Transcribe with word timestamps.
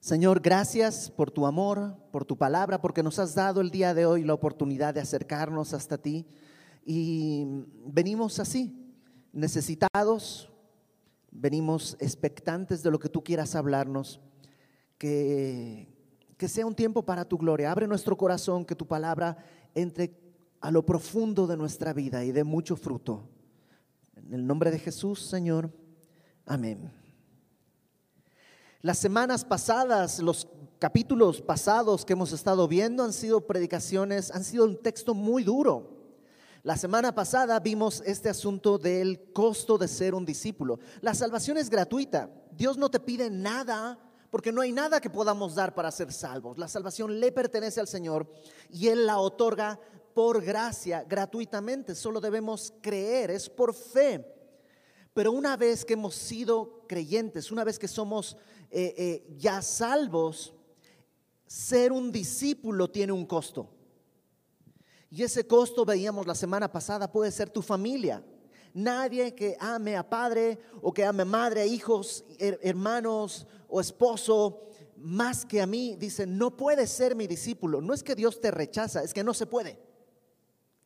Señor, 0.00 0.40
gracias 0.40 1.10
por 1.10 1.30
tu 1.30 1.44
amor, 1.44 1.96
por 2.12 2.24
tu 2.24 2.36
palabra, 2.36 2.80
porque 2.80 3.02
nos 3.02 3.18
has 3.18 3.34
dado 3.34 3.60
el 3.60 3.70
día 3.70 3.94
de 3.94 4.06
hoy 4.06 4.22
la 4.22 4.34
oportunidad 4.34 4.94
de 4.94 5.00
acercarnos 5.00 5.74
hasta 5.74 5.98
ti. 5.98 6.24
Y 6.84 7.44
venimos 7.84 8.38
así, 8.38 8.94
necesitados, 9.32 10.50
venimos 11.32 11.96
expectantes 11.98 12.82
de 12.82 12.90
lo 12.92 13.00
que 13.00 13.08
tú 13.08 13.24
quieras 13.24 13.56
hablarnos, 13.56 14.20
que, 14.98 15.92
que 16.36 16.48
sea 16.48 16.64
un 16.64 16.76
tiempo 16.76 17.04
para 17.04 17.24
tu 17.24 17.36
gloria. 17.36 17.72
Abre 17.72 17.88
nuestro 17.88 18.16
corazón, 18.16 18.64
que 18.64 18.76
tu 18.76 18.86
palabra 18.86 19.36
entre 19.74 20.16
a 20.60 20.70
lo 20.70 20.86
profundo 20.86 21.46
de 21.48 21.56
nuestra 21.56 21.92
vida 21.92 22.24
y 22.24 22.30
dé 22.30 22.44
mucho 22.44 22.76
fruto. 22.76 23.28
En 24.14 24.32
el 24.32 24.46
nombre 24.46 24.70
de 24.70 24.78
Jesús, 24.78 25.26
Señor. 25.26 25.72
Amén. 26.46 27.07
Las 28.80 28.98
semanas 28.98 29.44
pasadas, 29.44 30.20
los 30.20 30.46
capítulos 30.78 31.42
pasados 31.42 32.04
que 32.04 32.12
hemos 32.12 32.32
estado 32.32 32.68
viendo 32.68 33.02
han 33.02 33.12
sido 33.12 33.40
predicaciones, 33.40 34.30
han 34.30 34.44
sido 34.44 34.66
un 34.66 34.80
texto 34.80 35.14
muy 35.14 35.42
duro. 35.42 35.96
La 36.62 36.76
semana 36.76 37.12
pasada 37.12 37.58
vimos 37.58 38.04
este 38.06 38.28
asunto 38.28 38.78
del 38.78 39.32
costo 39.32 39.78
de 39.78 39.88
ser 39.88 40.14
un 40.14 40.24
discípulo. 40.24 40.78
La 41.00 41.14
salvación 41.14 41.56
es 41.56 41.70
gratuita. 41.70 42.30
Dios 42.52 42.78
no 42.78 42.88
te 42.88 43.00
pide 43.00 43.30
nada 43.30 43.98
porque 44.30 44.52
no 44.52 44.60
hay 44.60 44.70
nada 44.70 45.00
que 45.00 45.10
podamos 45.10 45.56
dar 45.56 45.74
para 45.74 45.90
ser 45.90 46.12
salvos. 46.12 46.56
La 46.56 46.68
salvación 46.68 47.18
le 47.18 47.32
pertenece 47.32 47.80
al 47.80 47.88
Señor 47.88 48.30
y 48.70 48.86
Él 48.86 49.06
la 49.06 49.18
otorga 49.18 49.80
por 50.14 50.40
gracia, 50.40 51.02
gratuitamente. 51.02 51.96
Solo 51.96 52.20
debemos 52.20 52.72
creer, 52.80 53.32
es 53.32 53.50
por 53.50 53.74
fe. 53.74 54.37
Pero 55.18 55.32
una 55.32 55.56
vez 55.56 55.84
que 55.84 55.94
hemos 55.94 56.14
sido 56.14 56.84
creyentes, 56.86 57.50
una 57.50 57.64
vez 57.64 57.76
que 57.76 57.88
somos 57.88 58.36
eh, 58.70 58.94
eh, 58.96 59.34
ya 59.36 59.60
salvos, 59.62 60.54
ser 61.44 61.90
un 61.90 62.12
discípulo 62.12 62.88
tiene 62.88 63.10
un 63.10 63.26
costo. 63.26 63.68
Y 65.10 65.24
ese 65.24 65.44
costo, 65.44 65.84
veíamos 65.84 66.24
la 66.24 66.36
semana 66.36 66.70
pasada, 66.70 67.10
puede 67.10 67.32
ser 67.32 67.50
tu 67.50 67.62
familia. 67.62 68.24
Nadie 68.72 69.34
que 69.34 69.56
ame 69.58 69.96
a 69.96 70.08
padre 70.08 70.56
o 70.82 70.94
que 70.94 71.04
ame 71.04 71.22
a 71.22 71.24
madre, 71.24 71.66
hijos, 71.66 72.24
hermanos 72.38 73.48
o 73.68 73.80
esposo, 73.80 74.68
más 74.94 75.44
que 75.44 75.60
a 75.60 75.66
mí, 75.66 75.96
dice, 75.96 76.28
no 76.28 76.56
puede 76.56 76.86
ser 76.86 77.16
mi 77.16 77.26
discípulo. 77.26 77.80
No 77.80 77.92
es 77.92 78.04
que 78.04 78.14
Dios 78.14 78.40
te 78.40 78.52
rechaza, 78.52 79.02
es 79.02 79.12
que 79.12 79.24
no 79.24 79.34
se 79.34 79.46
puede. 79.46 79.87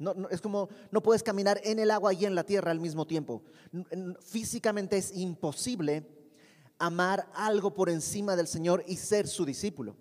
No, 0.02 0.28
es 0.30 0.40
como 0.40 0.68
no 0.90 1.02
puedes 1.02 1.22
caminar 1.22 1.60
en 1.64 1.78
el 1.78 1.90
agua 1.90 2.12
y 2.12 2.24
en 2.24 2.34
la 2.34 2.44
tierra 2.44 2.70
al 2.70 2.80
mismo 2.80 3.06
tiempo. 3.06 3.42
Físicamente 4.20 4.96
es 4.96 5.16
imposible 5.16 6.06
amar 6.78 7.28
algo 7.34 7.72
por 7.72 7.88
encima 7.88 8.34
del 8.34 8.48
Señor 8.48 8.84
y 8.86 8.96
ser 8.96 9.28
su 9.28 9.44
discípulo. 9.44 9.96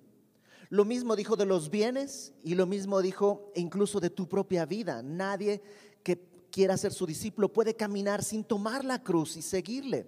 Lo 0.69 0.85
mismo 0.85 1.15
dijo 1.15 1.35
de 1.35 1.45
los 1.45 1.69
bienes 1.69 2.33
y 2.43 2.55
lo 2.55 2.65
mismo 2.65 3.01
dijo 3.01 3.51
incluso 3.55 3.99
de 3.99 4.09
tu 4.09 4.27
propia 4.27 4.65
vida. 4.65 5.03
Nadie 5.03 5.61
que 6.01 6.47
quiera 6.49 6.77
ser 6.77 6.93
su 6.93 7.05
discípulo 7.05 7.51
puede 7.51 7.75
caminar 7.75 8.23
sin 8.23 8.43
tomar 8.43 8.83
la 8.83 9.03
cruz 9.03 9.37
y 9.37 9.41
seguirle. 9.41 10.07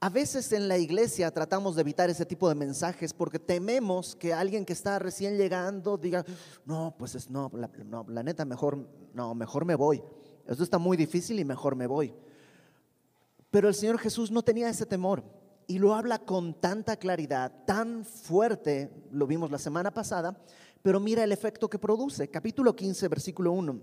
A 0.00 0.10
veces 0.10 0.52
en 0.52 0.68
la 0.68 0.78
iglesia 0.78 1.28
tratamos 1.32 1.74
de 1.74 1.80
evitar 1.80 2.08
ese 2.08 2.24
tipo 2.24 2.48
de 2.48 2.54
mensajes 2.54 3.12
porque 3.12 3.40
tememos 3.40 4.14
que 4.14 4.32
alguien 4.32 4.64
que 4.64 4.72
está 4.72 5.00
recién 5.00 5.36
llegando 5.36 5.96
diga, 5.96 6.24
no, 6.64 6.94
pues 6.96 7.16
es, 7.16 7.28
no, 7.28 7.50
la, 7.52 7.68
no, 7.84 8.06
la 8.08 8.22
neta, 8.22 8.44
mejor, 8.44 8.88
no, 9.12 9.34
mejor 9.34 9.64
me 9.64 9.74
voy. 9.74 10.00
Esto 10.46 10.62
está 10.62 10.78
muy 10.78 10.96
difícil 10.96 11.40
y 11.40 11.44
mejor 11.44 11.74
me 11.74 11.88
voy. 11.88 12.14
Pero 13.50 13.66
el 13.66 13.74
Señor 13.74 13.98
Jesús 13.98 14.30
no 14.30 14.42
tenía 14.42 14.68
ese 14.68 14.86
temor 14.86 15.24
y 15.66 15.80
lo 15.80 15.94
habla 15.94 16.20
con 16.20 16.54
tanta 16.54 16.96
claridad, 16.96 17.64
tan 17.66 18.04
fuerte, 18.04 18.92
lo 19.10 19.26
vimos 19.26 19.50
la 19.50 19.58
semana 19.58 19.92
pasada, 19.92 20.40
pero 20.80 21.00
mira 21.00 21.24
el 21.24 21.32
efecto 21.32 21.68
que 21.68 21.78
produce. 21.80 22.30
Capítulo 22.30 22.76
15, 22.76 23.08
versículo 23.08 23.50
1. 23.50 23.80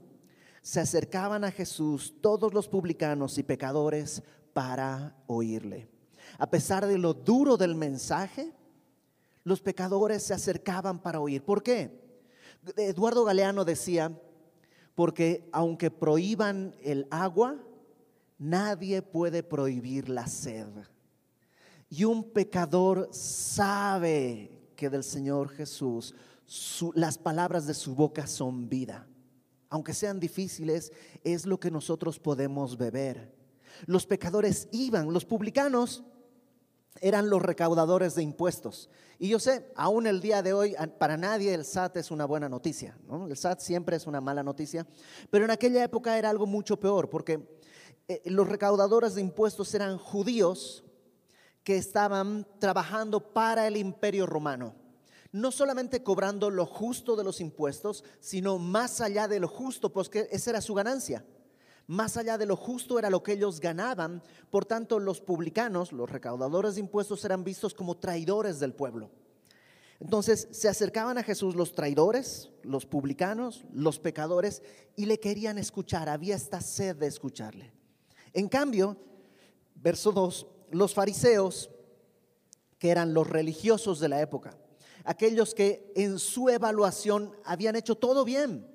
Se 0.61 0.79
acercaban 0.79 1.43
a 1.43 1.51
Jesús 1.51 2.15
todos 2.21 2.53
los 2.53 2.69
publicanos 2.69 3.37
y 3.37 3.43
pecadores 3.43 4.23
para 4.53 5.13
oírle. 5.27 5.94
A 6.37 6.49
pesar 6.49 6.85
de 6.85 6.97
lo 6.97 7.13
duro 7.13 7.57
del 7.57 7.75
mensaje, 7.75 8.53
los 9.43 9.61
pecadores 9.61 10.23
se 10.23 10.33
acercaban 10.33 10.99
para 10.99 11.19
oír. 11.19 11.43
¿Por 11.43 11.63
qué? 11.63 12.03
Eduardo 12.77 13.23
Galeano 13.25 13.63
decía, 13.63 14.11
porque 14.95 15.47
aunque 15.51 15.91
prohíban 15.91 16.75
el 16.81 17.07
agua, 17.11 17.59
Nadie 18.37 19.01
puede 19.01 19.43
prohibir 19.43 20.09
la 20.09 20.27
sed. 20.27 20.67
Y 21.89 22.03
un 22.03 22.31
pecador 22.31 23.09
sabe 23.11 24.69
que 24.75 24.89
del 24.89 25.03
Señor 25.03 25.49
Jesús 25.49 26.13
las 26.93 27.17
palabras 27.17 27.65
de 27.65 27.73
su 27.73 27.95
boca 27.95 28.27
son 28.27 28.67
vida. 28.67 29.07
Aunque 29.69 29.93
sean 29.93 30.19
difíciles, 30.19 30.91
es 31.23 31.45
lo 31.45 31.59
que 31.59 31.71
nosotros 31.71 32.19
podemos 32.19 32.77
beber. 32.77 33.33
Los 33.85 34.05
pecadores 34.05 34.67
iban, 34.71 35.11
los 35.13 35.25
publicanos 35.25 36.03
eran 37.01 37.29
los 37.29 37.41
recaudadores 37.41 38.15
de 38.15 38.23
impuestos. 38.23 38.89
Y 39.17 39.29
yo 39.29 39.39
sé, 39.39 39.71
aún 39.75 40.07
el 40.07 40.21
día 40.21 40.41
de 40.41 40.53
hoy, 40.53 40.75
para 40.97 41.17
nadie 41.17 41.53
el 41.53 41.65
SAT 41.65 41.97
es 41.97 42.11
una 42.11 42.25
buena 42.25 42.49
noticia. 42.49 42.97
El 43.29 43.37
SAT 43.37 43.59
siempre 43.59 43.95
es 43.95 44.07
una 44.07 44.21
mala 44.21 44.43
noticia. 44.43 44.85
Pero 45.29 45.45
en 45.45 45.51
aquella 45.51 45.83
época 45.83 46.17
era 46.17 46.29
algo 46.29 46.45
mucho 46.45 46.79
peor, 46.79 47.09
porque 47.09 47.47
eh, 48.07 48.21
los 48.25 48.47
recaudadores 48.47 49.15
de 49.15 49.21
impuestos 49.21 49.73
eran 49.73 49.97
judíos 49.97 50.83
que 51.63 51.77
estaban 51.77 52.45
trabajando 52.59 53.33
para 53.33 53.67
el 53.67 53.77
imperio 53.77 54.25
romano. 54.25 54.75
No 55.31 55.51
solamente 55.51 56.03
cobrando 56.03 56.49
lo 56.49 56.65
justo 56.65 57.15
de 57.15 57.23
los 57.23 57.41
impuestos, 57.41 58.03
sino 58.19 58.57
más 58.59 59.01
allá 59.01 59.27
de 59.27 59.39
lo 59.39 59.47
justo, 59.47 59.91
pues 59.91 60.07
que 60.07 60.27
esa 60.31 60.51
era 60.51 60.61
su 60.61 60.73
ganancia. 60.73 61.25
Más 61.87 62.17
allá 62.17 62.37
de 62.37 62.45
lo 62.45 62.55
justo 62.55 62.97
era 62.97 63.09
lo 63.09 63.21
que 63.21 63.33
ellos 63.33 63.59
ganaban. 63.59 64.23
Por 64.49 64.65
tanto, 64.65 64.99
los 64.99 65.21
publicanos, 65.21 65.91
los 65.91 66.09
recaudadores 66.09 66.75
de 66.75 66.81
impuestos, 66.81 67.23
eran 67.25 67.43
vistos 67.43 67.73
como 67.73 67.97
traidores 67.97 68.59
del 68.59 68.73
pueblo. 68.73 69.11
Entonces 69.99 70.47
se 70.51 70.67
acercaban 70.67 71.17
a 71.17 71.23
Jesús 71.23 71.55
los 71.55 71.73
traidores, 71.73 72.49
los 72.63 72.85
publicanos, 72.85 73.63
los 73.71 73.99
pecadores, 73.99 74.61
y 74.95 75.05
le 75.05 75.19
querían 75.19 75.57
escuchar. 75.57 76.09
Había 76.09 76.35
esta 76.35 76.59
sed 76.59 76.95
de 76.95 77.07
escucharle. 77.07 77.71
En 78.33 78.49
cambio, 78.49 78.97
verso 79.75 80.11
2, 80.11 80.47
los 80.71 80.93
fariseos, 80.93 81.69
que 82.79 82.89
eran 82.89 83.13
los 83.13 83.27
religiosos 83.27 83.99
de 83.99 84.09
la 84.09 84.21
época, 84.21 84.57
aquellos 85.05 85.53
que 85.53 85.93
en 85.95 86.19
su 86.19 86.49
evaluación 86.49 87.31
habían 87.45 87.75
hecho 87.75 87.95
todo 87.95 88.25
bien, 88.25 88.67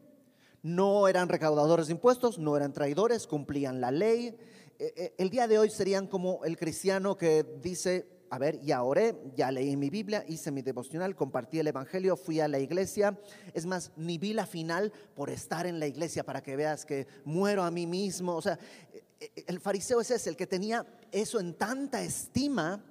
no 0.62 1.08
eran 1.08 1.28
recaudadores 1.28 1.86
de 1.86 1.92
impuestos, 1.92 2.38
no 2.38 2.56
eran 2.56 2.72
traidores, 2.72 3.26
cumplían 3.26 3.80
la 3.80 3.90
ley. 3.90 4.36
Eh, 4.78 4.92
eh, 4.96 5.14
el 5.18 5.30
día 5.30 5.46
de 5.48 5.58
hoy 5.58 5.70
serían 5.70 6.06
como 6.06 6.44
el 6.44 6.56
cristiano 6.56 7.16
que 7.16 7.44
dice, 7.62 8.06
a 8.30 8.38
ver, 8.38 8.60
ya 8.60 8.82
oré, 8.82 9.16
ya 9.34 9.50
leí 9.50 9.76
mi 9.76 9.90
Biblia, 9.90 10.24
hice 10.28 10.50
mi 10.50 10.62
devocional, 10.62 11.16
compartí 11.16 11.58
el 11.58 11.66
Evangelio, 11.66 12.16
fui 12.16 12.40
a 12.40 12.48
la 12.48 12.58
iglesia. 12.58 13.18
Es 13.54 13.66
más, 13.66 13.92
ni 13.96 14.18
vi 14.18 14.32
la 14.32 14.46
final 14.46 14.92
por 15.14 15.30
estar 15.30 15.66
en 15.66 15.80
la 15.80 15.86
iglesia 15.86 16.24
para 16.24 16.42
que 16.42 16.56
veas 16.56 16.84
que 16.84 17.06
muero 17.24 17.62
a 17.62 17.70
mí 17.70 17.86
mismo. 17.86 18.36
O 18.36 18.42
sea, 18.42 18.58
el 19.46 19.60
fariseo 19.60 20.00
es 20.00 20.10
ese, 20.10 20.30
el 20.30 20.36
que 20.36 20.46
tenía 20.46 20.86
eso 21.12 21.40
en 21.40 21.54
tanta 21.54 22.02
estima, 22.02 22.82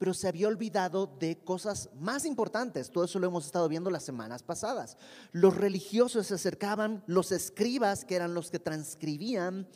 pero 0.00 0.14
se 0.14 0.28
había 0.28 0.48
olvidado 0.48 1.06
de 1.06 1.36
cosas 1.44 1.90
más 2.00 2.24
importantes. 2.24 2.88
Todo 2.90 3.04
eso 3.04 3.18
lo 3.18 3.26
hemos 3.26 3.44
estado 3.44 3.68
viendo 3.68 3.90
las 3.90 4.02
semanas 4.02 4.42
pasadas. 4.42 4.96
Los 5.30 5.58
religiosos 5.58 6.28
se 6.28 6.36
acercaban, 6.36 7.04
los 7.06 7.32
escribas, 7.32 8.06
que 8.06 8.16
eran 8.16 8.32
los 8.32 8.50
que 8.50 8.58
transcribían, 8.58 9.68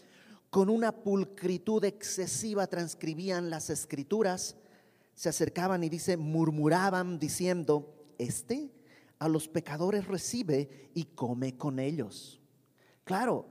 con 0.48 0.70
una 0.70 0.92
pulcritud 0.92 1.84
excesiva 1.84 2.66
transcribían 2.66 3.50
las 3.50 3.68
escrituras, 3.68 4.56
se 5.14 5.28
acercaban 5.28 5.84
y 5.84 5.90
dice, 5.90 6.16
murmuraban 6.16 7.18
diciendo, 7.18 7.94
este 8.16 8.72
a 9.18 9.28
los 9.28 9.46
pecadores 9.46 10.08
recibe 10.08 10.90
y 10.94 11.04
come 11.04 11.58
con 11.58 11.78
ellos. 11.78 12.40
Claro, 13.04 13.44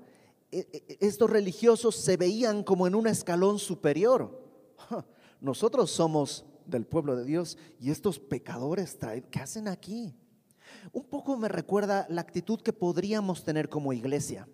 e, 0.52 0.68
e, 0.74 0.98
estos 1.02 1.30
religiosos 1.30 1.96
se 1.98 2.18
veían 2.18 2.64
como 2.64 2.88
en 2.88 2.96
un 2.96 3.06
escalón 3.06 3.60
superior. 3.60 4.42
Nosotros 5.40 5.92
somos 5.92 6.48
del 6.66 6.86
pueblo 6.86 7.16
de 7.16 7.26
Dios 7.26 7.58
y 7.80 7.92
estos 7.92 8.20
pecadores, 8.20 8.98
¿qué 9.32 9.40
hacen 9.40 9.68
aquí? 9.68 10.16
Un 10.92 11.04
poco 11.04 11.38
me 11.38 11.48
recuerda 11.48 12.06
la 12.10 12.22
actitud 12.22 12.62
que 12.62 12.74
podríamos 12.74 13.44
tener 13.44 13.70
como 13.70 13.94
iglesia. 13.94 14.48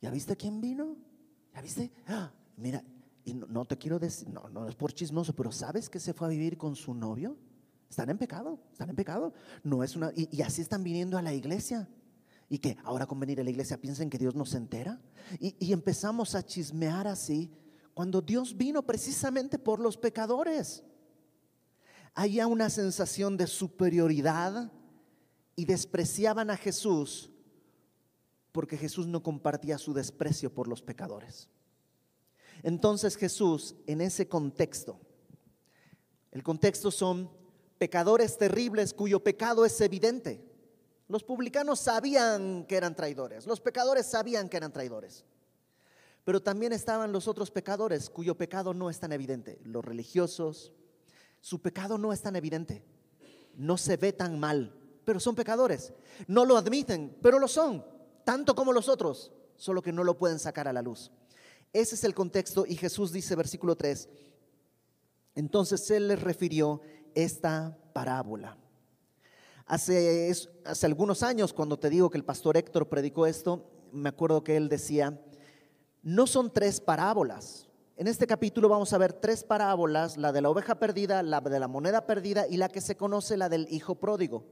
¿Ya 0.00 0.10
viste 0.10 0.36
quién 0.36 0.60
vino? 0.60 0.96
¿Ya 1.54 1.60
viste? 1.60 1.92
¡Ah! 2.06 2.32
mira, 2.56 2.84
y 3.24 3.34
no, 3.34 3.64
te 3.64 3.78
quiero 3.78 3.98
decir, 3.98 4.28
no, 4.28 4.48
no 4.50 4.68
es 4.68 4.74
por 4.74 4.92
chismoso, 4.92 5.34
pero 5.34 5.50
¿sabes 5.50 5.88
que 5.88 5.98
se 5.98 6.12
fue 6.12 6.26
a 6.26 6.30
vivir 6.30 6.58
con 6.58 6.76
su 6.76 6.94
novio? 6.94 7.36
Están 7.88 8.10
en 8.10 8.18
pecado, 8.18 8.58
están 8.72 8.90
en 8.90 8.96
pecado. 8.96 9.32
No 9.62 9.82
es 9.82 9.96
una, 9.96 10.12
y 10.14 10.42
así 10.42 10.60
están 10.60 10.82
viniendo 10.82 11.16
a 11.16 11.22
la 11.22 11.32
iglesia. 11.32 11.88
Y 12.48 12.58
que 12.58 12.76
ahora 12.84 13.06
con 13.06 13.18
venir 13.18 13.40
a 13.40 13.44
la 13.44 13.50
iglesia 13.50 13.80
piensen 13.80 14.10
que 14.10 14.18
Dios 14.18 14.34
nos 14.34 14.54
entera. 14.54 15.00
Y, 15.40 15.72
empezamos 15.72 16.34
a 16.34 16.44
chismear 16.44 17.06
así 17.06 17.50
cuando 17.94 18.20
Dios 18.20 18.56
vino 18.56 18.82
precisamente 18.82 19.58
por 19.58 19.80
los 19.80 19.96
pecadores. 19.96 20.82
Había 22.14 22.46
una 22.46 22.70
sensación 22.70 23.36
de 23.36 23.46
superioridad 23.46 24.70
y 25.56 25.64
despreciaban 25.64 26.50
a 26.50 26.56
Jesús 26.56 27.30
porque 28.52 28.76
Jesús 28.76 29.08
no 29.08 29.20
compartía 29.22 29.78
su 29.78 29.92
desprecio 29.92 30.54
por 30.54 30.68
los 30.68 30.80
pecadores. 30.80 31.48
Entonces 32.62 33.16
Jesús, 33.16 33.74
en 33.86 34.00
ese 34.00 34.28
contexto, 34.28 35.00
el 36.30 36.44
contexto 36.44 36.92
son 36.92 37.30
pecadores 37.78 38.38
terribles 38.38 38.94
cuyo 38.94 39.24
pecado 39.24 39.64
es 39.64 39.80
evidente. 39.80 40.40
Los 41.08 41.24
publicanos 41.24 41.80
sabían 41.80 42.64
que 42.66 42.76
eran 42.76 42.94
traidores, 42.94 43.46
los 43.46 43.60
pecadores 43.60 44.06
sabían 44.06 44.48
que 44.48 44.56
eran 44.56 44.72
traidores. 44.72 45.24
Pero 46.24 46.40
también 46.40 46.72
estaban 46.72 47.12
los 47.12 47.28
otros 47.28 47.50
pecadores 47.50 48.08
cuyo 48.08 48.36
pecado 48.36 48.72
no 48.72 48.88
es 48.88 48.98
tan 49.00 49.12
evidente. 49.12 49.58
Los 49.64 49.84
religiosos, 49.84 50.72
su 51.44 51.60
pecado 51.60 51.98
no 51.98 52.10
es 52.10 52.22
tan 52.22 52.36
evidente. 52.36 52.82
No 53.54 53.76
se 53.76 53.98
ve 53.98 54.14
tan 54.14 54.40
mal, 54.40 54.74
pero 55.04 55.20
son 55.20 55.34
pecadores. 55.34 55.92
No 56.26 56.46
lo 56.46 56.56
admiten, 56.56 57.18
pero 57.20 57.38
lo 57.38 57.48
son, 57.48 57.84
tanto 58.24 58.54
como 58.54 58.72
los 58.72 58.88
otros, 58.88 59.30
solo 59.56 59.82
que 59.82 59.92
no 59.92 60.04
lo 60.04 60.16
pueden 60.16 60.38
sacar 60.38 60.68
a 60.68 60.72
la 60.72 60.80
luz. 60.80 61.10
Ese 61.70 61.96
es 61.96 62.04
el 62.04 62.14
contexto 62.14 62.64
y 62.66 62.76
Jesús 62.76 63.12
dice, 63.12 63.36
versículo 63.36 63.76
3, 63.76 64.08
entonces 65.34 65.90
Él 65.90 66.08
les 66.08 66.22
refirió 66.22 66.80
esta 67.14 67.76
parábola. 67.92 68.56
Hace, 69.66 70.32
hace 70.64 70.86
algunos 70.86 71.22
años, 71.22 71.52
cuando 71.52 71.78
te 71.78 71.90
digo 71.90 72.08
que 72.08 72.16
el 72.16 72.24
pastor 72.24 72.56
Héctor 72.56 72.88
predicó 72.88 73.26
esto, 73.26 73.70
me 73.92 74.08
acuerdo 74.08 74.42
que 74.42 74.56
él 74.56 74.70
decía, 74.70 75.20
no 76.02 76.26
son 76.26 76.50
tres 76.50 76.80
parábolas. 76.80 77.68
En 77.96 78.08
este 78.08 78.26
capítulo 78.26 78.68
vamos 78.68 78.92
a 78.92 78.98
ver 78.98 79.12
tres 79.12 79.44
parábolas, 79.44 80.16
la 80.16 80.32
de 80.32 80.42
la 80.42 80.50
oveja 80.50 80.74
perdida, 80.80 81.22
la 81.22 81.40
de 81.40 81.60
la 81.60 81.68
moneda 81.68 82.06
perdida 82.06 82.48
y 82.48 82.56
la 82.56 82.68
que 82.68 82.80
se 82.80 82.96
conoce, 82.96 83.36
la 83.36 83.48
del 83.48 83.68
hijo 83.70 83.94
pródigo. 83.94 84.44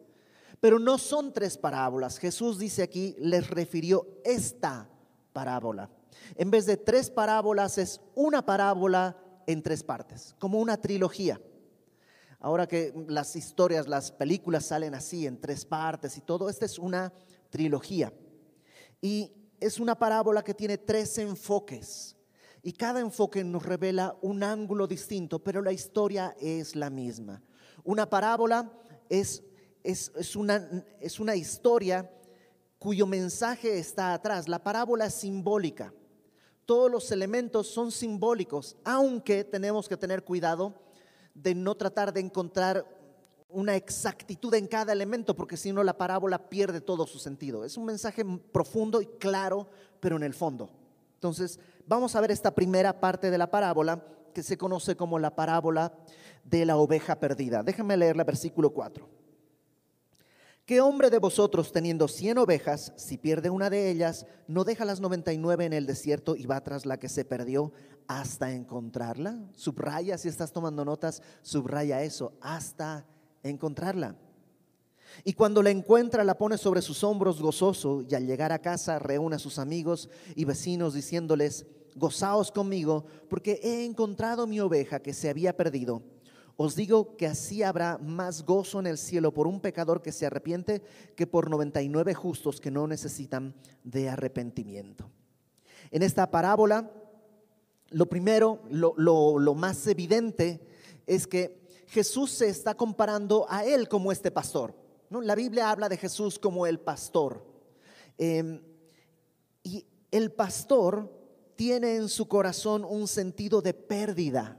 Pero 0.60 0.78
no 0.78 0.96
son 0.96 1.32
tres 1.32 1.58
parábolas. 1.58 2.18
Jesús 2.18 2.60
dice 2.60 2.84
aquí, 2.84 3.16
les 3.18 3.50
refirió 3.50 4.06
esta 4.22 4.88
parábola. 5.32 5.90
En 6.36 6.52
vez 6.52 6.66
de 6.66 6.76
tres 6.76 7.10
parábolas 7.10 7.78
es 7.78 8.00
una 8.14 8.46
parábola 8.46 9.16
en 9.48 9.60
tres 9.60 9.82
partes, 9.82 10.36
como 10.38 10.60
una 10.60 10.76
trilogía. 10.76 11.40
Ahora 12.38 12.68
que 12.68 12.94
las 13.08 13.34
historias, 13.34 13.88
las 13.88 14.12
películas 14.12 14.66
salen 14.66 14.94
así 14.94 15.26
en 15.26 15.40
tres 15.40 15.64
partes 15.64 16.16
y 16.16 16.20
todo, 16.20 16.48
esta 16.48 16.64
es 16.64 16.78
una 16.78 17.12
trilogía. 17.50 18.12
Y 19.00 19.32
es 19.58 19.80
una 19.80 19.98
parábola 19.98 20.44
que 20.44 20.54
tiene 20.54 20.78
tres 20.78 21.18
enfoques. 21.18 22.16
Y 22.62 22.72
cada 22.72 23.00
enfoque 23.00 23.42
nos 23.42 23.64
revela 23.64 24.16
un 24.22 24.42
ángulo 24.42 24.86
distinto, 24.86 25.38
pero 25.40 25.62
la 25.62 25.72
historia 25.72 26.36
es 26.40 26.76
la 26.76 26.90
misma. 26.90 27.42
Una 27.84 28.08
parábola 28.08 28.72
es, 29.08 29.42
es, 29.82 30.12
es, 30.16 30.36
una, 30.36 30.84
es 31.00 31.18
una 31.18 31.34
historia 31.34 32.10
cuyo 32.78 33.06
mensaje 33.06 33.78
está 33.78 34.14
atrás. 34.14 34.48
La 34.48 34.62
parábola 34.62 35.06
es 35.06 35.14
simbólica 35.14 35.92
todos 36.72 36.90
los 36.90 37.10
elementos 37.10 37.66
son 37.66 37.90
simbólicos, 37.90 38.76
aunque 38.84 39.44
tenemos 39.44 39.88
que 39.88 39.96
tener 39.96 40.24
cuidado 40.24 40.74
de 41.34 41.54
no 41.54 41.74
tratar 41.74 42.12
de 42.12 42.20
encontrar 42.20 42.86
una 43.48 43.76
exactitud 43.76 44.54
en 44.54 44.66
cada 44.66 44.92
elemento, 44.92 45.34
porque 45.34 45.56
si 45.56 45.72
no 45.72 45.82
la 45.84 45.98
parábola 45.98 46.48
pierde 46.48 46.80
todo 46.80 47.06
su 47.06 47.18
sentido. 47.18 47.64
Es 47.64 47.76
un 47.76 47.84
mensaje 47.84 48.24
profundo 48.52 49.02
y 49.02 49.06
claro, 49.06 49.68
pero 50.00 50.16
en 50.16 50.22
el 50.22 50.32
fondo. 50.32 50.70
Entonces, 51.14 51.60
vamos 51.86 52.14
a 52.16 52.20
ver 52.20 52.30
esta 52.30 52.54
primera 52.54 53.00
parte 53.00 53.30
de 53.30 53.38
la 53.38 53.50
parábola 53.50 54.04
que 54.32 54.42
se 54.42 54.56
conoce 54.56 54.96
como 54.96 55.18
la 55.18 55.34
parábola 55.34 55.92
de 56.44 56.64
la 56.64 56.76
oveja 56.76 57.20
perdida. 57.20 57.62
Déjame 57.62 57.96
leer 57.96 58.16
el 58.16 58.24
versículo 58.24 58.70
4. 58.70 59.08
¿Qué 60.64 60.80
hombre 60.80 61.10
de 61.10 61.18
vosotros 61.18 61.72
teniendo 61.72 62.06
cien 62.06 62.38
ovejas, 62.38 62.92
si 62.96 63.18
pierde 63.18 63.50
una 63.50 63.68
de 63.68 63.90
ellas, 63.90 64.26
no 64.46 64.62
deja 64.62 64.84
las 64.84 65.00
noventa 65.00 65.32
y 65.32 65.38
nueve 65.38 65.64
en 65.64 65.72
el 65.72 65.86
desierto 65.86 66.36
y 66.36 66.46
va 66.46 66.62
tras 66.62 66.86
la 66.86 66.98
que 66.98 67.08
se 67.08 67.24
perdió 67.24 67.72
hasta 68.06 68.52
encontrarla? 68.52 69.40
Subraya, 69.54 70.16
si 70.18 70.28
estás 70.28 70.52
tomando 70.52 70.84
notas, 70.84 71.20
subraya 71.42 72.02
eso, 72.02 72.34
hasta 72.40 73.04
encontrarla. 73.42 74.16
Y 75.24 75.32
cuando 75.34 75.62
la 75.62 75.70
encuentra, 75.70 76.24
la 76.24 76.38
pone 76.38 76.58
sobre 76.58 76.82
sus 76.82 77.04
hombros 77.04 77.40
gozoso 77.40 78.02
y 78.08 78.14
al 78.14 78.26
llegar 78.26 78.52
a 78.52 78.60
casa 78.60 78.98
reúne 78.98 79.36
a 79.36 79.38
sus 79.38 79.58
amigos 79.58 80.08
y 80.34 80.44
vecinos 80.44 80.94
diciéndoles, 80.94 81.66
gozaos 81.94 82.50
conmigo 82.50 83.04
porque 83.28 83.60
he 83.62 83.84
encontrado 83.84 84.46
mi 84.46 84.60
oveja 84.60 85.00
que 85.00 85.12
se 85.12 85.28
había 85.28 85.56
perdido. 85.56 86.02
Os 86.56 86.76
digo 86.76 87.16
que 87.16 87.26
así 87.26 87.62
habrá 87.62 87.98
más 87.98 88.44
gozo 88.44 88.78
en 88.78 88.86
el 88.86 88.98
cielo 88.98 89.32
por 89.32 89.46
un 89.46 89.60
pecador 89.60 90.02
que 90.02 90.12
se 90.12 90.26
arrepiente 90.26 90.82
que 91.16 91.26
por 91.26 91.48
99 91.48 92.14
justos 92.14 92.60
que 92.60 92.70
no 92.70 92.86
necesitan 92.86 93.54
de 93.84 94.10
arrepentimiento. 94.10 95.10
En 95.90 96.02
esta 96.02 96.30
parábola, 96.30 96.90
lo 97.90 98.06
primero, 98.06 98.62
lo, 98.70 99.54
más 99.54 99.86
evidente 99.86 100.60
es 101.06 101.26
que 101.26 101.62
Jesús 101.88 102.30
se 102.30 102.48
está 102.48 102.74
comparando 102.74 103.46
a 103.48 103.64
él 103.64 103.88
como 103.88 104.12
este 104.12 104.30
pastor. 104.30 104.74
La 105.20 105.34
Biblia 105.34 105.70
habla 105.70 105.88
de 105.88 105.96
Jesús 105.96 106.38
como 106.38 106.66
el 106.66 106.80
pastor. 106.80 107.44
Em, 108.18 108.62
y 109.62 109.86
el 110.10 110.32
pastor 110.32 111.12
tiene 111.56 111.96
en 111.96 112.08
su 112.08 112.28
corazón 112.28 112.84
un 112.84 113.06
sentido 113.06 113.60
de 113.60 113.74
pérdida 113.74 114.58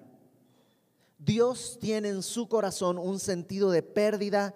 Dios 1.23 1.77
tiene 1.79 2.09
en 2.09 2.21
su 2.21 2.50
corazón 2.50 2.97
un 2.97 3.17
sentido 3.17 3.71
de 3.71 3.81
pérdida 3.81 4.55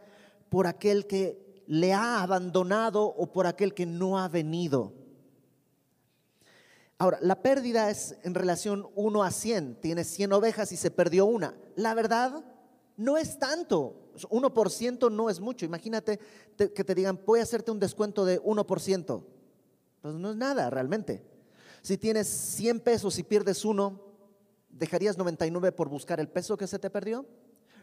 por 0.50 0.68
aquel 0.68 1.08
que 1.08 1.64
le 1.66 1.94
ha 1.94 2.22
abandonado 2.22 3.06
o 3.06 3.32
por 3.32 3.48
aquel 3.48 3.74
que 3.74 3.86
no 3.86 4.20
ha 4.20 4.28
venido. 4.28 4.94
Ahora, 6.98 7.20
la 7.22 7.42
pérdida 7.42 7.90
es 7.90 8.18
en 8.24 8.34
relación 8.34 8.90
1 8.96 9.24
a 9.24 9.32
100. 9.32 9.80
Tienes 9.80 10.08
100 10.08 10.34
ovejas 10.34 10.72
y 10.74 10.78
se 10.78 10.92
perdió 10.92 11.26
una. 11.26 11.56
La 11.76 11.94
verdad, 11.94 12.44
no 12.98 13.18
es 13.18 13.40
tanto. 13.40 14.07
1% 14.26 15.12
no 15.12 15.30
es 15.30 15.40
mucho. 15.40 15.66
Imagínate 15.66 16.20
que 16.58 16.84
te 16.84 16.96
digan, 16.96 17.20
voy 17.26 17.40
a 17.40 17.44
hacerte 17.44 17.72
un 17.72 17.80
descuento 17.80 18.26
de 18.26 18.42
1%. 18.42 19.24
Pues 20.02 20.16
no 20.16 20.32
es 20.32 20.36
nada 20.36 20.70
realmente. 20.70 21.24
Si 21.82 21.98
tienes 21.98 22.28
100 22.28 22.80
pesos 22.80 23.18
y 23.20 23.24
pierdes 23.24 23.66
uno, 23.66 24.08
¿Dejarías 24.78 25.18
99 25.18 25.72
por 25.72 25.90
buscar 25.90 26.20
el 26.20 26.30
peso 26.30 26.56
que 26.56 26.68
se 26.68 26.78
te 26.78 26.90
perdió? 26.90 27.26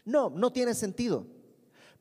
No, 0.04 0.31
no 0.31 0.52
tiene 0.52 0.75
sentido. 0.75 1.26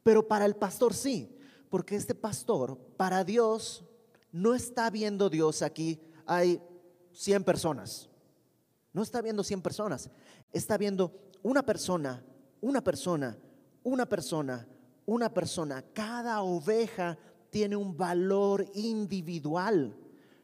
Pero 0.04 0.28
para 0.28 0.46
el 0.46 0.56
pastor 0.56 0.94
sí, 0.94 1.36
porque 1.70 1.96
este 1.96 2.14
pastor, 2.14 2.78
para 2.96 3.24
Dios, 3.24 3.84
no 4.32 4.54
está 4.54 4.90
viendo 4.92 5.30
Dios 5.30 5.64
aquí, 5.64 6.00
hay 6.26 6.62
100 7.14 7.44
personas. 7.44 8.10
No 8.92 9.02
está 9.02 9.22
viendo 9.22 9.44
100 9.44 9.62
personas, 9.64 10.12
está 10.52 10.78
viendo 10.78 11.12
una 11.42 11.66
persona, 11.66 12.24
una 12.62 12.84
persona, 12.84 13.38
una 13.84 14.08
persona, 14.08 14.68
una 15.06 15.34
persona. 15.34 15.84
Cada 15.94 16.42
oveja 16.42 17.18
tiene 17.50 17.76
un 17.76 17.96
valor 17.96 18.66
individual. 18.74 19.96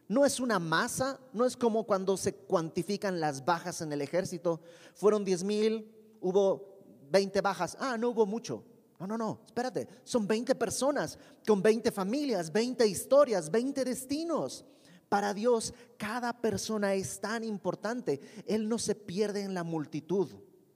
No 0.07 0.25
es 0.25 0.39
una 0.39 0.59
masa, 0.59 1.19
no 1.33 1.45
es 1.45 1.55
como 1.55 1.85
cuando 1.85 2.17
se 2.17 2.33
cuantifican 2.33 3.19
las 3.19 3.45
bajas 3.45 3.81
en 3.81 3.93
el 3.93 4.01
ejército. 4.01 4.59
Fueron 4.95 5.23
10 5.23 5.43
mil, 5.43 5.91
hubo 6.19 6.79
20 7.11 7.41
bajas. 7.41 7.77
Ah, 7.79 7.97
no 7.97 8.09
hubo 8.09 8.25
mucho. 8.25 8.63
No, 8.99 9.07
no, 9.07 9.17
no, 9.17 9.41
espérate. 9.45 9.87
Son 10.03 10.27
20 10.27 10.55
personas 10.55 11.17
con 11.47 11.61
20 11.61 11.91
familias, 11.91 12.51
20 12.51 12.85
historias, 12.85 13.49
20 13.49 13.85
destinos. 13.85 14.65
Para 15.07 15.33
Dios, 15.33 15.73
cada 15.97 16.33
persona 16.39 16.93
es 16.93 17.19
tan 17.19 17.43
importante. 17.43 18.19
Él 18.45 18.67
no 18.67 18.77
se 18.77 18.95
pierde 18.95 19.41
en 19.41 19.53
la 19.53 19.63
multitud. 19.63 20.29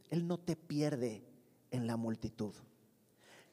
Él 0.09 0.25
no 0.27 0.39
te 0.39 0.55
pierde 0.55 1.32
en 1.73 1.87
la 1.87 1.97
multitud. 1.97 2.53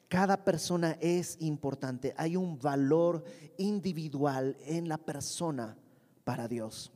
Cada 0.07 0.43
persona 0.43 0.97
es 1.01 1.37
importante. 1.39 2.13
Hay 2.17 2.35
un 2.35 2.59
valor 2.59 3.23
individual 3.57 4.55
en 4.65 4.87
la 4.87 4.97
persona 4.97 5.77
para 6.23 6.47
Dios. 6.47 6.91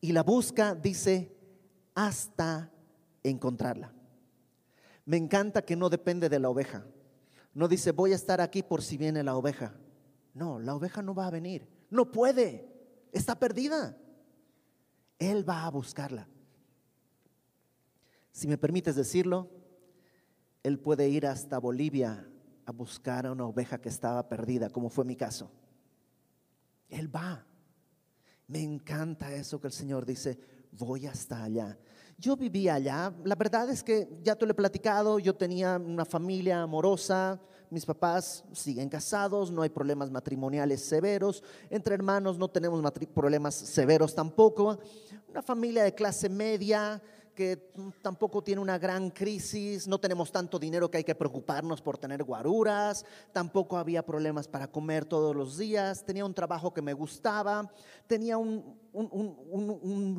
Y 0.00 0.12
la 0.12 0.22
busca, 0.22 0.74
dice, 0.74 1.36
hasta 1.94 2.70
encontrarla. 3.22 3.92
Me 5.04 5.16
encanta 5.16 5.62
que 5.62 5.76
no 5.76 5.90
depende 5.90 6.28
de 6.28 6.38
la 6.38 6.48
oveja. 6.48 6.86
No 7.52 7.68
dice, 7.68 7.92
voy 7.92 8.12
a 8.12 8.16
estar 8.16 8.40
aquí 8.40 8.62
por 8.62 8.80
si 8.80 8.96
viene 8.96 9.22
la 9.22 9.36
oveja. 9.36 9.74
No, 10.32 10.58
la 10.58 10.74
oveja 10.74 11.02
no 11.02 11.14
va 11.14 11.26
a 11.26 11.30
venir. 11.30 11.68
No 11.90 12.10
puede. 12.10 12.72
Está 13.12 13.38
perdida. 13.38 13.98
Él 15.18 15.46
va 15.48 15.66
a 15.66 15.70
buscarla. 15.70 16.28
Si 18.30 18.46
me 18.46 18.56
permites 18.56 18.94
decirlo, 18.94 19.50
él 20.62 20.78
puede 20.78 21.08
ir 21.08 21.26
hasta 21.26 21.58
Bolivia 21.58 22.28
a 22.66 22.72
buscar 22.72 23.26
a 23.26 23.32
una 23.32 23.46
oveja 23.46 23.80
que 23.80 23.88
estaba 23.88 24.28
perdida, 24.28 24.70
como 24.70 24.90
fue 24.90 25.04
mi 25.04 25.16
caso. 25.16 25.50
Él 26.88 27.14
va. 27.14 27.46
Me 28.46 28.62
encanta 28.62 29.32
eso 29.32 29.60
que 29.60 29.68
el 29.68 29.72
Señor 29.72 30.04
dice, 30.04 30.38
voy 30.72 31.06
hasta 31.06 31.42
allá. 31.42 31.78
Yo 32.18 32.36
vivía 32.36 32.74
allá, 32.74 33.14
la 33.24 33.34
verdad 33.34 33.70
es 33.70 33.82
que 33.82 34.20
ya 34.22 34.36
te 34.36 34.44
lo 34.44 34.52
he 34.52 34.54
platicado, 34.54 35.18
yo 35.18 35.34
tenía 35.34 35.76
una 35.78 36.04
familia 36.04 36.62
amorosa, 36.62 37.40
mis 37.70 37.86
papás 37.86 38.44
siguen 38.52 38.88
casados, 38.88 39.50
no 39.50 39.62
hay 39.62 39.70
problemas 39.70 40.10
matrimoniales 40.10 40.82
severos, 40.82 41.42
entre 41.70 41.94
hermanos 41.94 42.36
no 42.36 42.48
tenemos 42.48 42.82
problemas 43.14 43.54
severos 43.54 44.14
tampoco, 44.14 44.78
una 45.28 45.40
familia 45.40 45.84
de 45.84 45.94
clase 45.94 46.28
media, 46.28 47.00
tampoco 48.02 48.42
tiene 48.42 48.60
una 48.60 48.78
gran 48.78 49.10
crisis, 49.10 49.86
no 49.86 49.98
tenemos 49.98 50.30
tanto 50.30 50.58
dinero 50.58 50.90
que 50.90 50.98
hay 50.98 51.04
que 51.04 51.14
preocuparnos 51.14 51.80
por 51.80 51.98
tener 51.98 52.24
guaruras, 52.24 53.04
tampoco 53.32 53.78
había 53.78 54.04
problemas 54.04 54.46
para 54.48 54.70
comer 54.70 55.04
todos 55.04 55.34
los 55.34 55.56
días, 55.56 56.04
tenía 56.04 56.24
un 56.24 56.34
trabajo 56.34 56.72
que 56.72 56.82
me 56.82 56.92
gustaba, 56.92 57.70
tenía 58.06 58.38
un, 58.38 58.78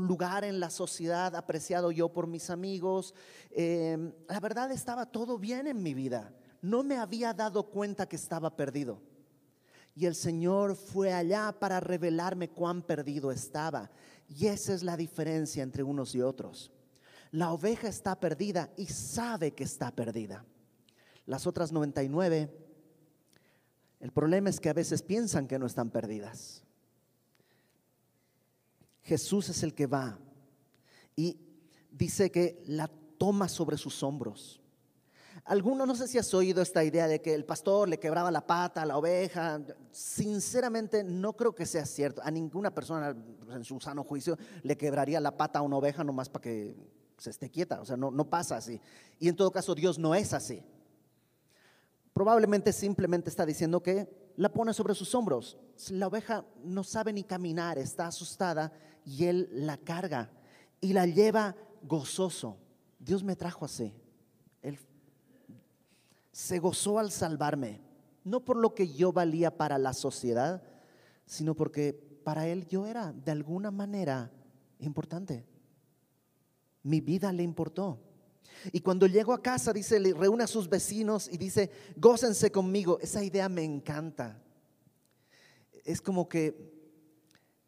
lugar 0.07 0.43
en 0.43 0.59
la 0.59 0.69
sociedad 0.69 1.35
apreciado 1.35 1.91
yo 1.91 2.09
por 2.09 2.27
mis 2.27 2.49
amigos. 2.49 3.13
Em, 3.51 4.13
la 4.27 4.39
verdad 4.39 4.71
estaba 4.71 5.05
todo 5.05 5.37
bien 5.37 5.67
en 5.67 5.81
mi 5.81 5.93
vida, 5.93 6.33
no 6.61 6.83
me 6.83 6.97
había 6.97 7.33
dado 7.33 7.63
cuenta 7.63 8.07
que 8.07 8.15
estaba 8.15 8.55
perdido. 8.55 9.01
Y 9.95 10.05
el 10.05 10.15
Señor 10.15 10.75
fue 10.75 11.13
allá 11.13 11.51
para 11.51 11.79
revelarme 11.79 12.49
cuán 12.49 12.81
perdido 12.81 13.31
estaba. 13.31 13.91
Y 14.27 14.47
esa 14.47 14.73
es 14.73 14.83
la 14.83 14.95
diferencia 14.95 15.63
entre 15.63 15.83
unos 15.83 16.15
y 16.15 16.21
otros. 16.21 16.71
La 17.31 17.51
oveja 17.51 17.87
está 17.87 18.19
perdida 18.19 18.69
y 18.75 18.87
sabe 18.87 19.51
que 19.51 19.63
está 19.63 19.91
perdida. 19.91 20.45
Las 21.25 21.47
otras 21.47 21.71
99, 21.71 22.49
el 24.01 24.11
problema 24.11 24.49
es 24.49 24.59
que 24.59 24.69
a 24.69 24.73
veces 24.73 25.01
piensan 25.01 25.47
que 25.47 25.57
no 25.57 25.65
están 25.65 25.89
perdidas. 25.89 26.63
Jesús 29.03 29.49
es 29.49 29.63
el 29.63 29.73
que 29.73 29.87
va 29.87 30.19
y 31.15 31.39
dice 31.91 32.31
que 32.31 32.61
la 32.65 32.89
toma 33.17 33.47
sobre 33.47 33.77
sus 33.77 34.03
hombros. 34.03 34.61
Algunos, 35.45 35.87
no 35.87 35.95
sé 35.95 36.07
si 36.07 36.17
has 36.17 36.33
oído 36.33 36.61
esta 36.61 36.83
idea 36.83 37.07
de 37.07 37.21
que 37.21 37.33
el 37.33 37.45
pastor 37.45 37.89
le 37.89 37.99
quebraba 37.99 38.29
la 38.29 38.45
pata 38.45 38.81
a 38.81 38.85
la 38.85 38.97
oveja. 38.97 39.61
Sinceramente, 39.91 41.03
no 41.03 41.33
creo 41.33 41.55
que 41.55 41.65
sea 41.65 41.85
cierto. 41.85 42.21
A 42.23 42.29
ninguna 42.29 42.73
persona 42.73 43.15
en 43.49 43.63
su 43.63 43.79
sano 43.79 44.03
juicio 44.03 44.37
le 44.61 44.77
quebraría 44.77 45.19
la 45.19 45.35
pata 45.35 45.59
a 45.59 45.61
una 45.61 45.77
oveja 45.77 46.03
nomás 46.03 46.29
para 46.29 46.43
que 46.43 46.75
se 47.21 47.29
esté 47.29 47.51
quieta, 47.51 47.79
o 47.79 47.85
sea, 47.85 47.95
no, 47.95 48.09
no 48.09 48.27
pasa 48.27 48.57
así. 48.57 48.81
Y 49.19 49.27
en 49.27 49.35
todo 49.35 49.51
caso 49.51 49.75
Dios 49.75 49.99
no 49.99 50.15
es 50.15 50.33
así. 50.33 50.63
Probablemente 52.13 52.73
simplemente 52.73 53.29
está 53.29 53.45
diciendo 53.45 53.83
que 53.83 54.33
la 54.37 54.51
pone 54.51 54.73
sobre 54.73 54.95
sus 54.95 55.13
hombros. 55.13 55.55
La 55.91 56.07
oveja 56.07 56.43
no 56.63 56.83
sabe 56.83 57.13
ni 57.13 57.23
caminar, 57.23 57.77
está 57.77 58.07
asustada 58.07 58.73
y 59.05 59.25
él 59.25 59.49
la 59.51 59.77
carga 59.77 60.31
y 60.79 60.93
la 60.93 61.05
lleva 61.05 61.55
gozoso. 61.83 62.57
Dios 62.97 63.23
me 63.23 63.35
trajo 63.35 63.65
así. 63.65 63.93
Él 64.63 64.79
se 66.31 66.57
gozó 66.57 66.97
al 66.97 67.11
salvarme, 67.11 67.81
no 68.23 68.43
por 68.43 68.57
lo 68.57 68.73
que 68.73 68.91
yo 68.91 69.13
valía 69.13 69.55
para 69.57 69.77
la 69.77 69.93
sociedad, 69.93 70.63
sino 71.27 71.53
porque 71.53 71.93
para 72.23 72.47
él 72.47 72.67
yo 72.67 72.87
era 72.87 73.13
de 73.13 73.31
alguna 73.31 73.69
manera 73.69 74.31
importante. 74.79 75.50
Mi 76.83 77.01
vida 77.01 77.31
le 77.31 77.43
importó. 77.43 77.99
Y 78.71 78.81
cuando 78.81 79.07
llego 79.07 79.33
a 79.33 79.41
casa, 79.41 79.73
dice, 79.73 79.99
le 79.99 80.13
reúne 80.13 80.43
a 80.43 80.47
sus 80.47 80.69
vecinos 80.69 81.29
y 81.31 81.37
dice, 81.37 81.71
gócense 81.95 82.51
conmigo. 82.51 82.99
Esa 83.01 83.23
idea 83.23 83.49
me 83.49 83.63
encanta. 83.63 84.41
Es 85.83 86.01
como 86.01 86.29
que 86.29 86.71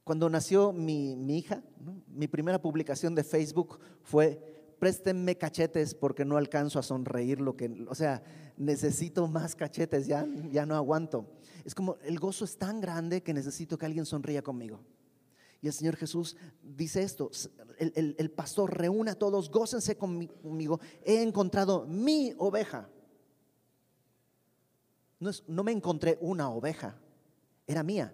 cuando 0.04 0.30
nació 0.30 0.74
mi, 0.74 1.14
hija, 1.36 1.64
mi 2.08 2.28
primera 2.28 2.62
publicación 2.62 3.16
de 3.16 3.24
Facebook 3.24 3.80
fue, 4.04 4.76
préstenme 4.80 5.38
cachetes 5.38 5.96
porque 5.96 6.26
no 6.26 6.38
alcanzo 6.38 6.78
a 6.78 6.84
sonreír 6.84 7.40
lo 7.40 7.56
que, 7.56 7.86
o 7.88 7.96
sea, 7.96 8.22
necesito 8.58 9.28
más 9.28 9.56
cachetes, 9.56 10.06
ya, 10.06 10.28
ya 10.52 10.66
no 10.66 10.76
aguanto. 10.76 11.26
Es 11.64 11.74
como, 11.74 11.98
el 12.04 12.20
gozo 12.20 12.44
es 12.46 12.58
tan 12.58 12.82
grande 12.82 13.24
que 13.24 13.34
necesito 13.34 13.78
que 13.78 13.86
alguien 13.86 14.06
sonría 14.06 14.42
conmigo. 14.42 14.82
Y 15.64 15.68
el 15.68 15.74
Señor 15.74 15.96
Jesús 15.96 16.36
dice 16.62 17.04
esto, 17.04 17.32
el, 17.78 18.32
pastor 18.32 18.78
reúne 18.78 19.12
a 19.12 19.16
todos, 19.16 19.50
gócense 19.50 19.96
conmigo, 19.96 20.82
he 21.06 21.22
encontrado 21.24 21.86
mi 21.88 22.34
oveja. 22.38 22.90
No, 25.22 25.32
no 25.48 25.64
me 25.64 25.72
encontré 25.72 26.18
una 26.20 26.50
oveja, 26.50 27.00
era 27.66 27.82
mía. 27.82 28.14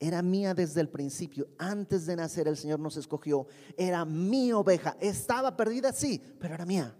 Era 0.00 0.20
mía 0.20 0.52
desde 0.52 0.80
el 0.80 0.88
principio. 0.88 1.46
Antes 1.58 2.06
de 2.06 2.16
nacer 2.16 2.48
el 2.48 2.56
Señor 2.56 2.80
nos 2.80 2.96
escogió. 2.96 3.46
Era 3.76 4.04
mi 4.04 4.52
oveja. 4.52 4.96
Estaba 5.00 5.56
perdida, 5.56 5.92
sí, 5.92 6.20
pero 6.40 6.54
era 6.54 6.66
mía. 6.66 6.92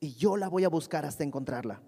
Y 0.00 0.14
yo 0.14 0.36
la 0.36 0.48
voy 0.48 0.64
a 0.64 0.68
buscar 0.68 1.06
hasta 1.06 1.22
encontrarla. 1.22 1.80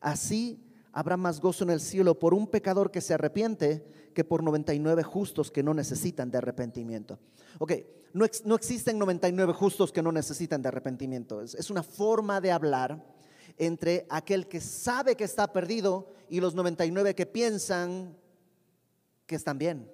Así 0.00 0.67
habrá 0.92 1.16
más 1.16 1.40
gozo 1.40 1.64
en 1.64 1.70
el 1.70 1.80
cielo 1.80 2.18
por 2.18 2.34
un 2.34 2.46
pecador 2.46 2.90
que 2.90 3.00
se 3.00 3.14
arrepiente 3.14 3.84
que 4.14 4.24
por 4.24 4.42
99 4.42 5.02
justos 5.02 5.50
que 5.50 5.62
no 5.62 5.74
necesitan 5.74 6.30
de 6.30 6.38
arrepentimiento. 6.38 7.18
Ok, 7.58 7.72
no, 8.12 8.26
no 8.44 8.54
existen 8.54 8.98
99 8.98 9.52
justos 9.52 9.92
que 9.92 10.02
no 10.02 10.12
necesitan 10.12 10.62
de 10.62 10.68
arrepentimiento. 10.68 11.42
Es, 11.42 11.54
es 11.54 11.70
una 11.70 11.82
forma 11.82 12.40
de 12.40 12.50
hablar 12.50 13.04
entre 13.58 14.06
aquel 14.08 14.48
que 14.48 14.60
sabe 14.60 15.16
que 15.16 15.24
está 15.24 15.52
perdido 15.52 16.08
y 16.28 16.40
los 16.40 16.54
99 16.54 17.14
que 17.14 17.26
piensan 17.26 18.16
que 19.26 19.36
están 19.36 19.58
bien. 19.58 19.90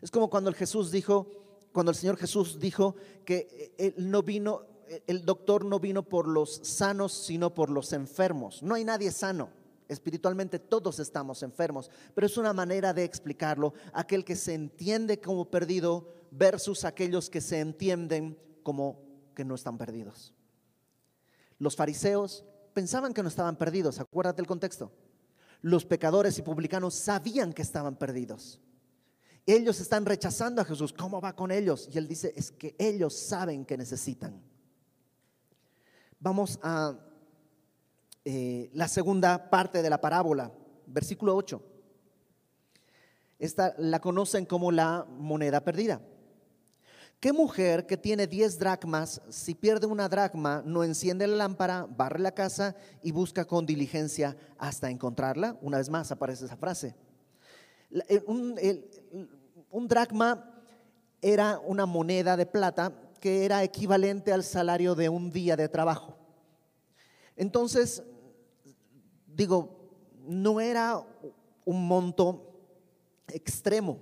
Es 0.00 0.10
como 0.10 0.30
cuando 0.30 0.50
el 0.50 0.56
Jesús 0.56 0.90
dijo, 0.90 1.28
cuando 1.72 1.90
el 1.90 1.96
Señor 1.96 2.16
Jesús 2.16 2.58
dijo 2.58 2.96
que 3.24 3.74
él 3.78 3.94
no 4.10 4.22
vino, 4.22 4.62
el 5.06 5.24
doctor 5.24 5.64
no 5.64 5.80
vino 5.80 6.02
por 6.02 6.28
los 6.28 6.60
sanos, 6.62 7.12
sino 7.12 7.54
por 7.54 7.70
los 7.70 7.92
enfermos. 7.92 8.62
No 8.62 8.74
hay 8.74 8.84
nadie 8.84 9.10
sano. 9.10 9.50
Espiritualmente 9.88 10.58
todos 10.58 10.98
estamos 10.98 11.42
enfermos, 11.42 11.90
pero 12.14 12.26
es 12.26 12.36
una 12.36 12.52
manera 12.52 12.92
de 12.92 13.04
explicarlo. 13.04 13.72
Aquel 13.92 14.24
que 14.24 14.36
se 14.36 14.54
entiende 14.54 15.20
como 15.20 15.50
perdido 15.50 16.12
versus 16.30 16.84
aquellos 16.84 17.30
que 17.30 17.40
se 17.40 17.58
entienden 17.58 18.38
como 18.62 19.00
que 19.34 19.44
no 19.44 19.54
están 19.54 19.78
perdidos. 19.78 20.34
Los 21.58 21.74
fariseos 21.74 22.44
pensaban 22.74 23.14
que 23.14 23.22
no 23.22 23.28
estaban 23.28 23.56
perdidos, 23.56 23.98
acuérdate 23.98 24.42
el 24.42 24.46
contexto. 24.46 24.92
Los 25.62 25.84
pecadores 25.84 26.38
y 26.38 26.42
publicanos 26.42 26.94
sabían 26.94 27.52
que 27.52 27.62
estaban 27.62 27.96
perdidos. 27.96 28.60
Ellos 29.46 29.80
están 29.80 30.04
rechazando 30.04 30.60
a 30.60 30.64
Jesús. 30.64 30.92
¿Cómo 30.92 31.20
va 31.20 31.34
con 31.34 31.50
ellos? 31.50 31.88
Y 31.90 31.96
él 31.96 32.06
dice, 32.06 32.34
es 32.36 32.52
que 32.52 32.76
ellos 32.78 33.14
saben 33.14 33.64
que 33.64 33.78
necesitan. 33.78 34.40
Vamos 36.20 36.58
a 36.62 36.98
eh, 38.30 38.68
la 38.74 38.88
segunda 38.88 39.48
parte 39.48 39.80
de 39.80 39.88
la 39.88 40.02
parábola, 40.02 40.52
versículo 40.86 41.34
8. 41.34 41.62
Esta 43.38 43.74
la 43.78 44.02
conocen 44.02 44.44
como 44.44 44.70
la 44.70 45.06
moneda 45.08 45.64
perdida. 45.64 46.02
¿Qué 47.20 47.32
mujer 47.32 47.86
que 47.86 47.96
tiene 47.96 48.26
10 48.26 48.58
dracmas, 48.58 49.22
si 49.30 49.54
pierde 49.54 49.86
una 49.86 50.10
dracma, 50.10 50.62
no 50.66 50.84
enciende 50.84 51.26
la 51.26 51.36
lámpara, 51.36 51.86
barre 51.88 52.18
la 52.18 52.32
casa 52.32 52.76
y 53.02 53.12
busca 53.12 53.46
con 53.46 53.64
diligencia 53.64 54.36
hasta 54.58 54.90
encontrarla? 54.90 55.56
Una 55.62 55.78
vez 55.78 55.88
más 55.88 56.12
aparece 56.12 56.44
esa 56.44 56.58
frase. 56.58 56.94
Un, 58.26 58.60
un 59.70 59.88
dracma 59.88 60.62
era 61.22 61.58
una 61.60 61.86
moneda 61.86 62.36
de 62.36 62.44
plata 62.44 62.92
que 63.20 63.46
era 63.46 63.64
equivalente 63.64 64.34
al 64.34 64.44
salario 64.44 64.94
de 64.94 65.08
un 65.08 65.32
día 65.32 65.56
de 65.56 65.70
trabajo. 65.70 66.18
Entonces, 67.38 68.02
digo, 69.38 69.70
no 70.26 70.60
era 70.60 71.00
un 71.64 71.86
monto 71.86 72.44
extremo, 73.28 74.00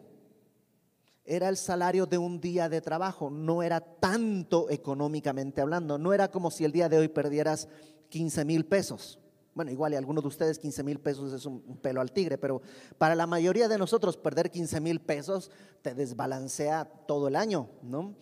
era 1.26 1.50
el 1.50 1.58
salario 1.58 2.06
de 2.06 2.16
un 2.16 2.40
día 2.40 2.70
de 2.70 2.80
trabajo, 2.80 3.28
no 3.28 3.62
era 3.62 3.80
tanto 3.80 4.70
económicamente 4.70 5.60
hablando, 5.60 5.98
no 5.98 6.14
era 6.14 6.30
como 6.30 6.50
si 6.50 6.64
el 6.64 6.72
día 6.72 6.88
de 6.88 6.98
hoy 6.98 7.08
perdieras 7.08 7.68
15 8.08 8.44
mil 8.46 8.64
pesos. 8.64 9.18
Bueno, 9.54 9.70
igual 9.70 9.92
y 9.92 9.96
algunos 9.96 10.24
de 10.24 10.28
ustedes 10.28 10.58
15 10.58 10.82
mil 10.82 11.00
pesos 11.00 11.32
es 11.34 11.44
un, 11.44 11.60
pelo 11.82 12.00
al 12.00 12.12
tigre, 12.12 12.38
pero 12.38 12.62
para 12.96 13.14
la 13.14 13.26
mayoría 13.26 13.68
de 13.68 13.76
nosotros 13.76 14.16
perder 14.16 14.50
15 14.50 14.80
mil 14.80 15.00
pesos 15.00 15.50
te 15.82 15.94
desbalancea 15.94 16.86
todo 17.06 17.28
el 17.28 17.36
año, 17.36 17.68
¿no? 17.82 18.14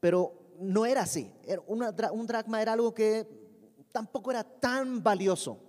Pero 0.00 0.32
no 0.58 0.84
era 0.84 1.02
así. 1.02 1.30
un 1.68 2.26
dracma 2.26 2.60
era 2.60 2.72
algo 2.72 2.92
que 2.92 3.28
tampoco 3.92 4.32
era 4.32 4.42
tan 4.42 5.02
valioso. 5.02 5.65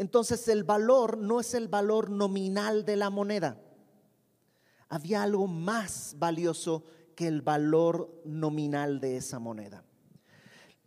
Entonces 0.00 0.48
el 0.48 0.64
valor 0.64 1.18
no 1.18 1.40
es 1.40 1.52
el 1.52 1.68
valor 1.68 2.08
nominal 2.08 2.86
de 2.86 2.96
la 2.96 3.10
moneda. 3.10 3.60
Había 4.88 5.22
algo 5.22 5.46
más 5.46 6.14
valioso 6.18 6.84
que 7.14 7.26
el 7.26 7.42
valor 7.42 8.22
nominal 8.24 8.98
de 8.98 9.18
esa 9.18 9.38
moneda. 9.38 9.84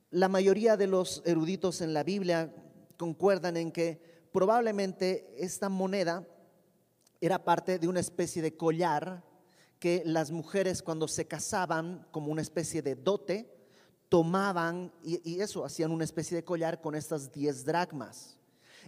La 0.10 0.30
mayoría 0.30 0.78
de 0.78 0.88
los 0.88 1.22
eruditos 1.28 1.82
en 1.82 1.94
la 1.94 2.04
Biblia 2.04 2.56
concuerdan 2.98 3.56
en 3.56 3.72
que 3.72 4.02
probablemente 4.32 5.32
esta 5.38 5.70
moneda 5.70 6.28
era 7.22 7.44
parte 7.44 7.78
de 7.78 7.88
una 7.88 8.00
especie 8.00 8.42
de 8.42 8.58
collar 8.58 9.24
que 9.78 10.02
las 10.08 10.32
mujeres 10.32 10.82
cuando 10.82 11.08
se 11.08 11.28
casaban 11.28 12.08
como 12.10 12.32
una 12.32 12.42
especie 12.42 12.82
de 12.82 12.96
dote, 12.96 13.48
tomaban 14.10 14.92
y, 15.04 15.40
eso, 15.40 15.64
hacían 15.64 15.92
una 15.92 16.04
especie 16.04 16.36
de 16.36 16.44
collar 16.44 16.82
con 16.82 16.96
estas 16.96 17.32
10 17.32 17.64
dracmas. 17.64 18.40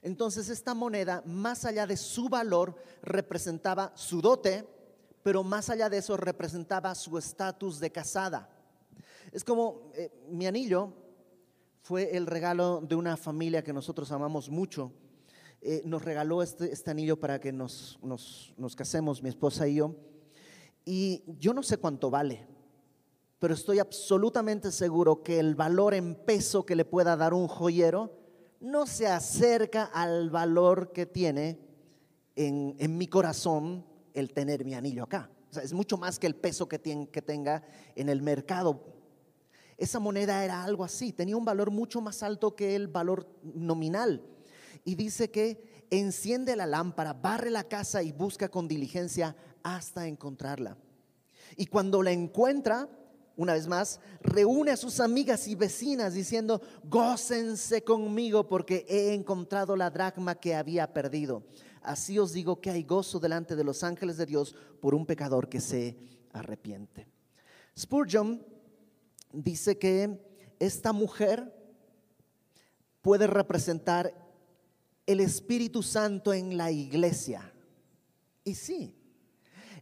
Entonces 0.06 0.50
esta 0.50 0.76
moneda, 0.76 1.24
más 1.26 1.66
allá 1.66 1.88
de 1.88 1.98
su 1.98 2.30
valor, 2.30 2.76
representaba 3.02 3.92
su 3.96 4.22
dote, 4.22 4.64
pero 5.24 5.44
más 5.44 5.72
allá 5.72 5.90
de 5.90 5.98
eso 5.98 6.16
representaba 6.16 6.94
su 6.94 7.18
estatus 7.18 7.80
de 7.80 7.92
casada. 7.92 8.48
Es 9.32 9.44
como 9.44 9.90
eh, 9.96 10.12
mi 10.30 10.46
anillo 10.46 10.94
fue 11.82 12.16
el 12.16 12.28
regalo 12.28 12.82
de 12.88 12.94
una 12.94 13.18
familia 13.18 13.64
que 13.64 13.74
nosotros 13.74 14.12
amamos 14.12 14.48
mucho. 14.48 14.92
Eh, 15.60 15.82
nos 15.86 16.06
regaló 16.06 16.44
este, 16.44 16.72
este, 16.72 16.92
anillo 16.92 17.20
para 17.20 17.40
que 17.40 17.52
nos, 17.52 17.98
nos 18.04 18.76
casemos, 18.76 19.24
mi 19.24 19.30
esposa 19.30 19.68
y 19.68 19.78
yo. 19.78 19.96
Y 20.86 21.24
yo 21.40 21.52
no 21.52 21.64
sé 21.64 21.78
cuánto 21.78 22.12
vale, 22.12 22.46
pero 23.40 23.56
estoy 23.56 23.80
absolutamente 23.80 24.72
seguro 24.72 25.24
que 25.24 25.40
el 25.40 25.56
valor 25.56 25.96
en 25.96 26.14
peso 26.14 26.64
que 26.64 26.76
le 26.76 26.86
pueda 26.86 27.16
dar 27.16 27.34
un 27.34 27.48
joyero 27.48 28.25
no 28.66 28.88
se 28.88 29.08
acerca 29.08 29.84
al 29.86 30.32
valor 30.32 30.92
que 30.92 31.06
tiene 31.06 31.60
en, 32.36 32.76
en 32.80 32.98
mi 32.98 33.08
corazón 33.08 33.86
el 34.14 34.34
tener 34.34 34.66
mi 34.66 34.74
anillo 34.74 35.04
acá. 35.04 35.30
O 35.52 35.54
sea, 35.54 35.64
es 35.64 35.72
mucho 35.72 35.98
más 35.98 36.18
que 36.18 36.26
el 36.26 36.36
peso 36.36 36.68
que, 36.68 36.80
tiene, 36.80 37.08
que 37.10 37.22
tenga 37.22 37.64
en 37.96 38.10
el 38.10 38.24
mercado. 38.24 38.84
Esa 39.78 40.00
moneda 40.00 40.44
era 40.44 40.64
algo 40.64 40.84
así, 40.84 41.14
tenía 41.14 41.38
un 41.38 41.46
valor 41.46 41.70
mucho 41.70 42.02
más 42.02 42.24
alto 42.24 42.56
que 42.56 42.76
el 42.76 42.88
valor 42.88 43.28
nominal. 43.44 44.24
Y 44.84 44.96
dice 44.96 45.30
que 45.30 45.86
enciende 45.92 46.56
la 46.56 46.66
lámpara, 46.66 47.14
barre 47.14 47.52
la 47.52 47.66
casa 47.66 48.02
y 48.02 48.12
busca 48.12 48.50
con 48.50 48.68
diligencia 48.68 49.36
hasta 49.62 50.08
encontrarla. 50.08 50.76
Y 51.56 51.68
cuando 51.68 52.02
la 52.02 52.12
encuentra, 52.12 52.90
una 53.38 53.54
vez 53.54 53.68
más, 53.68 54.00
reúne 54.22 54.72
a 54.72 54.78
sus 54.78 55.00
amigas 55.00 55.48
y 55.48 55.56
vecinas 55.56 56.14
diciendo, 56.14 56.62
gócense 56.84 57.84
conmigo 57.84 58.48
porque 58.48 58.86
he 58.88 59.14
encontrado 59.14 59.76
la 59.76 59.90
dracma 59.90 60.36
que 60.36 60.56
había 60.56 60.94
perdido. 60.94 61.44
Así 61.82 62.18
os 62.18 62.34
digo 62.34 62.62
que 62.62 62.72
hay 62.72 62.84
gozo 62.84 63.20
delante 63.20 63.56
de 63.56 63.64
los 63.64 63.84
ángeles 63.84 64.18
de 64.18 64.26
Dios 64.26 64.56
por 64.82 64.96
un 64.96 65.06
pecador 65.06 65.50
que 65.50 65.62
se 65.62 65.98
arrepiente. 66.34 67.08
Spurgeon 67.78 68.44
dice 69.32 69.78
que 69.78 70.20
esta 70.60 70.94
mujer 70.94 71.54
puede 73.02 73.28
representar 73.28 74.14
el 75.06 75.20
Espíritu 75.20 75.84
Santo 75.84 76.34
en 76.34 76.58
la 76.58 76.72
iglesia. 76.72 77.54
Y 78.44 78.56
sí, 78.56 78.96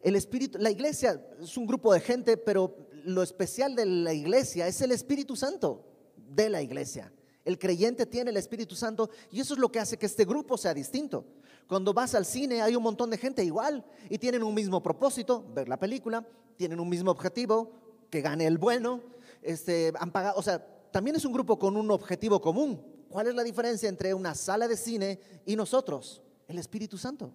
el 0.01 0.15
Espíritu, 0.15 0.57
la 0.59 0.71
iglesia 0.71 1.25
es 1.41 1.55
un 1.55 1.65
grupo 1.65 1.93
de 1.93 2.01
gente, 2.01 2.35
pero 2.35 2.89
lo 3.03 3.23
especial 3.23 3.75
de 3.75 3.85
la 3.85 4.13
iglesia 4.13 4.67
es 4.67 4.81
el 4.81 4.91
Espíritu 4.91 5.35
Santo 5.35 5.85
de 6.15 6.49
la 6.49 6.61
iglesia. 6.61 7.11
El 7.45 7.59
creyente 7.59 8.05
tiene 8.05 8.31
el 8.31 8.37
Espíritu 8.37 8.75
Santo 8.75 9.09
y 9.31 9.39
eso 9.39 9.53
es 9.53 9.59
lo 9.59 9.71
que 9.71 9.79
hace 9.79 9.97
que 9.97 10.05
este 10.05 10.25
grupo 10.25 10.57
sea 10.57 10.73
distinto. 10.73 11.25
Cuando 11.67 11.93
vas 11.93 12.15
al 12.15 12.25
cine 12.25 12.61
hay 12.61 12.75
un 12.75 12.83
montón 12.83 13.09
de 13.09 13.17
gente 13.17 13.43
igual 13.43 13.85
y 14.09 14.17
tienen 14.17 14.43
un 14.43 14.53
mismo 14.53 14.81
propósito, 14.81 15.45
ver 15.53 15.67
la 15.67 15.79
película, 15.79 16.25
tienen 16.55 16.79
un 16.79 16.89
mismo 16.89 17.11
objetivo, 17.11 17.71
que 18.09 18.21
gane 18.21 18.45
el 18.45 18.57
bueno, 18.57 19.01
este, 19.41 19.91
han 19.99 20.11
pagado, 20.11 20.37
o 20.37 20.43
sea, 20.43 20.65
también 20.91 21.15
es 21.15 21.25
un 21.25 21.33
grupo 21.33 21.57
con 21.57 21.75
un 21.75 21.89
objetivo 21.91 22.39
común. 22.39 22.79
¿Cuál 23.09 23.27
es 23.27 23.35
la 23.35 23.43
diferencia 23.43 23.89
entre 23.89 24.13
una 24.13 24.35
sala 24.35 24.67
de 24.67 24.77
cine 24.77 25.19
y 25.45 25.55
nosotros? 25.55 26.21
El 26.47 26.59
Espíritu 26.59 26.97
Santo. 26.97 27.33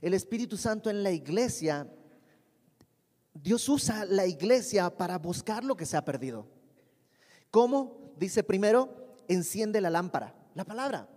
El 0.00 0.14
Espíritu 0.14 0.56
Santo 0.56 0.90
en 0.90 1.02
la 1.02 1.10
iglesia, 1.10 1.90
Dios 3.42 3.68
usa 3.68 4.04
la 4.04 4.26
iglesia 4.26 4.90
para 4.90 5.18
buscar 5.18 5.64
lo 5.64 5.76
que 5.76 5.86
se 5.86 5.96
ha 5.96 6.04
perdido. 6.04 6.46
¿Cómo? 7.50 8.12
Dice 8.16 8.42
primero, 8.42 9.16
enciende 9.28 9.80
la 9.80 9.90
lámpara, 9.90 10.34
la 10.54 10.64
palabra. 10.64 11.08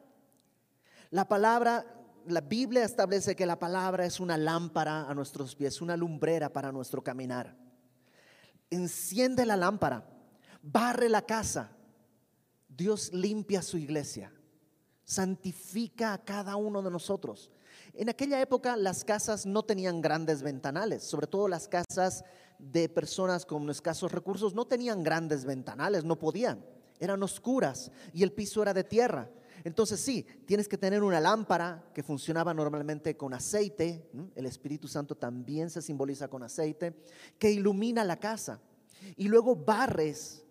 La 1.11 1.27
palabra, 1.27 1.85
la 2.27 2.41
Biblia 2.41 2.83
establece 2.83 3.35
que 3.35 3.45
la 3.45 3.57
palabra 3.57 4.05
es 4.05 4.19
una 4.19 4.37
lámpara 4.37 5.09
a 5.09 5.13
nuestros 5.13 5.55
pies, 5.55 5.81
una 5.81 5.95
lumbrera 5.95 6.51
para 6.51 6.71
nuestro 6.71 7.03
caminar. 7.03 7.55
Enciende 8.69 9.45
la 9.45 9.55
lámpara, 9.55 10.05
barre 10.61 11.09
la 11.09 11.21
casa. 11.21 11.71
Dios 12.67 13.11
limpia 13.13 13.61
su 13.61 13.77
iglesia, 13.77 14.31
santifica 15.03 16.13
a 16.13 16.23
cada 16.23 16.55
uno 16.55 16.81
de 16.81 16.91
nosotros. 16.91 17.49
En 17.93 18.09
aquella 18.09 18.41
época 18.41 18.75
las 18.77 19.03
casas 19.03 19.45
no 19.45 19.63
tenían 19.63 20.01
grandes 20.01 20.41
ventanales, 20.41 21.03
sobre 21.03 21.27
todo 21.27 21.47
las 21.47 21.67
casas 21.67 22.23
de 22.57 22.89
personas 22.89 23.45
con 23.45 23.69
escasos 23.69 24.11
recursos 24.11 24.53
no 24.53 24.65
tenían 24.65 25.03
grandes 25.03 25.45
ventanales, 25.45 26.03
no 26.03 26.19
podían, 26.19 26.63
eran 26.99 27.23
oscuras 27.23 27.91
y 28.13 28.23
el 28.23 28.31
piso 28.31 28.61
era 28.61 28.73
de 28.73 28.83
tierra. 28.83 29.29
Entonces 29.63 29.99
sí, 29.99 30.25
tienes 30.45 30.67
que 30.67 30.77
tener 30.77 31.03
una 31.03 31.19
lámpara 31.19 31.83
que 31.93 32.03
funcionaba 32.03 32.53
normalmente 32.53 33.17
con 33.17 33.33
aceite, 33.33 34.09
el 34.35 34.45
Espíritu 34.45 34.87
Santo 34.87 35.15
también 35.15 35.69
se 35.69 35.81
simboliza 35.81 36.27
con 36.29 36.43
aceite, 36.43 36.95
que 37.37 37.51
ilumina 37.51 38.03
la 38.03 38.19
casa. 38.19 38.61
Y 39.15 39.27
luego 39.27 39.55
barres, 39.55 40.45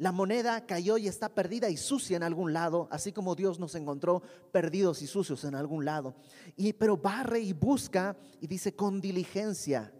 la 0.00 0.12
moneda 0.12 0.64
cayó 0.64 0.96
y 0.96 1.08
está 1.08 1.28
perdida 1.28 1.68
y 1.68 1.76
sucia 1.76 2.16
en 2.16 2.22
algún 2.22 2.54
lado, 2.54 2.88
así 2.90 3.12
como 3.12 3.34
Dios 3.34 3.60
nos 3.60 3.74
encontró 3.74 4.22
perdidos 4.50 5.02
y 5.02 5.06
sucios 5.06 5.44
en 5.44 5.54
algún 5.54 5.84
lado. 5.84 6.14
Y, 6.56 6.72
pero 6.72 6.96
barre 6.96 7.40
y 7.40 7.52
busca 7.52 8.16
y 8.40 8.46
dice 8.46 8.74
con 8.74 9.02
diligencia. 9.02 9.92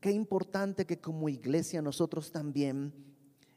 Qué 0.00 0.10
importante 0.10 0.86
que 0.86 1.00
como 1.00 1.28
iglesia 1.28 1.80
nosotros 1.80 2.32
también 2.32 2.92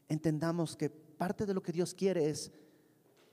entendamos 0.08 0.76
que 0.76 0.88
parte 0.88 1.46
de 1.46 1.54
lo 1.54 1.64
que 1.64 1.72
Dios 1.72 1.94
quiere 1.94 2.30
es 2.30 2.52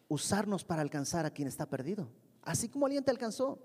usarnos 0.08 0.66
para 0.66 0.82
alcanzar 0.82 1.28
a 1.28 1.30
quien 1.30 1.48
está 1.48 1.68
perdido, 1.68 2.10
así 2.42 2.68
como 2.68 2.88
alguien 2.88 3.04
te 3.04 3.12
alcanzó. 3.12 3.60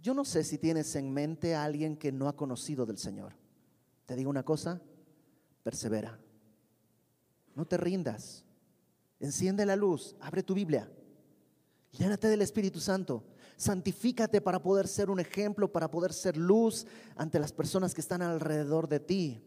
Yo 0.00 0.14
no 0.14 0.24
sé 0.24 0.44
si 0.44 0.56
tienes 0.56 0.94
en 0.94 1.12
mente 1.12 1.56
a 1.56 1.64
alguien 1.64 1.96
que 1.96 2.12
no 2.12 2.28
ha 2.28 2.36
conocido 2.36 2.86
del 2.86 2.98
Señor. 2.98 3.34
Te 4.06 4.14
digo 4.14 4.30
una 4.30 4.44
cosa, 4.44 4.80
persevera. 5.64 6.16
No 7.54 7.66
te 7.66 7.76
rindas. 7.76 8.44
Enciende 9.18 9.66
la 9.66 9.76
luz, 9.76 10.16
abre 10.20 10.42
tu 10.42 10.54
Biblia. 10.54 10.90
Llénate 11.92 12.28
del 12.28 12.42
Espíritu 12.42 12.80
Santo. 12.80 13.24
Santifícate 13.56 14.40
para 14.40 14.62
poder 14.62 14.88
ser 14.88 15.10
un 15.10 15.20
ejemplo, 15.20 15.70
para 15.70 15.90
poder 15.90 16.12
ser 16.12 16.36
luz 16.36 16.86
ante 17.16 17.38
las 17.38 17.52
personas 17.52 17.92
que 17.92 18.00
están 18.00 18.22
alrededor 18.22 18.88
de 18.88 19.00
ti. 19.00 19.44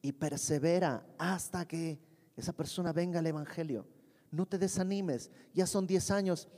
Y 0.00 0.12
persevera 0.12 1.06
hasta 1.16 1.66
que 1.68 2.00
esa 2.36 2.52
persona 2.52 2.92
venga 2.92 3.20
al 3.20 3.26
Evangelio 3.26 3.86
no 4.32 4.46
te 4.46 4.58
desanimes, 4.58 5.30
ya 5.54 5.66
son 5.66 5.86
10 5.86 6.10
años. 6.10 6.48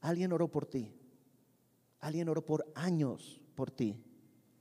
Alguien 0.00 0.32
oró 0.32 0.50
por 0.50 0.66
ti, 0.66 0.92
alguien 2.00 2.28
oró 2.28 2.44
por 2.44 2.70
años 2.74 3.40
por 3.54 3.70
ti. 3.70 4.02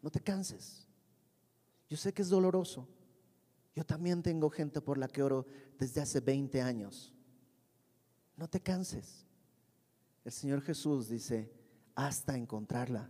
No 0.02 0.12
te 0.12 0.22
canses. 0.22 0.88
Yo 1.90 1.98
sé 1.98 2.14
que 2.14 2.22
es 2.22 2.30
doloroso. 2.30 2.88
Yo 3.76 3.86
también 3.86 4.24
tengo 4.24 4.50
gente 4.50 4.82
por 4.82 4.98
la 4.98 5.08
que 5.08 5.22
oro 5.22 5.46
desde 5.78 6.02
hace 6.02 6.22
20 6.22 6.62
años. 6.62 7.14
No 8.38 8.48
te 8.50 8.62
canses. 8.62 9.26
El 10.24 10.32
Señor 10.32 10.62
Jesús 10.62 11.10
dice, 11.10 11.52
hasta 11.94 12.36
encontrarla. 12.36 13.10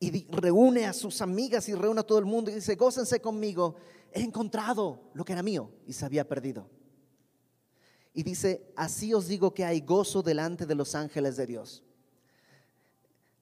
Y 0.00 0.26
reúne 0.30 0.86
a 0.86 0.92
sus 0.92 1.20
amigas 1.22 1.68
y 1.68 1.74
reúne 1.74 2.00
a 2.00 2.06
todo 2.06 2.18
el 2.18 2.24
mundo 2.24 2.50
y 2.50 2.54
dice, 2.54 2.74
gócense 2.74 3.20
conmigo 3.20 3.76
he 4.12 4.22
encontrado 4.22 5.10
lo 5.14 5.24
que 5.24 5.32
era 5.32 5.42
mío 5.42 5.70
y 5.86 5.92
se 5.92 6.04
había 6.04 6.26
perdido. 6.26 6.68
Y 8.14 8.22
dice, 8.22 8.72
así 8.74 9.14
os 9.14 9.28
digo 9.28 9.54
que 9.54 9.64
hay 9.64 9.80
gozo 9.80 10.22
delante 10.22 10.66
de 10.66 10.74
los 10.74 10.94
ángeles 10.94 11.36
de 11.36 11.46
Dios. 11.46 11.84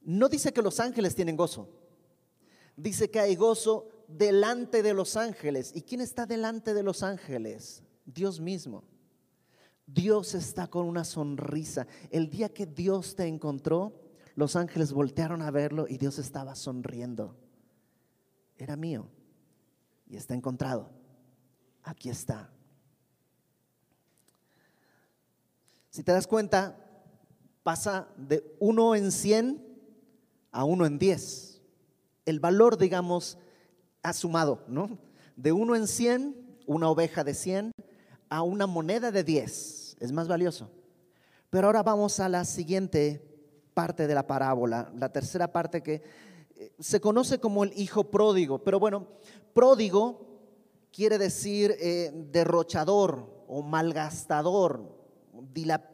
No 0.02 0.28
dice 0.28 0.52
que 0.52 0.62
los 0.62 0.78
ángeles 0.80 1.14
tienen 1.14 1.36
gozo, 1.36 1.68
dice 2.76 3.10
que 3.10 3.18
hay 3.18 3.34
gozo 3.34 3.88
delante 4.08 4.82
de 4.82 4.94
los 4.94 5.16
ángeles. 5.16 5.72
¿Y 5.74 5.82
quién 5.82 6.00
está 6.00 6.26
delante 6.26 6.74
de 6.74 6.82
los 6.82 7.02
ángeles? 7.02 7.82
Dios 8.04 8.40
mismo. 8.40 8.84
Dios 9.86 10.34
está 10.34 10.66
con 10.66 10.86
una 10.86 11.04
sonrisa. 11.04 11.86
El 12.10 12.28
día 12.28 12.48
que 12.48 12.66
Dios 12.66 13.14
te 13.14 13.26
encontró, 13.26 14.00
los 14.34 14.56
ángeles 14.56 14.92
voltearon 14.92 15.42
a 15.42 15.50
verlo 15.50 15.86
y 15.88 15.96
Dios 15.96 16.18
estaba 16.18 16.54
sonriendo. 16.54 17.36
Era 18.56 18.76
mío 18.76 19.08
y 20.08 20.16
está 20.16 20.34
encontrado. 20.34 20.90
Aquí 21.82 22.08
está. 22.08 22.50
Si 25.90 26.02
te 26.02 26.12
das 26.12 26.26
cuenta, 26.26 26.76
pasa 27.62 28.08
de 28.16 28.56
uno 28.58 28.94
en 28.94 29.10
100 29.10 29.66
a 30.50 30.64
uno 30.64 30.84
en 30.84 30.98
10. 30.98 31.62
El 32.24 32.40
valor, 32.40 32.76
digamos, 32.76 33.38
ha 34.06 34.12
sumado, 34.12 34.62
¿no? 34.68 34.98
De 35.34 35.50
uno 35.50 35.74
en 35.74 35.88
100, 35.88 36.60
una 36.66 36.88
oveja 36.88 37.24
de 37.24 37.34
100, 37.34 37.72
a 38.28 38.42
una 38.42 38.66
moneda 38.66 39.10
de 39.10 39.24
10. 39.24 39.96
Es 39.98 40.12
más 40.12 40.28
valioso. 40.28 40.70
Pero 41.50 41.66
ahora 41.66 41.82
vamos 41.82 42.20
a 42.20 42.28
la 42.28 42.44
siguiente 42.44 43.20
parte 43.74 44.06
de 44.06 44.14
la 44.14 44.26
parábola, 44.26 44.92
la 44.96 45.10
tercera 45.10 45.52
parte 45.52 45.82
que 45.82 46.02
eh, 46.54 46.72
se 46.78 47.00
conoce 47.00 47.40
como 47.40 47.64
el 47.64 47.72
hijo 47.76 48.04
pródigo. 48.04 48.62
Pero 48.62 48.78
bueno, 48.78 49.08
pródigo 49.52 50.26
quiere 50.92 51.18
decir 51.18 51.74
eh, 51.80 52.12
derrochador 52.30 53.44
o 53.48 53.62
malgastador, 53.62 54.94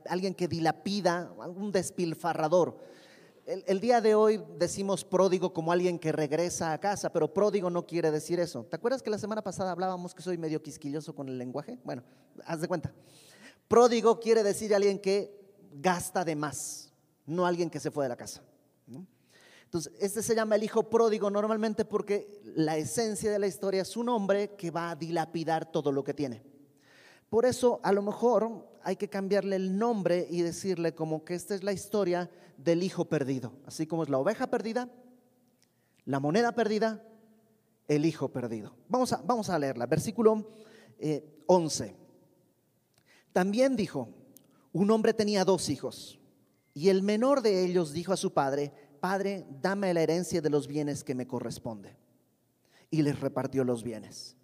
alguien 0.09 0.35
que 0.35 0.49
dilapida, 0.49 1.33
un 1.57 1.73
despilfarrador. 1.73 2.77
El, 3.45 3.81
día 3.81 4.01
de 4.01 4.15
hoy 4.15 4.41
decimos 4.57 5.05
pródigo 5.05 5.53
como 5.53 5.73
alguien 5.73 5.99
que 5.99 6.13
regresa 6.13 6.73
a 6.73 6.79
casa, 6.79 7.13
pero 7.13 7.35
pródigo 7.35 7.71
no 7.71 7.85
quiere 7.87 8.13
decir 8.13 8.39
eso. 8.39 8.65
¿Te 8.65 8.77
acuerdas 8.77 9.03
que 9.03 9.11
la 9.11 9.19
semana 9.19 9.43
pasada 9.43 9.73
hablábamos 9.73 10.15
que 10.15 10.23
soy 10.23 10.39
medio 10.39 10.63
quisquilloso 10.63 11.13
con 11.13 11.29
el 11.29 11.39
lenguaje? 11.39 11.77
Bueno, 11.83 12.05
haz 12.45 12.61
de 12.61 12.69
cuenta. 12.69 12.93
Pródigo 13.67 14.21
quiere 14.21 14.45
decir 14.45 14.73
alguien 14.73 15.01
que 15.01 15.57
gasta 15.73 16.25
de 16.25 16.37
más, 16.37 16.93
no 17.27 17.45
alguien 17.45 17.69
que 17.69 17.81
se 17.81 17.91
fue 17.91 18.05
de 18.05 18.11
la 18.11 18.17
casa. 18.17 18.43
Entonces, 19.65 19.93
este 19.99 20.23
se 20.23 20.35
llama 20.35 20.55
el 20.55 20.63
hijo 20.63 20.91
pródigo 20.91 21.31
normalmente 21.31 21.85
porque 21.85 22.43
la 22.45 22.77
esencia 22.77 23.33
de 23.33 23.39
la 23.39 23.47
historia 23.47 23.83
es 23.83 23.97
un 23.97 24.11
hombre 24.11 24.51
que 24.51 24.71
va 24.71 24.91
a 24.91 24.97
dilapidar 24.97 25.73
todo 25.73 25.91
lo 25.91 26.05
que 26.05 26.15
tiene. 26.15 26.43
Por 27.31 27.47
eso, 27.47 27.81
a 27.83 27.91
lo 27.91 28.03
mejor 28.03 28.69
hay 28.85 28.97
que 28.97 29.09
cambiarle 29.09 29.57
el 29.57 29.79
nombre 29.79 30.27
y 30.31 30.43
decirle 30.43 30.95
como 30.95 31.25
que 31.25 31.35
esta 31.35 31.55
es 31.55 31.63
la 31.63 31.73
historia 31.73 32.31
del 32.57 32.83
hijo 32.83 33.07
perdido, 33.07 33.53
así 33.67 33.87
como 33.87 34.03
es 34.03 34.09
la 34.09 34.19
oveja 34.19 34.49
perdida, 34.49 34.89
la 36.05 36.21
moneda 36.21 36.53
perdida, 36.53 37.03
el 37.89 38.05
hijo 38.07 38.29
perdido. 38.29 38.75
Vamos 38.89 39.13
a, 39.13 39.19
vamos 39.19 39.51
a 39.51 39.59
leerla, 39.59 39.87
versículo 39.87 40.47
11. 41.47 41.85
Eh, 41.87 41.97
También 43.33 43.77
dijo, 43.77 44.09
un 44.73 44.91
hombre 44.91 45.15
tenía 45.15 45.45
dos 45.45 45.69
hijos 45.69 46.19
y 46.75 46.89
el 46.89 47.03
menor 47.03 47.43
de 47.43 47.65
ellos 47.65 47.93
dijo 47.93 48.13
a 48.13 48.17
su 48.17 48.33
padre, 48.33 48.73
Padre, 49.03 49.45
dame 49.61 49.93
la 49.93 50.01
herencia 50.01 50.41
de 50.41 50.49
los 50.49 50.69
bienes 50.69 51.03
que 51.03 51.17
me 51.17 51.27
corresponde. 51.27 51.97
Y 52.89 53.03
les 53.03 53.19
repartió 53.19 53.65
los 53.65 53.83
bienes. 53.83 54.37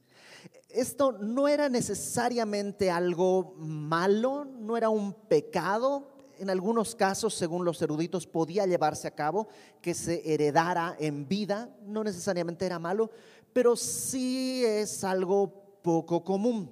Esto 0.68 1.12
no 1.12 1.48
era 1.48 1.68
necesariamente 1.68 2.90
algo 2.90 3.54
malo, 3.56 4.44
no 4.44 4.76
era 4.76 4.90
un 4.90 5.12
pecado, 5.12 6.08
en 6.38 6.50
algunos 6.50 6.94
casos, 6.94 7.34
según 7.34 7.64
los 7.64 7.82
eruditos, 7.82 8.26
podía 8.26 8.66
llevarse 8.66 9.08
a 9.08 9.14
cabo 9.14 9.48
que 9.80 9.94
se 9.94 10.32
heredara 10.32 10.96
en 10.98 11.26
vida, 11.26 11.74
no 11.84 12.04
necesariamente 12.04 12.64
era 12.64 12.78
malo, 12.78 13.10
pero 13.52 13.76
sí 13.76 14.64
es 14.64 15.02
algo 15.04 15.80
poco 15.82 16.22
común 16.22 16.70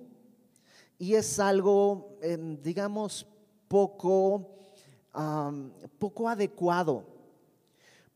y 0.98 1.14
es 1.14 1.38
algo, 1.38 2.16
digamos, 2.62 3.26
poco, 3.68 4.56
poco 5.98 6.28
adecuado. 6.28 7.04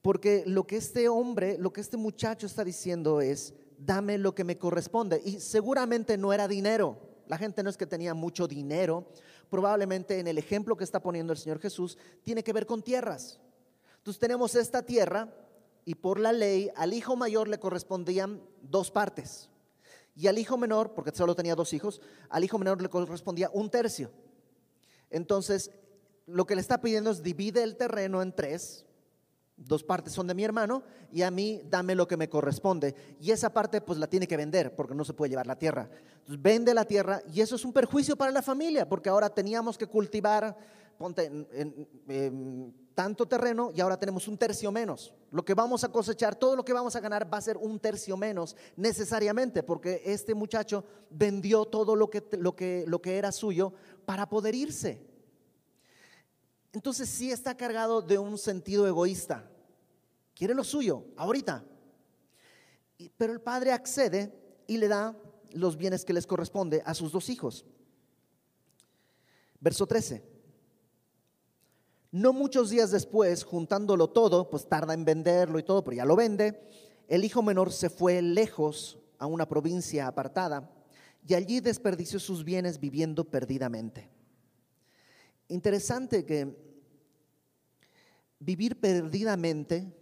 Porque 0.03 0.45
lo 0.47 0.67
que 0.67 0.77
este 0.77 1.09
hombre, 1.09 1.59
lo 1.59 1.73
que 1.73 1.81
este 1.81 1.97
muchacho 1.97 2.47
está 2.47 2.65
diciendo 2.65 3.21
es, 3.21 3.55
dame 3.85 4.19
lo 4.19 4.35
que 4.35 4.45
me 4.45 4.59
corresponde. 4.59 5.21
Y 5.25 5.41
seguramente 5.41 6.17
no 6.17 6.33
era 6.33 6.47
dinero. 6.49 6.99
La 7.27 7.39
gente 7.39 7.63
no 7.63 7.71
es 7.71 7.77
que 7.77 7.87
tenía 7.87 8.13
mucho 8.13 8.49
dinero, 8.49 9.07
probablemente 9.49 10.19
en 10.19 10.27
el 10.27 10.39
ejemplo 10.39 10.77
que 10.77 10.85
está 10.85 11.01
poniendo 11.01 11.33
el 11.33 11.39
Señor 11.39 11.61
Jesús, 11.61 11.97
tiene 12.23 12.43
que 12.43 12.53
ver 12.53 12.67
con 12.67 12.83
tierras. 12.83 13.39
Entonces 13.99 14.19
tenemos 14.19 14.55
esta 14.57 14.83
tierra 14.83 15.33
y 15.85 15.95
por 15.95 16.19
la 16.19 16.33
ley 16.33 16.71
al 16.75 16.93
hijo 16.93 17.17
mayor 17.17 17.47
le 17.49 17.61
correspondían 17.61 18.43
dos 18.63 18.91
partes. 18.91 19.49
Y 20.17 20.27
al 20.27 20.39
hijo 20.39 20.59
menor, 20.59 20.93
porque 20.93 21.13
solo 21.13 21.37
tenía 21.37 21.55
dos 21.55 21.73
hijos, 21.73 22.01
al 22.29 22.43
hijo 22.43 22.59
menor 22.59 22.83
le 22.83 22.89
correspondía 22.89 23.49
un 23.53 23.71
tercio. 23.71 24.11
Entonces, 25.09 25.71
lo 26.27 26.47
que 26.47 26.55
le 26.57 26.61
está 26.61 26.81
pidiendo 26.81 27.11
es 27.11 27.23
divide 27.23 27.63
el 27.63 27.77
terreno 27.77 28.23
en 28.23 28.35
tres, 28.35 28.87
dos 29.67 29.85
partes 29.85 30.13
son 30.13 30.27
de 30.27 30.35
mi 30.35 30.45
hermano 30.45 30.83
y 31.13 31.23
a 31.23 31.31
mí 31.31 31.63
dame 31.69 31.95
lo 31.95 32.09
que 32.09 32.17
me 32.17 32.29
corresponde. 32.29 32.95
Y 33.21 33.31
esa 33.31 33.53
parte 33.53 33.81
pues 33.81 33.99
la 33.99 34.09
tiene 34.09 34.27
que 34.27 34.37
vender 34.37 34.75
porque 34.75 34.95
no 34.95 35.05
se 35.05 35.15
puede 35.15 35.31
llevar 35.31 35.47
la 35.47 35.59
tierra. 35.59 35.89
Vende 36.27 36.75
la 36.75 36.85
tierra 36.85 37.23
y 37.33 37.41
eso 37.41 37.57
es 37.57 37.65
un 37.65 37.73
perjuicio 37.73 38.17
para 38.17 38.33
la 38.33 38.43
familia 38.43 38.89
porque 38.89 39.09
ahora 39.09 39.29
teníamos 39.29 39.77
que 39.77 39.87
cultivar, 39.87 40.57
tanto 42.95 43.27
terreno 43.27 43.71
y 43.75 43.81
ahora 43.81 43.99
tenemos 43.99 44.29
un 44.29 44.37
tercio 44.37 44.71
menos. 44.71 45.15
Lo 45.31 45.45
que 45.45 45.55
vamos 45.55 45.85
a 45.85 45.89
cosechar, 45.89 46.35
todo 46.35 46.57
lo 46.57 46.65
que 46.65 46.73
vamos 46.73 46.95
a 46.97 47.01
ganar 47.01 47.33
va 47.33 47.39
a 47.39 47.43
ser 47.43 47.57
un 47.57 47.79
tercio 47.79 48.17
menos 48.17 48.57
necesariamente 48.77 49.63
porque 49.63 50.03
este 50.05 50.35
muchacho 50.35 50.85
vendió 51.09 51.65
todo 51.65 51.97
lo 51.97 52.11
que, 52.11 52.23
lo 52.33 52.55
que, 52.55 52.85
lo 52.87 53.01
que 53.01 53.17
era 53.17 53.33
suyo 53.33 53.73
para 54.05 54.29
poder 54.29 54.55
irse. 54.55 55.10
Entonces 56.73 57.09
sí 57.09 57.31
está 57.31 57.57
cargado 57.57 58.01
de 58.01 58.19
un 58.19 58.39
sentido 58.39 58.87
egoísta. 58.87 59.51
Quiere 60.35 60.55
lo 60.55 60.65
suyo, 60.65 61.05
ahorita. 61.17 61.65
Pero 63.17 63.33
el 63.33 63.41
padre 63.41 63.73
accede 63.73 64.33
y 64.67 64.77
le 64.77 64.89
da 64.89 65.17
los 65.53 65.77
bienes 65.77 66.05
que 66.05 66.13
les 66.13 66.27
corresponde 66.27 66.83
a 66.85 66.95
sus 66.95 67.13
dos 67.13 67.29
hijos. 67.29 67.65
Verso 69.59 69.87
13. 69.87 70.23
No 72.13 72.33
muchos 72.33 72.71
días 72.71 72.91
después, 72.91 73.45
juntándolo 73.45 74.11
todo, 74.11 74.51
pues 74.51 74.69
tarda 74.69 74.95
en 74.95 75.05
venderlo 75.05 75.59
y 75.59 75.63
todo, 75.63 75.85
pero 75.85 75.97
ya 75.97 76.05
lo 76.05 76.17
vende, 76.17 76.61
el 77.09 77.25
hijo 77.25 77.43
menor 77.43 77.73
se 77.73 77.91
fue 77.91 78.21
lejos 78.23 78.99
a 79.19 79.27
una 79.27 79.49
provincia 79.49 80.07
apartada 80.07 80.71
y 81.27 81.35
allí 81.35 81.61
desperdició 81.61 82.19
sus 82.19 82.45
bienes 82.45 82.81
viviendo 82.81 83.25
perdidamente. 83.25 84.09
Interesante 85.51 86.25
que 86.25 86.57
vivir 88.39 88.79
perdidamente 88.79 89.93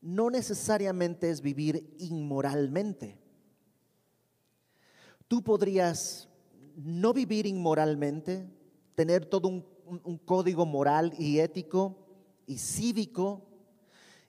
no 0.00 0.30
necesariamente 0.30 1.28
es 1.28 1.42
vivir 1.42 1.94
inmoralmente. 1.98 3.18
Tú 5.28 5.44
podrías 5.44 6.30
no 6.76 7.12
vivir 7.12 7.44
inmoralmente, 7.44 8.48
tener 8.94 9.26
todo 9.26 9.48
un, 9.48 10.18
código 10.24 10.64
moral 10.64 11.12
y 11.18 11.40
ético 11.40 11.98
y 12.46 12.56
cívico, 12.56 13.42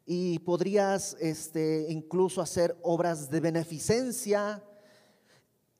y 0.05 0.39
podrías 0.39 1.15
este, 1.21 1.87
incluso 1.89 2.41
hacer 2.41 2.77
obras 2.81 3.29
de 3.29 3.39
beneficencia 3.39 4.61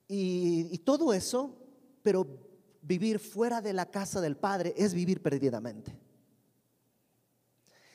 y, 0.08 0.66
y 0.70 0.78
todo 0.78 1.12
eso, 1.12 1.54
pero 2.02 2.45
vivir 2.86 3.18
fuera 3.18 3.60
de 3.60 3.72
la 3.72 3.86
casa 3.86 4.20
del 4.20 4.36
Padre 4.36 4.72
es 4.76 4.94
vivir 4.94 5.20
perdidamente. 5.20 5.98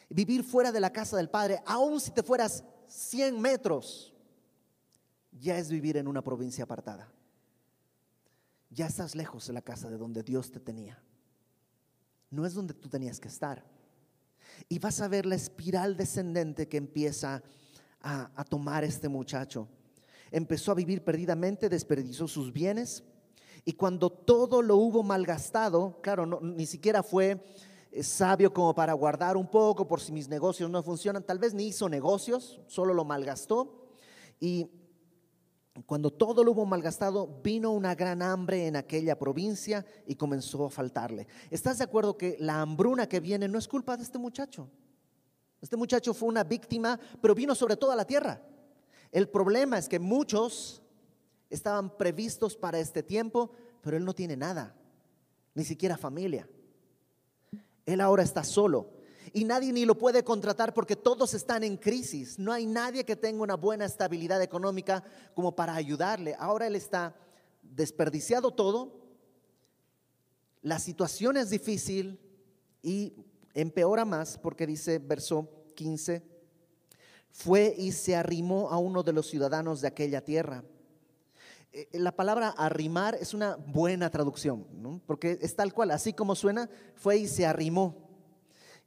Vivir 0.10 0.44
fuera 0.44 0.72
de 0.72 0.82
la 0.82 0.92
casa 0.92 1.16
del 1.16 1.30
Padre, 1.30 1.62
aun 1.66 2.02
si 2.02 2.12
te 2.12 2.22
fueras 2.22 2.66
100 2.88 3.40
metros, 3.40 4.14
ya 5.32 5.58
es 5.58 5.70
vivir 5.70 5.96
en 5.96 6.10
una 6.10 6.22
provincia 6.22 6.66
apartada. 6.66 7.10
Ya 8.70 8.88
estás 8.88 9.16
lejos 9.16 9.48
de 9.48 9.54
la 9.54 9.62
casa 9.62 9.90
de 9.90 9.98
donde 9.98 10.24
Dios 10.24 10.52
te 10.52 10.60
tenía. 10.60 11.02
No 12.30 12.46
es 12.46 12.54
donde 12.54 12.74
tú 12.74 12.90
tenías 12.90 13.20
que 13.20 13.30
estar. 13.30 13.66
Y 14.68 14.80
vas 14.80 15.00
a 15.00 15.08
ver 15.08 15.26
la 15.26 15.36
espiral 15.36 15.96
descendente 15.96 16.68
que 16.68 16.78
empieza 16.78 17.42
a, 18.02 18.30
a 18.36 18.44
tomar 18.44 18.84
este 18.84 19.08
muchacho. 19.08 19.70
Empezó 20.32 20.74
a 20.74 20.76
vivir 20.76 21.04
perdidamente, 21.04 21.70
desperdició 21.70 22.28
sus 22.28 22.52
bienes, 22.52 23.04
y 23.64 23.74
cuando 23.74 24.10
todo 24.10 24.62
lo 24.62 24.78
hubo 24.78 25.04
malgastado, 25.04 26.00
claro, 26.02 26.26
ni 26.42 26.66
siquiera 26.66 27.04
fue 27.04 27.44
eh, 27.92 28.04
sabio 28.04 28.54
como 28.54 28.74
para 28.74 28.94
guardar 28.94 29.38
un 29.38 29.48
poco 29.48 29.88
por 29.88 30.02
si 30.02 30.12
mis 30.12 30.28
negocios 30.28 30.70
no 30.70 30.82
funcionan, 30.82 31.24
tal 31.24 31.40
vez 31.40 31.54
ni 31.54 31.68
hizo 31.68 31.88
negocios, 31.88 32.60
solo 32.68 32.94
lo 32.94 33.06
malgastó. 33.06 33.90
Y 34.40 34.68
cuando 35.86 36.12
todo 36.12 36.44
lo 36.44 36.52
hubo 36.52 36.66
malgastado, 36.66 37.40
vino 37.44 37.72
una 37.72 37.94
gran 37.94 38.22
hambre 38.22 38.68
en 38.68 38.76
aquella 38.76 39.18
provincia 39.18 39.86
y 40.08 40.16
comenzó 40.16 40.66
a 40.66 40.70
faltarle. 40.70 41.28
¿Estás 41.50 41.78
de 41.78 41.84
acuerdo 41.84 42.18
que 42.18 42.36
la 42.40 42.62
hambruna 42.62 43.08
que 43.08 43.20
viene 43.20 43.48
no 43.48 43.60
es 43.60 43.68
culpa 43.68 43.96
de 43.96 44.04
este 44.04 44.18
muchacho? 44.18 44.70
Este 45.62 45.78
muchacho 45.78 46.14
fue 46.14 46.28
una 46.28 46.44
víctima, 46.44 47.00
pero 47.22 47.36
vino 47.36 47.54
sobre 47.54 47.78
toda 47.78 47.96
la 47.96 48.06
tierra. 48.06 48.42
El 49.12 49.30
problema 49.30 49.78
es 49.78 49.88
que 49.88 50.00
muchos 50.00 50.82
estaban 51.52 51.96
previstos 51.98 52.56
para 52.56 52.80
este 52.80 53.04
tiempo, 53.04 53.52
pero 53.82 53.98
él 53.98 54.06
no 54.06 54.14
tiene 54.14 54.36
nada, 54.36 54.76
ni 55.54 55.64
siquiera 55.64 55.98
familia. 55.98 56.48
Él 57.86 58.02
ahora 58.02 58.24
está 58.24 58.44
solo 58.44 59.02
y 59.34 59.44
nadie 59.44 59.72
ni 59.72 59.86
lo 59.86 59.98
puede 59.98 60.24
contratar 60.24 60.74
porque 60.74 60.96
todos 60.96 61.34
están 61.34 61.64
en 61.64 61.78
crisis. 61.78 62.40
No 62.40 62.52
hay 62.52 62.66
nadie 62.66 63.06
que 63.06 63.16
tenga 63.16 63.44
una 63.44 63.56
buena 63.56 63.86
estabilidad 63.86 64.42
económica 64.42 65.04
como 65.34 65.56
para 65.56 65.76
ayudarle. 65.76 66.36
Ahora 66.40 66.68
él 66.68 66.76
está 66.76 67.16
desperdiciado 67.62 68.52
todo, 68.52 69.00
la 70.62 70.80
situación 70.80 71.38
es 71.38 71.50
difícil 71.50 72.20
y 72.82 73.14
empeora 73.54 74.06
más 74.06 74.38
porque 74.38 74.68
dice 74.68 75.00
verso 75.00 75.50
15, 75.76 76.24
fue 77.32 77.74
y 77.78 77.94
se 77.94 78.16
arrimó 78.16 78.70
a 78.70 78.78
uno 78.78 79.04
de 79.04 79.14
los 79.14 79.28
ciudadanos 79.28 79.82
de 79.82 79.88
aquella 79.88 80.24
tierra 80.24 80.64
la 81.94 82.16
palabra 82.16 82.50
arrimar 82.50 83.16
es 83.16 83.34
una 83.34 83.56
buena 83.56 84.10
traducción, 84.10 84.66
porque 85.06 85.40
es 85.42 85.56
tal 85.56 85.74
cual, 85.74 85.92
así 85.92 86.14
como 86.14 86.36
suena, 86.36 86.70
fue 86.96 87.18
y 87.18 87.28
se 87.28 87.46
arrimó. 87.46 87.96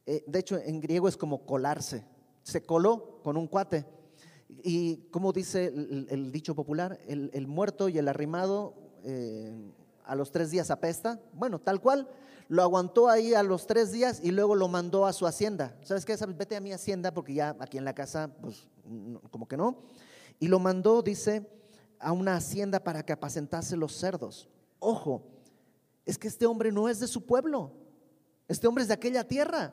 Eh, 0.07 0.23
de 0.27 0.39
hecho, 0.39 0.59
en 0.59 0.81
griego 0.81 1.09
es 1.09 1.17
como 1.17 1.47
colarse. 1.47 2.05
Se 2.43 2.63
coló 2.65 3.21
con 3.23 3.37
un 3.37 3.47
cuate. 3.47 3.87
Y 4.49 5.09
como 5.11 5.33
dice 5.33 5.67
el, 5.67 6.31
dicho 6.31 6.55
popular, 6.55 6.99
el, 7.07 7.47
muerto 7.47 7.89
y 7.89 7.99
el 7.99 8.09
arrimado 8.09 8.75
eh, 9.03 9.53
a 10.05 10.15
los 10.15 10.31
tres 10.31 10.51
días 10.51 10.71
apesta. 10.71 11.21
Bueno, 11.33 11.59
tal 11.59 11.81
cual. 11.81 12.09
Lo 12.49 12.63
aguantó 12.63 13.09
ahí 13.09 13.33
a 13.33 13.43
los 13.43 13.67
tres 13.67 13.91
días 13.91 14.21
y 14.23 14.31
luego 14.31 14.55
lo 14.55 14.69
mandó 14.69 15.07
a 15.07 15.15
su 15.15 15.27
hacienda. 15.27 15.75
¿Sabes 15.83 16.05
qué? 16.05 16.15
Vete 16.37 16.55
a 16.57 16.61
mi 16.61 16.75
hacienda 16.75 17.15
porque 17.15 17.33
ya 17.33 17.57
aquí 17.59 17.79
en 17.79 17.87
la 17.87 17.95
casa, 17.95 18.31
pues 18.43 18.69
como 19.31 19.49
que 19.49 19.57
no. 19.57 19.79
Y 20.39 20.49
lo 20.49 20.59
mandó, 20.59 21.01
dice, 21.01 21.49
a 22.05 22.13
una 22.13 22.37
hacienda 22.37 22.85
para 22.85 23.05
que 23.05 23.15
apacentase 23.15 23.77
los 23.77 23.97
cerdos. 23.97 24.49
Ojo, 24.79 25.25
es 26.05 26.19
que 26.19 26.29
este 26.29 26.45
hombre 26.45 26.71
no 26.71 26.89
es 26.89 27.01
de 27.01 27.07
su 27.07 27.25
pueblo. 27.25 27.73
Este 28.47 28.67
hombre 28.67 28.83
es 28.83 28.89
de 28.89 28.95
aquella 28.95 29.27
tierra. 29.27 29.73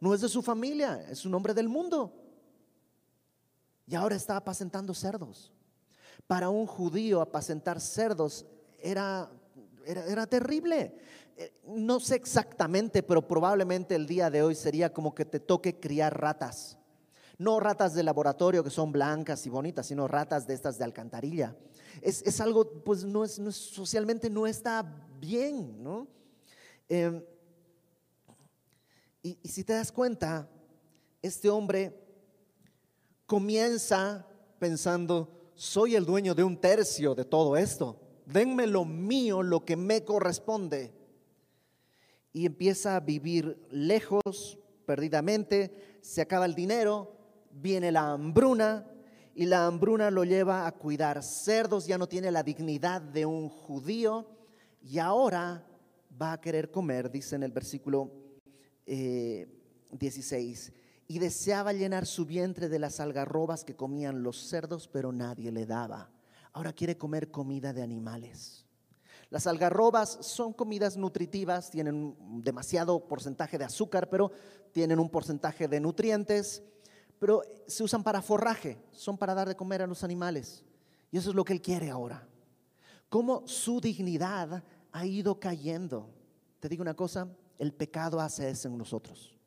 No 0.00 0.14
es 0.14 0.20
de 0.20 0.28
su 0.28 0.42
familia. 0.42 1.04
Es 1.10 1.26
un 1.26 1.34
hombre 1.34 1.54
del 1.54 1.68
mundo. 1.68 2.14
Y 3.86 3.96
ahora 3.96 4.14
está 4.14 4.36
apacentando 4.36 4.94
cerdos. 4.94 5.52
Para 6.28 6.50
un 6.50 6.66
judío 6.66 7.20
apacentar 7.20 7.80
cerdos 7.80 8.46
era, 8.80 9.28
era, 9.84 10.26
terrible. 10.28 10.94
Eh, 11.36 11.52
no 11.66 11.98
sé 11.98 12.14
exactamente, 12.14 13.02
pero 13.02 13.26
probablemente 13.26 13.96
el 13.96 14.06
día 14.06 14.30
de 14.30 14.44
hoy 14.44 14.54
sería 14.54 14.92
como 14.92 15.16
que 15.16 15.24
te 15.24 15.40
toque 15.40 15.80
criar 15.80 16.20
ratas. 16.20 16.78
No 17.38 17.58
ratas 17.58 17.92
de 17.94 18.04
laboratorio 18.04 18.62
que 18.62 18.70
son 18.70 18.92
blancas 18.92 19.44
y 19.46 19.50
bonitas, 19.50 19.86
sino 19.86 20.06
ratas 20.06 20.46
de 20.46 20.54
estas 20.54 20.78
de 20.78 20.84
alcantarilla. 20.84 21.56
Es, 22.00 22.40
algo, 22.40 22.82
pues 22.84 23.04
no 23.04 23.24
es, 23.24 23.40
socialmente 23.50 24.30
no 24.30 24.46
está 24.46 24.82
bien, 25.20 25.82
¿no? 25.82 26.08
Em, 26.88 27.22
y 29.22 29.38
si 29.44 29.62
te 29.62 29.74
das 29.74 29.92
cuenta, 29.92 30.48
este 31.20 31.48
hombre 31.48 31.96
comienza 33.26 34.26
pensando, 34.58 35.52
soy 35.54 35.94
el 35.94 36.04
dueño 36.04 36.34
de 36.34 36.44
un 36.44 36.60
tercio 36.60 37.14
de 37.14 37.24
todo 37.24 37.56
esto, 37.56 38.00
denme 38.26 38.66
lo 38.66 38.84
mío, 38.84 39.42
lo 39.42 39.64
que 39.64 39.76
me 39.76 40.04
corresponde. 40.04 40.92
Y 42.32 42.46
empieza 42.46 42.96
a 42.96 43.00
vivir 43.00 43.58
lejos, 43.70 44.58
perdidamente, 44.86 45.98
se 46.00 46.20
acaba 46.20 46.46
el 46.46 46.54
dinero, 46.54 47.16
viene 47.50 47.92
la 47.92 48.12
hambruna 48.12 48.91
y 49.34 49.46
la 49.46 49.66
hambruna 49.66 50.10
lo 50.10 50.24
lleva 50.24 50.66
a 50.66 50.72
cuidar 50.72 51.22
cerdos, 51.22 51.86
ya 51.86 51.98
no 51.98 52.08
tiene 52.08 52.30
la 52.30 52.42
dignidad 52.42 53.00
de 53.00 53.24
un 53.26 53.48
judío 53.48 54.26
y 54.82 54.98
ahora 54.98 55.66
va 56.20 56.32
a 56.32 56.40
querer 56.40 56.70
comer, 56.70 57.10
dice 57.10 57.36
en 57.36 57.42
el 57.42 57.52
versículo 57.52 58.12
16 58.86 60.68
eh, 60.68 60.72
y 61.08 61.18
deseaba 61.18 61.72
llenar 61.72 62.06
su 62.06 62.26
vientre 62.26 62.68
de 62.68 62.78
las 62.78 63.00
algarrobas 63.00 63.64
que 63.64 63.76
comían 63.76 64.22
los 64.22 64.48
cerdos, 64.48 64.88
pero 64.88 65.12
nadie 65.12 65.50
le 65.52 65.66
daba. 65.66 66.10
Ahora 66.52 66.72
quiere 66.72 66.98
comer 66.98 67.30
comida 67.30 67.72
de 67.72 67.82
animales. 67.82 68.66
Las 69.30 69.46
algarrobas 69.46 70.18
son 70.20 70.52
comidas 70.52 70.98
nutritivas, 70.98 71.70
tienen 71.70 72.14
demasiado 72.42 73.08
porcentaje 73.08 73.56
de 73.56 73.64
azúcar, 73.64 74.10
pero 74.10 74.30
tienen 74.72 74.98
un 74.98 75.08
porcentaje 75.08 75.68
de 75.68 75.80
nutrientes, 75.80 76.62
pero 77.22 77.40
se 77.68 77.84
usan 77.84 78.02
para 78.02 78.20
forraje, 78.20 78.76
son 78.90 79.16
para 79.16 79.32
dar 79.32 79.46
de 79.46 79.54
comer 79.54 79.80
a 79.80 79.86
los 79.86 80.02
animales. 80.02 80.64
Y 81.12 81.18
eso 81.18 81.30
es 81.30 81.36
lo 81.36 81.44
que 81.44 81.52
él 81.52 81.62
quiere 81.62 81.88
ahora. 81.88 82.26
Cómo 83.08 83.46
su 83.46 83.80
dignidad 83.80 84.64
ha 84.90 85.06
ido 85.06 85.38
cayendo. 85.38 86.10
Te 86.58 86.68
digo 86.68 86.82
una 86.82 86.94
cosa, 86.94 87.28
el 87.60 87.72
pecado 87.72 88.18
hace 88.18 88.50
eso 88.50 88.66
en 88.66 88.76
nosotros. 88.76 89.38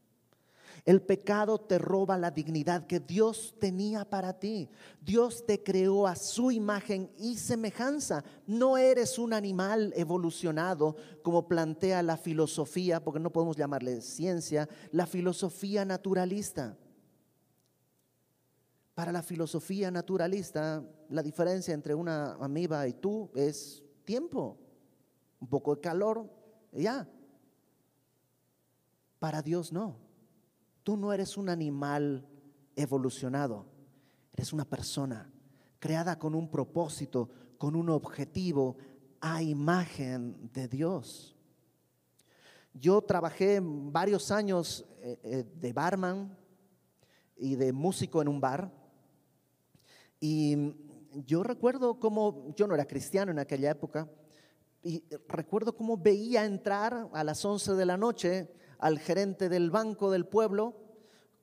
El 0.85 1.01
pecado 1.01 1.57
te 1.59 1.77
roba 1.77 2.17
la 2.17 2.31
dignidad 2.31 2.87
que 2.87 3.01
Dios 3.01 3.53
tenía 3.59 4.09
para 4.09 4.39
ti. 4.39 4.69
Dios 5.01 5.45
te 5.45 5.61
creó 5.61 6.07
a 6.07 6.15
su 6.15 6.51
imagen 6.51 7.11
y 7.17 7.35
semejanza. 7.35 8.23
No 8.47 8.77
eres 8.77 9.19
un 9.19 9.33
animal 9.33 9.91
evolucionado 9.97 10.95
como 11.23 11.49
plantea 11.49 12.01
la 12.03 12.15
filosofía, 12.15 13.03
porque 13.03 13.19
no 13.19 13.33
podemos 13.33 13.57
llamarle 13.57 13.99
ciencia, 13.99 14.69
la 14.93 15.05
filosofía 15.05 15.83
naturalista. 15.83 16.77
Para 18.95 19.11
la 19.11 19.21
filosofía 19.21 19.91
naturalista, 19.91 20.83
la 21.09 21.21
diferencia 21.21 21.73
entre 21.73 21.93
una 21.93 22.33
amiba 22.35 22.87
y 22.87 22.93
tú 22.93 23.29
es 23.35 23.83
tiempo, 24.03 24.57
un 25.39 25.47
poco 25.47 25.75
de 25.75 25.81
calor, 25.81 26.27
ya. 26.71 27.07
Para 29.19 29.41
Dios 29.41 29.71
no. 29.71 29.97
Tú 30.83 30.97
no 30.97 31.13
eres 31.13 31.35
un 31.37 31.49
animal 31.49 32.27
evolucionado, 32.75 33.65
eres 34.33 34.53
una 34.53 34.65
persona 34.65 35.31
creada 35.79 36.17
con 36.17 36.33
un 36.33 36.49
propósito, 36.49 37.29
con 37.57 37.75
un 37.75 37.89
objetivo 37.89 38.77
a 39.21 39.41
imagen 39.41 40.49
de 40.53 40.67
Dios. 40.67 41.35
Yo 42.73 43.01
trabajé 43.01 43.59
varios 43.63 44.31
años 44.31 44.85
eh, 45.01 45.19
eh, 45.23 45.43
de 45.55 45.73
barman 45.73 46.37
y 47.37 47.55
de 47.55 47.71
músico 47.71 48.21
en 48.21 48.27
un 48.27 48.41
bar. 48.41 48.84
Y 50.19 50.73
yo 51.25 51.43
recuerdo 51.43 51.99
cómo, 51.99 52.53
yo 52.55 52.67
no 52.67 52.75
era 52.75 52.85
cristiano 52.85 53.31
en 53.31 53.39
aquella 53.39 53.71
época, 53.71 54.09
y 54.83 55.03
recuerdo 55.27 55.75
cómo 55.75 55.97
veía 55.97 56.45
entrar 56.45 57.09
a 57.11 57.23
las 57.23 57.43
11 57.43 57.73
de 57.73 57.85
la 57.85 57.97
noche 57.97 58.51
al 58.77 58.99
gerente 58.99 59.49
del 59.49 59.71
banco 59.71 60.11
del 60.11 60.27
pueblo 60.27 60.75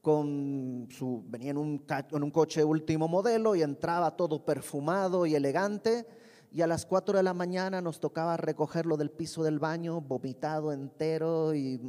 con 0.01 0.89
su, 0.91 1.25
venía 1.27 1.51
en 1.51 1.57
un, 1.57 1.85
en 2.13 2.23
un 2.23 2.31
coche 2.31 2.63
último 2.63 3.09
modelo 3.09 3.57
y 3.57 3.63
entraba 3.63 4.17
todo 4.17 4.45
perfumado 4.45 5.27
y 5.27 5.35
elegante 5.35 6.07
y 6.53 6.61
a 6.61 6.67
las 6.67 6.85
4 6.85 7.17
de 7.17 7.23
la 7.23 7.33
mañana 7.33 7.81
nos 7.81 7.99
tocaba 7.99 8.37
recogerlo 8.37 8.97
del 8.97 9.11
piso 9.11 9.43
del 9.43 9.59
baño, 9.59 10.03
vomitado 10.03 10.73
entero 10.73 11.55
y 11.55 11.81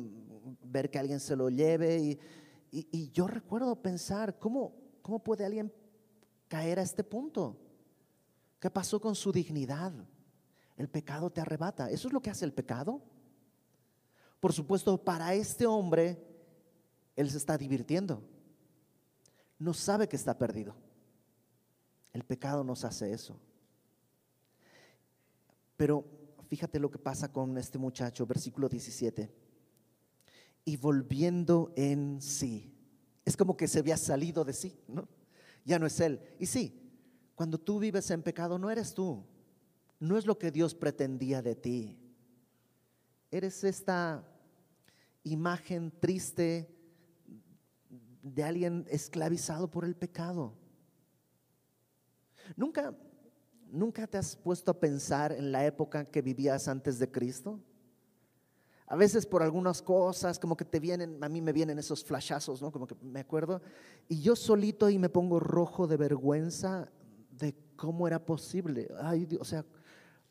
ver 0.64 0.90
que 0.90 1.00
alguien 1.00 1.20
se 1.20 1.36
lo 1.36 1.50
lleve. 1.50 2.00
Y, 2.00 2.20
y, 2.72 3.12
yo 3.12 3.28
recuerdo 3.28 3.76
pensar, 3.76 4.40
¿cómo, 4.40 4.74
¿cómo 5.02 5.20
puede 5.20 5.46
alguien 5.46 5.72
caer 6.54 6.78
a 6.78 6.84
este 6.84 7.04
punto? 7.04 7.58
¿Qué 8.60 8.70
pasó 8.70 9.02
con 9.02 9.16
su 9.16 9.32
dignidad? 9.32 9.92
El 10.78 10.88
pecado 10.88 11.32
te 11.32 11.42
arrebata. 11.42 11.90
¿Eso 11.90 12.08
es 12.08 12.14
lo 12.14 12.22
que 12.22 12.30
hace 12.30 12.46
el 12.46 12.54
pecado? 12.54 13.02
Por 14.40 14.54
supuesto, 14.54 15.04
para 15.04 15.34
este 15.34 15.66
hombre, 15.66 16.24
él 17.16 17.32
se 17.32 17.38
está 17.38 17.58
divirtiendo. 17.58 18.22
No 19.58 19.74
sabe 19.74 20.08
que 20.08 20.16
está 20.16 20.38
perdido. 20.38 20.76
El 22.14 22.24
pecado 22.24 22.64
nos 22.64 22.86
hace 22.86 23.12
eso. 23.12 23.36
Pero 25.76 26.06
fíjate 26.50 26.78
lo 26.78 26.92
que 26.92 27.00
pasa 27.00 27.34
con 27.34 27.58
este 27.58 27.80
muchacho, 27.80 28.28
versículo 28.28 28.70
17. 28.70 29.34
Y 30.66 30.78
volviendo 30.78 31.74
en 31.76 32.22
sí. 32.22 32.78
Es 33.26 33.36
como 33.36 33.58
que 33.58 33.68
se 33.68 33.80
había 33.80 33.98
salido 33.98 34.46
de 34.46 34.54
sí, 34.54 34.80
¿no? 34.88 35.08
Ya 35.66 35.80
no 35.80 35.86
es 35.86 36.00
él. 36.00 36.20
Y 36.40 36.46
sí, 36.46 36.80
cuando 37.36 37.58
tú 37.58 37.80
vives 37.80 38.10
en 38.12 38.22
pecado 38.22 38.58
no 38.58 38.70
eres 38.70 38.94
tú. 38.94 39.26
No 40.00 40.18
es 40.18 40.26
lo 40.26 40.38
que 40.38 40.52
Dios 40.52 40.76
pretendía 40.76 41.42
de 41.42 41.56
ti. 41.56 41.98
Eres 43.32 43.64
esta 43.64 44.28
imagen 45.24 45.92
triste 46.00 46.70
de 48.22 48.44
alguien 48.44 48.86
esclavizado 48.90 49.70
por 49.70 49.86
el 49.86 49.96
pecado. 49.96 50.54
¿Nunca, 52.56 52.96
¿Nunca 53.72 54.08
te 54.08 54.18
has 54.18 54.36
puesto 54.36 54.72
a 54.72 54.80
pensar 54.80 55.32
en 55.32 55.52
la 55.52 55.66
época 55.66 56.06
que 56.06 56.22
vivías 56.22 56.68
antes 56.68 57.00
de 57.00 57.10
Cristo? 57.10 57.60
A 58.94 58.96
veces 58.96 59.26
por 59.26 59.42
algunas 59.42 59.82
cosas, 59.82 60.38
como 60.38 60.56
que 60.56 60.66
te 60.66 60.80
vienen, 60.80 61.18
a 61.24 61.28
mí 61.28 61.42
me 61.42 61.52
vienen 61.52 61.80
esos 61.80 62.06
flashazos, 62.06 62.62
¿no? 62.62 62.72
Como 62.72 62.86
que 62.86 62.94
me 63.02 63.22
acuerdo. 63.22 63.60
Y 64.08 64.22
yo 64.22 64.36
solito 64.36 64.88
y 64.88 65.00
me 65.00 65.10
pongo 65.10 65.40
rojo 65.40 65.88
de 65.88 65.98
vergüenza 65.98 66.92
de 67.32 67.56
cómo 67.76 68.06
era 68.06 68.24
posible. 68.24 68.94
Ay, 69.02 69.26
Dios, 69.26 69.42
o 69.42 69.46
sea, 69.46 69.66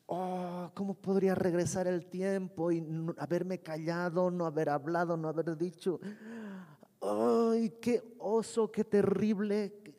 oh, 0.05 0.71
¿cómo 0.75 0.93
podría 0.93 1.35
regresar 1.35 1.87
el 1.87 2.05
tiempo 2.05 2.71
y 2.71 2.81
haberme 3.17 3.59
callado, 3.59 4.31
no 4.31 4.45
haber 4.45 4.69
hablado, 4.69 5.17
no 5.17 5.27
haber 5.27 5.57
dicho? 5.57 5.99
¡Ay, 7.01 7.69
qué 7.81 8.15
oso, 8.17 8.71
qué 8.71 8.85
terrible! 8.85 9.93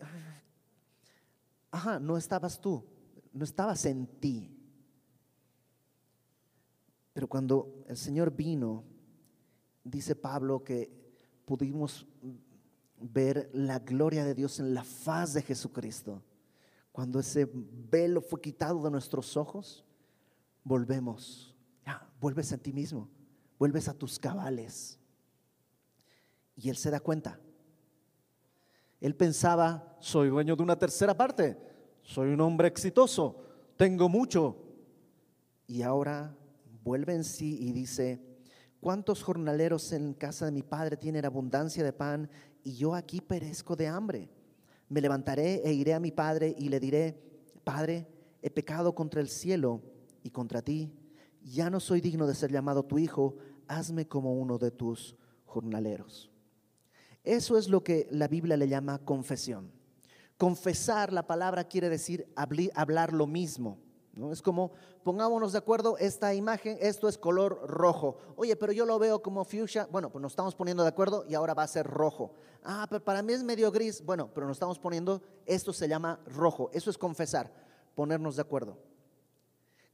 Ajá, 1.70 1.98
no 1.98 2.16
estabas 2.16 2.58
tú, 2.58 2.82
no 3.30 3.44
estabas 3.44 3.84
en 3.84 4.06
ti. 4.06 4.53
Pero 7.14 7.28
cuando 7.28 7.84
el 7.88 7.96
Señor 7.96 8.32
vino, 8.32 8.84
dice 9.84 10.16
Pablo 10.16 10.62
que 10.64 10.90
pudimos 11.46 12.06
ver 12.98 13.48
la 13.52 13.78
gloria 13.78 14.24
de 14.24 14.34
Dios 14.34 14.58
en 14.58 14.74
la 14.74 14.82
faz 14.82 15.32
de 15.32 15.42
Jesucristo. 15.42 16.22
Cuando 16.90 17.20
ese 17.20 17.48
velo 17.52 18.20
fue 18.20 18.40
quitado 18.40 18.82
de 18.82 18.90
nuestros 18.90 19.36
ojos, 19.36 19.84
volvemos, 20.64 21.54
ya, 21.86 22.08
vuelves 22.20 22.52
a 22.52 22.58
ti 22.58 22.72
mismo, 22.72 23.08
vuelves 23.58 23.88
a 23.88 23.94
tus 23.94 24.18
cabales. 24.18 24.98
Y 26.56 26.68
él 26.68 26.76
se 26.76 26.90
da 26.90 26.98
cuenta. 26.98 27.38
Él 29.00 29.14
pensaba, 29.14 29.96
soy 30.00 30.30
dueño 30.30 30.56
de 30.56 30.62
una 30.62 30.78
tercera 30.78 31.16
parte, 31.16 31.58
soy 32.02 32.32
un 32.32 32.40
hombre 32.40 32.68
exitoso, 32.68 33.36
tengo 33.76 34.08
mucho. 34.08 34.56
Y 35.66 35.82
ahora 35.82 36.36
vuelve 36.84 37.14
en 37.14 37.24
sí 37.24 37.58
y 37.60 37.72
dice, 37.72 38.20
¿cuántos 38.80 39.22
jornaleros 39.22 39.92
en 39.92 40.14
casa 40.14 40.44
de 40.44 40.52
mi 40.52 40.62
padre 40.62 40.96
tienen 40.96 41.24
abundancia 41.24 41.82
de 41.82 41.92
pan 41.92 42.30
y 42.62 42.74
yo 42.74 42.94
aquí 42.94 43.20
perezco 43.20 43.74
de 43.74 43.88
hambre? 43.88 44.30
Me 44.88 45.00
levantaré 45.00 45.62
e 45.64 45.72
iré 45.72 45.94
a 45.94 46.00
mi 46.00 46.12
padre 46.12 46.54
y 46.56 46.68
le 46.68 46.78
diré, 46.78 47.24
Padre, 47.64 48.06
he 48.42 48.50
pecado 48.50 48.94
contra 48.94 49.22
el 49.22 49.28
cielo 49.28 49.80
y 50.22 50.30
contra 50.30 50.60
ti, 50.60 50.92
ya 51.42 51.70
no 51.70 51.80
soy 51.80 52.02
digno 52.02 52.26
de 52.26 52.34
ser 52.34 52.52
llamado 52.52 52.84
tu 52.84 52.98
hijo, 52.98 53.36
hazme 53.66 54.06
como 54.06 54.34
uno 54.34 54.58
de 54.58 54.70
tus 54.70 55.16
jornaleros. 55.46 56.30
Eso 57.24 57.56
es 57.56 57.68
lo 57.68 57.82
que 57.82 58.06
la 58.10 58.28
Biblia 58.28 58.58
le 58.58 58.68
llama 58.68 58.98
confesión. 58.98 59.72
Confesar 60.36 61.12
la 61.12 61.26
palabra 61.26 61.64
quiere 61.64 61.88
decir 61.88 62.30
hablar 62.34 63.14
lo 63.14 63.26
mismo. 63.26 63.78
¿No? 64.16 64.32
Es 64.32 64.42
como, 64.42 64.72
pongámonos 65.02 65.52
de 65.52 65.58
acuerdo, 65.58 65.98
esta 65.98 66.34
imagen, 66.34 66.78
esto 66.80 67.08
es 67.08 67.18
color 67.18 67.60
rojo. 67.68 68.18
Oye, 68.36 68.56
pero 68.56 68.72
yo 68.72 68.86
lo 68.86 68.98
veo 68.98 69.22
como 69.22 69.44
fuchsia. 69.44 69.88
Bueno, 69.90 70.10
pues 70.10 70.22
nos 70.22 70.32
estamos 70.32 70.54
poniendo 70.54 70.82
de 70.82 70.88
acuerdo 70.88 71.24
y 71.28 71.34
ahora 71.34 71.54
va 71.54 71.64
a 71.64 71.68
ser 71.68 71.86
rojo. 71.86 72.32
Ah, 72.62 72.86
pero 72.88 73.02
para 73.02 73.22
mí 73.22 73.32
es 73.32 73.42
medio 73.42 73.70
gris. 73.70 74.04
Bueno, 74.04 74.30
pero 74.34 74.46
nos 74.46 74.56
estamos 74.56 74.78
poniendo, 74.78 75.22
esto 75.46 75.72
se 75.72 75.88
llama 75.88 76.20
rojo. 76.26 76.70
Eso 76.72 76.90
es 76.90 76.98
confesar, 76.98 77.52
ponernos 77.94 78.36
de 78.36 78.42
acuerdo. 78.42 78.78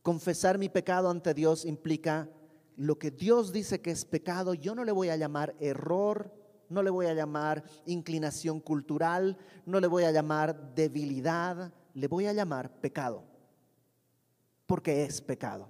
Confesar 0.03 0.59
mi 0.59 0.69
pecado 0.69 1.11
ante 1.11 1.35
Dios 1.35 1.65
implica 1.65 2.29
lo 2.77 2.99
que 2.99 3.11
Dios 3.11 3.53
dice 3.53 3.83
que 3.83 3.91
es 3.91 4.07
pecado, 4.07 4.55
yo 4.55 4.75
no 4.75 4.85
le 4.85 4.93
voy 4.93 5.11
a 5.11 5.17
llamar 5.17 5.55
error, 5.61 6.33
no 6.71 6.83
le 6.83 6.89
voy 6.89 7.07
a 7.07 7.13
llamar 7.13 7.63
inclinación 7.85 8.59
cultural, 8.61 9.37
no 9.67 9.81
le 9.81 9.87
voy 9.87 10.05
a 10.05 10.11
llamar 10.11 10.75
debilidad, 10.75 11.75
le 11.93 12.09
voy 12.09 12.27
a 12.27 12.33
llamar 12.33 12.71
pecado, 12.81 13.25
porque 14.71 15.03
es 15.03 15.21
pecado. 15.21 15.69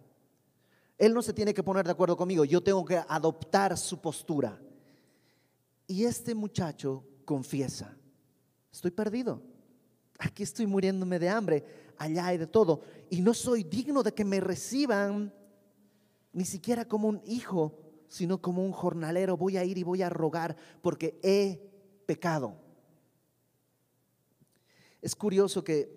Él 0.99 1.15
no 1.15 1.23
se 1.23 1.33
tiene 1.33 1.55
que 1.55 1.63
poner 1.63 1.87
de 1.87 1.93
acuerdo 1.93 2.19
conmigo, 2.19 2.45
yo 2.45 2.63
tengo 2.63 2.85
que 2.85 2.99
adoptar 3.09 3.79
su 3.79 3.99
postura. 3.99 4.61
Y 5.87 6.05
este 6.05 6.35
muchacho 6.35 7.03
confiesa, 7.25 7.97
estoy 8.71 8.91
perdido, 8.91 9.41
aquí 10.19 10.43
estoy 10.43 10.67
muriéndome 10.67 11.19
de 11.19 11.31
hambre, 11.31 11.65
allá 11.97 12.27
hay 12.27 12.37
de 12.37 12.47
todo, 12.47 12.83
y 13.09 13.23
no 13.23 13.33
soy 13.33 13.65
digno 13.65 14.03
de 14.03 14.13
que 14.13 14.23
me 14.23 14.39
reciban 14.39 15.33
ni 16.35 16.45
siquiera 16.45 16.85
como 16.85 17.09
un 17.09 17.23
hijo, 17.25 17.79
sino 18.07 18.43
como 18.43 18.63
un 18.63 18.73
jornalero. 18.73 19.39
Voy 19.39 19.57
a 19.57 19.65
ir 19.65 19.79
y 19.79 19.83
voy 19.83 20.03
a 20.03 20.11
rogar 20.11 20.59
porque 20.83 21.19
he 21.23 21.59
pecado. 22.05 22.55
Es 25.01 25.17
curioso 25.17 25.65
que 25.65 25.91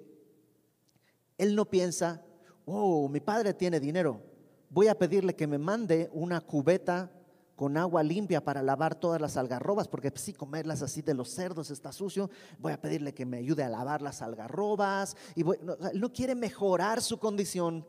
él 1.37 1.53
no 1.53 1.69
piensa, 1.69 2.23
oh, 2.65 3.07
mi 3.09 3.19
padre 3.19 3.53
tiene 3.53 3.79
dinero, 3.79 4.21
voy 4.69 4.87
a 4.87 4.97
pedirle 4.97 5.35
que 5.35 5.47
me 5.47 5.57
mande 5.57 6.09
una 6.13 6.41
cubeta 6.41 7.11
con 7.55 7.77
agua 7.77 8.01
limpia 8.01 8.43
para 8.43 8.61
lavar 8.61 8.95
todas 8.95 9.21
las 9.21 9.37
algarrobas, 9.37 9.87
porque 9.87 10.11
si 10.15 10.33
comerlas 10.33 10.81
así 10.81 11.01
de 11.01 11.13
los 11.13 11.29
cerdos 11.29 11.69
está 11.69 11.91
sucio, 11.91 12.29
voy 12.59 12.73
a 12.73 12.81
pedirle 12.81 13.13
que 13.13 13.25
me 13.25 13.37
ayude 13.37 13.63
a 13.63 13.69
lavar 13.69 14.01
las 14.01 14.21
algarrobas. 14.21 15.15
Y 15.35 15.43
no, 15.43 15.77
no 15.93 16.11
quiere 16.11 16.33
mejorar 16.33 17.01
su 17.01 17.19
condición, 17.19 17.85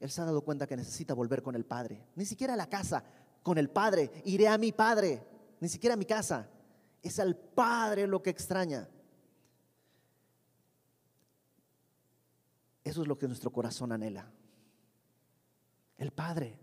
él 0.00 0.10
se 0.10 0.20
ha 0.20 0.24
dado 0.24 0.40
cuenta 0.40 0.66
que 0.66 0.76
necesita 0.76 1.14
volver 1.14 1.42
con 1.42 1.54
el 1.54 1.64
Padre. 1.64 2.04
Ni 2.16 2.24
siquiera 2.24 2.54
a 2.54 2.56
la 2.56 2.68
casa, 2.68 3.04
con 3.42 3.58
el 3.58 3.70
Padre. 3.70 4.10
Iré 4.24 4.48
a 4.48 4.58
mi 4.58 4.72
Padre, 4.72 5.22
ni 5.60 5.68
siquiera 5.68 5.94
a 5.94 5.96
mi 5.96 6.06
casa. 6.06 6.48
Es 7.02 7.20
al 7.20 7.36
Padre 7.36 8.06
lo 8.06 8.22
que 8.22 8.30
extraña. 8.30 8.88
Eso 12.84 13.02
es 13.02 13.08
lo 13.08 13.18
que 13.18 13.28
nuestro 13.28 13.50
corazón 13.50 13.92
anhela. 13.92 14.30
El 15.96 16.10
Padre. 16.10 16.58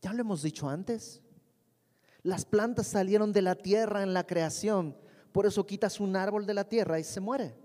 Ya 0.00 0.12
lo 0.12 0.20
hemos 0.20 0.42
dicho 0.42 0.68
antes. 0.68 1.22
Las 2.22 2.44
plantas 2.44 2.86
salieron 2.86 3.32
de 3.32 3.42
la 3.42 3.56
tierra 3.56 4.02
en 4.02 4.14
la 4.14 4.26
creación. 4.26 4.96
Por 5.32 5.46
eso 5.46 5.66
quitas 5.66 6.00
un 6.00 6.16
árbol 6.16 6.46
de 6.46 6.54
la 6.54 6.68
tierra 6.68 6.98
y 6.98 7.04
se 7.04 7.20
muere. 7.20 7.56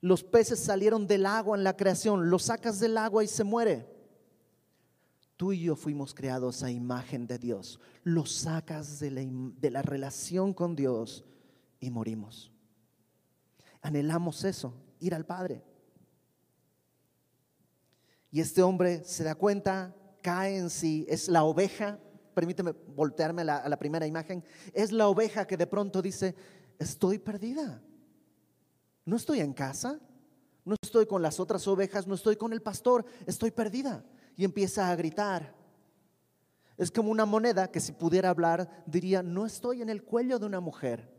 Los 0.00 0.22
peces 0.22 0.60
salieron 0.60 1.06
del 1.06 1.26
agua 1.26 1.56
en 1.56 1.64
la 1.64 1.76
creación, 1.76 2.30
los 2.30 2.44
sacas 2.44 2.78
del 2.78 2.96
agua 2.98 3.24
y 3.24 3.26
se 3.26 3.44
muere. 3.44 3.88
Tú 5.36 5.52
y 5.52 5.60
yo 5.60 5.76
fuimos 5.76 6.14
creados 6.14 6.62
a 6.62 6.70
imagen 6.70 7.26
de 7.26 7.38
Dios. 7.38 7.80
Los 8.04 8.32
sacas 8.32 9.00
de 9.00 9.10
la, 9.10 9.22
de 9.24 9.70
la 9.70 9.82
relación 9.82 10.54
con 10.54 10.76
Dios 10.76 11.24
y 11.80 11.90
morimos. 11.90 12.52
Anhelamos 13.82 14.44
eso, 14.44 14.74
ir 15.00 15.14
al 15.14 15.26
Padre. 15.26 15.62
Y 18.30 18.40
este 18.40 18.62
hombre 18.62 19.04
se 19.04 19.24
da 19.24 19.34
cuenta, 19.34 19.94
cae 20.22 20.56
en 20.58 20.70
sí, 20.70 21.06
es 21.08 21.28
la 21.28 21.44
oveja, 21.44 21.98
permíteme 22.34 22.72
voltearme 22.94 23.42
a 23.42 23.44
la, 23.44 23.56
a 23.58 23.68
la 23.68 23.78
primera 23.78 24.06
imagen, 24.06 24.44
es 24.74 24.92
la 24.92 25.08
oveja 25.08 25.46
que 25.46 25.56
de 25.56 25.66
pronto 25.66 26.02
dice, 26.02 26.34
estoy 26.78 27.18
perdida. 27.18 27.82
No 29.04 29.16
estoy 29.16 29.40
en 29.40 29.52
casa, 29.52 30.00
no 30.64 30.74
estoy 30.82 31.06
con 31.06 31.22
las 31.22 31.38
otras 31.38 31.66
ovejas, 31.68 32.06
no 32.06 32.14
estoy 32.14 32.36
con 32.36 32.52
el 32.52 32.60
pastor, 32.60 33.04
estoy 33.24 33.52
perdida. 33.52 34.04
Y 34.36 34.44
empieza 34.44 34.90
a 34.90 34.96
gritar. 34.96 35.54
Es 36.76 36.90
como 36.90 37.10
una 37.10 37.24
moneda 37.24 37.70
que 37.70 37.80
si 37.80 37.92
pudiera 37.92 38.28
hablar 38.28 38.84
diría, 38.84 39.22
no 39.22 39.46
estoy 39.46 39.80
en 39.80 39.88
el 39.88 40.02
cuello 40.02 40.38
de 40.38 40.46
una 40.46 40.60
mujer, 40.60 41.10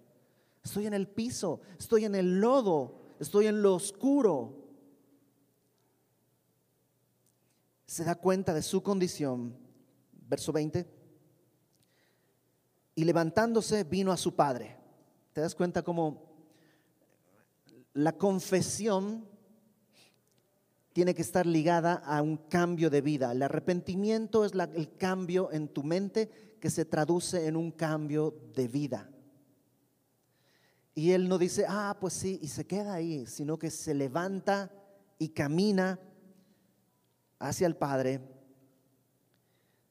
estoy 0.63 0.85
en 0.85 0.93
el 0.93 1.07
piso, 1.07 1.61
estoy 1.79 2.05
en 2.05 2.13
el 2.13 2.39
lodo, 2.39 3.06
estoy 3.19 3.47
en 3.47 3.61
lo 3.61 3.75
oscuro. 3.75 4.65
Se 7.85 8.03
da 8.03 8.15
cuenta 8.15 8.53
de 8.53 8.61
su 8.61 8.81
condición. 8.83 9.57
Verso 10.27 10.51
20. 10.51 10.85
Y 12.95 13.03
levantándose 13.03 13.83
vino 13.83 14.11
a 14.11 14.17
su 14.17 14.35
padre. 14.35 14.77
¿Te 15.33 15.41
das 15.41 15.55
cuenta 15.55 15.83
cómo 15.83 16.27
la 17.93 18.17
confesión 18.17 19.27
tiene 20.97 21.13
que 21.13 21.21
estar 21.21 21.45
ligada 21.45 21.93
a 21.93 22.23
un 22.23 22.37
cambio 22.37 22.89
de 22.89 23.01
vida. 23.01 23.31
El 23.31 23.43
arrepentimiento 23.43 24.45
es 24.45 24.53
el 24.53 24.95
cambio 24.97 25.51
en 25.51 25.67
tu 25.67 25.83
mente 25.83 26.57
que 26.59 26.71
se 26.71 26.85
traduce 26.85 27.45
en 27.45 27.55
un 27.55 27.69
cambio 27.69 28.33
de 28.55 28.67
vida. 28.67 29.07
Y 30.97 31.11
él 31.11 31.29
no 31.29 31.37
dice, 31.37 31.63
ah, 31.69 31.95
pues 32.01 32.15
sí, 32.15 32.39
y 32.41 32.47
se 32.47 32.65
queda 32.65 32.95
ahí, 32.95 33.27
sino 33.27 33.59
que 33.59 33.69
se 33.69 33.93
levanta 33.93 34.71
y 35.19 35.29
camina 35.29 35.99
hacia 37.37 37.67
el 37.67 37.75
Padre. 37.75 38.19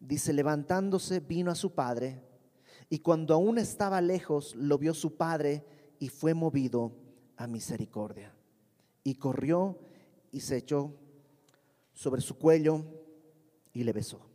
Dice, 0.01 0.33
levantándose, 0.33 1.21
vino 1.21 1.53
a 1.53 1.55
su 1.55 1.77
Padre, 1.77 2.25
y 2.91 2.99
cuando 2.99 3.35
aún 3.35 3.57
estaba 3.59 4.01
lejos, 4.01 4.57
lo 4.57 4.79
vio 4.79 4.95
su 4.95 5.17
Padre 5.17 5.65
y 6.01 6.09
fue 6.09 6.35
movido 6.35 6.91
a 7.37 7.47
misericordia. 7.47 8.35
Y 9.05 9.15
corrió 9.15 9.79
y 10.33 10.41
se 10.41 10.57
echó 10.57 10.93
sobre 11.95 12.21
su 12.21 12.37
cuello 12.37 12.85
y 13.73 13.85
le 13.85 13.93
besó. 13.93 14.27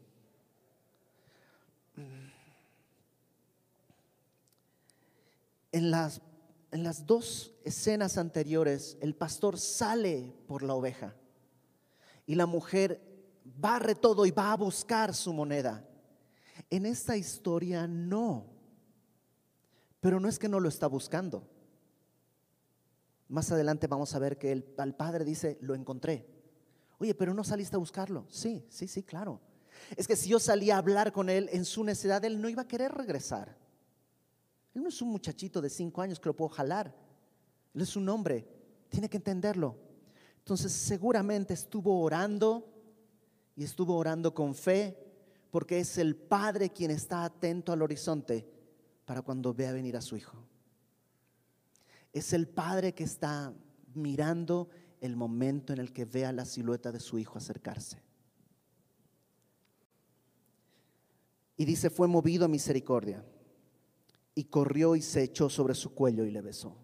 En 5.73 5.91
las, 5.91 6.21
en 6.71 6.83
las 6.83 7.05
dos 7.05 7.53
escenas 7.63 8.17
anteriores, 8.17 8.97
el 9.01 9.13
pastor 9.13 9.57
sale 9.57 10.33
por 10.47 10.63
la 10.63 10.73
oveja 10.73 11.15
y 12.25 12.35
la 12.35 12.45
mujer 12.45 13.01
barre 13.43 13.95
todo 13.95 14.25
y 14.25 14.31
va 14.31 14.53
a 14.53 14.57
buscar 14.57 15.13
su 15.13 15.33
moneda. 15.33 15.85
En 16.69 16.85
esta 16.85 17.17
historia 17.17 17.87
no, 17.87 18.45
pero 19.99 20.19
no 20.19 20.29
es 20.29 20.39
que 20.39 20.49
no 20.49 20.59
lo 20.59 20.69
está 20.69 20.87
buscando. 20.87 21.47
Más 23.27 23.51
adelante 23.51 23.87
vamos 23.87 24.13
a 24.15 24.19
ver 24.19 24.37
que 24.37 24.51
el, 24.51 24.73
al 24.77 24.95
padre 24.95 25.25
dice, 25.25 25.57
lo 25.61 25.75
encontré. 25.75 26.27
Oye, 26.99 27.15
pero 27.15 27.33
no 27.33 27.43
saliste 27.43 27.75
a 27.75 27.79
buscarlo. 27.79 28.25
Sí, 28.29 28.65
sí, 28.69 28.87
sí, 28.87 29.03
claro. 29.03 29.41
Es 29.95 30.07
que 30.07 30.15
si 30.15 30.29
yo 30.29 30.39
salía 30.39 30.75
a 30.75 30.79
hablar 30.79 31.11
con 31.11 31.29
él 31.29 31.49
en 31.51 31.65
su 31.65 31.83
necesidad, 31.83 32.23
él 32.25 32.41
no 32.41 32.49
iba 32.49 32.61
a 32.63 32.67
querer 32.67 32.91
regresar. 32.91 33.57
Él 34.73 34.83
no 34.83 34.89
es 34.89 35.01
un 35.01 35.09
muchachito 35.09 35.61
de 35.61 35.69
cinco 35.69 36.01
años 36.01 36.19
que 36.19 36.29
lo 36.29 36.35
puedo 36.35 36.49
jalar. 36.49 36.95
Él 37.73 37.81
es 37.81 37.95
un 37.95 38.07
hombre. 38.09 38.47
Tiene 38.89 39.09
que 39.09 39.17
entenderlo. 39.17 39.77
Entonces 40.37 40.71
seguramente 40.71 41.53
estuvo 41.53 42.01
orando 42.01 42.67
y 43.55 43.63
estuvo 43.63 43.95
orando 43.95 44.33
con 44.33 44.55
fe 44.55 44.97
porque 45.51 45.79
es 45.79 45.97
el 45.97 46.15
padre 46.15 46.69
quien 46.69 46.91
está 46.91 47.25
atento 47.25 47.73
al 47.73 47.81
horizonte 47.81 48.47
para 49.05 49.21
cuando 49.21 49.53
vea 49.53 49.73
venir 49.73 49.97
a 49.97 50.01
su 50.01 50.15
hijo. 50.15 50.37
Es 52.13 52.33
el 52.33 52.47
padre 52.47 52.93
que 52.93 53.03
está 53.03 53.53
mirando 53.93 54.69
el 55.01 55.15
momento 55.15 55.73
en 55.73 55.79
el 55.79 55.91
que 55.91 56.05
vea 56.05 56.31
la 56.31 56.45
silueta 56.45 56.91
de 56.91 56.99
su 56.99 57.19
hijo 57.19 57.37
acercarse. 57.37 58.01
Y 61.57 61.65
dice, 61.65 61.89
fue 61.89 62.07
movido 62.07 62.45
a 62.45 62.47
misericordia. 62.47 63.23
Y 64.33 64.45
corrió 64.45 64.95
y 64.95 65.01
se 65.01 65.23
echó 65.23 65.49
sobre 65.49 65.75
su 65.75 65.93
cuello 65.93 66.25
y 66.25 66.31
le 66.31 66.41
besó. 66.41 66.77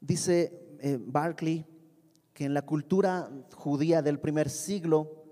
Dice 0.00 0.76
eh, 0.80 0.98
Barclay 1.00 1.66
que 2.32 2.44
en 2.44 2.54
la 2.54 2.62
cultura 2.62 3.30
judía 3.54 4.00
del 4.00 4.20
primer 4.20 4.48
siglo 4.48 5.24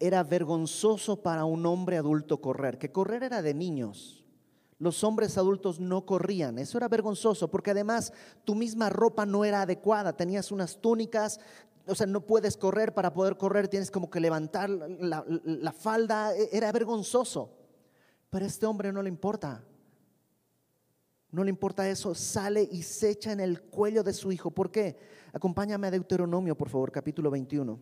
era 0.00 0.24
vergonzoso 0.24 1.22
para 1.22 1.44
un 1.44 1.64
hombre 1.66 1.96
adulto 1.96 2.40
correr, 2.40 2.78
que 2.78 2.90
correr 2.90 3.22
era 3.22 3.42
de 3.42 3.54
niños. 3.54 4.24
Los 4.78 5.04
hombres 5.04 5.38
adultos 5.38 5.78
no 5.78 6.04
corrían, 6.04 6.58
eso 6.58 6.78
era 6.78 6.88
vergonzoso, 6.88 7.48
porque 7.48 7.70
además 7.70 8.12
tu 8.44 8.54
misma 8.54 8.90
ropa 8.90 9.24
no 9.24 9.44
era 9.44 9.62
adecuada, 9.62 10.16
tenías 10.16 10.50
unas 10.50 10.80
túnicas, 10.80 11.38
o 11.86 11.94
sea, 11.94 12.06
no 12.06 12.22
puedes 12.22 12.56
correr, 12.56 12.92
para 12.92 13.14
poder 13.14 13.36
correr 13.36 13.68
tienes 13.68 13.90
como 13.90 14.10
que 14.10 14.20
levantar 14.20 14.68
la, 14.68 15.72
falda, 15.72 16.36
e, 16.36 16.48
era 16.52 16.72
vergonzoso. 16.72 17.63
Pero 18.34 18.46
a 18.46 18.48
este 18.48 18.66
hombre 18.66 18.92
no 18.92 19.00
le 19.00 19.08
importa, 19.08 19.64
no 21.30 21.44
le 21.44 21.50
importa 21.50 21.88
eso, 21.88 22.16
sale 22.16 22.68
y 22.68 22.82
se 22.82 23.10
echa 23.10 23.30
en 23.30 23.38
el 23.38 23.62
cuello 23.62 24.02
de 24.02 24.12
su 24.12 24.32
hijo. 24.32 24.50
¿Por 24.50 24.72
qué? 24.72 24.96
Acompáñame 25.32 25.86
a 25.86 25.92
Deuteronomio, 25.92 26.56
por 26.56 26.68
favor, 26.68 26.90
capítulo 26.90 27.30
21. 27.30 27.78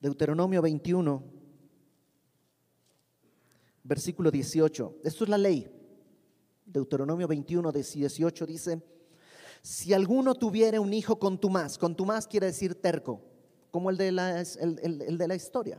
Deuteronomio 0.00 0.62
21, 0.62 1.22
versículo 3.84 4.30
18. 4.30 5.00
Esto 5.04 5.24
es 5.24 5.28
la 5.28 5.36
ley. 5.36 5.70
Deuteronomio 6.64 7.28
21, 7.28 7.70
18 7.70 8.46
dice, 8.46 8.82
si 9.60 9.92
alguno 9.92 10.34
tuviera 10.34 10.80
un 10.80 10.94
hijo 10.94 11.18
con 11.18 11.32
contumaz, 11.32 11.76
contumaz 11.76 12.26
quiere 12.26 12.46
decir 12.46 12.76
terco, 12.76 13.20
como 13.70 13.90
el 13.90 13.98
de 13.98 14.10
la, 14.10 14.40
el 14.40 15.18
de 15.18 15.28
la 15.28 15.34
historia. 15.34 15.78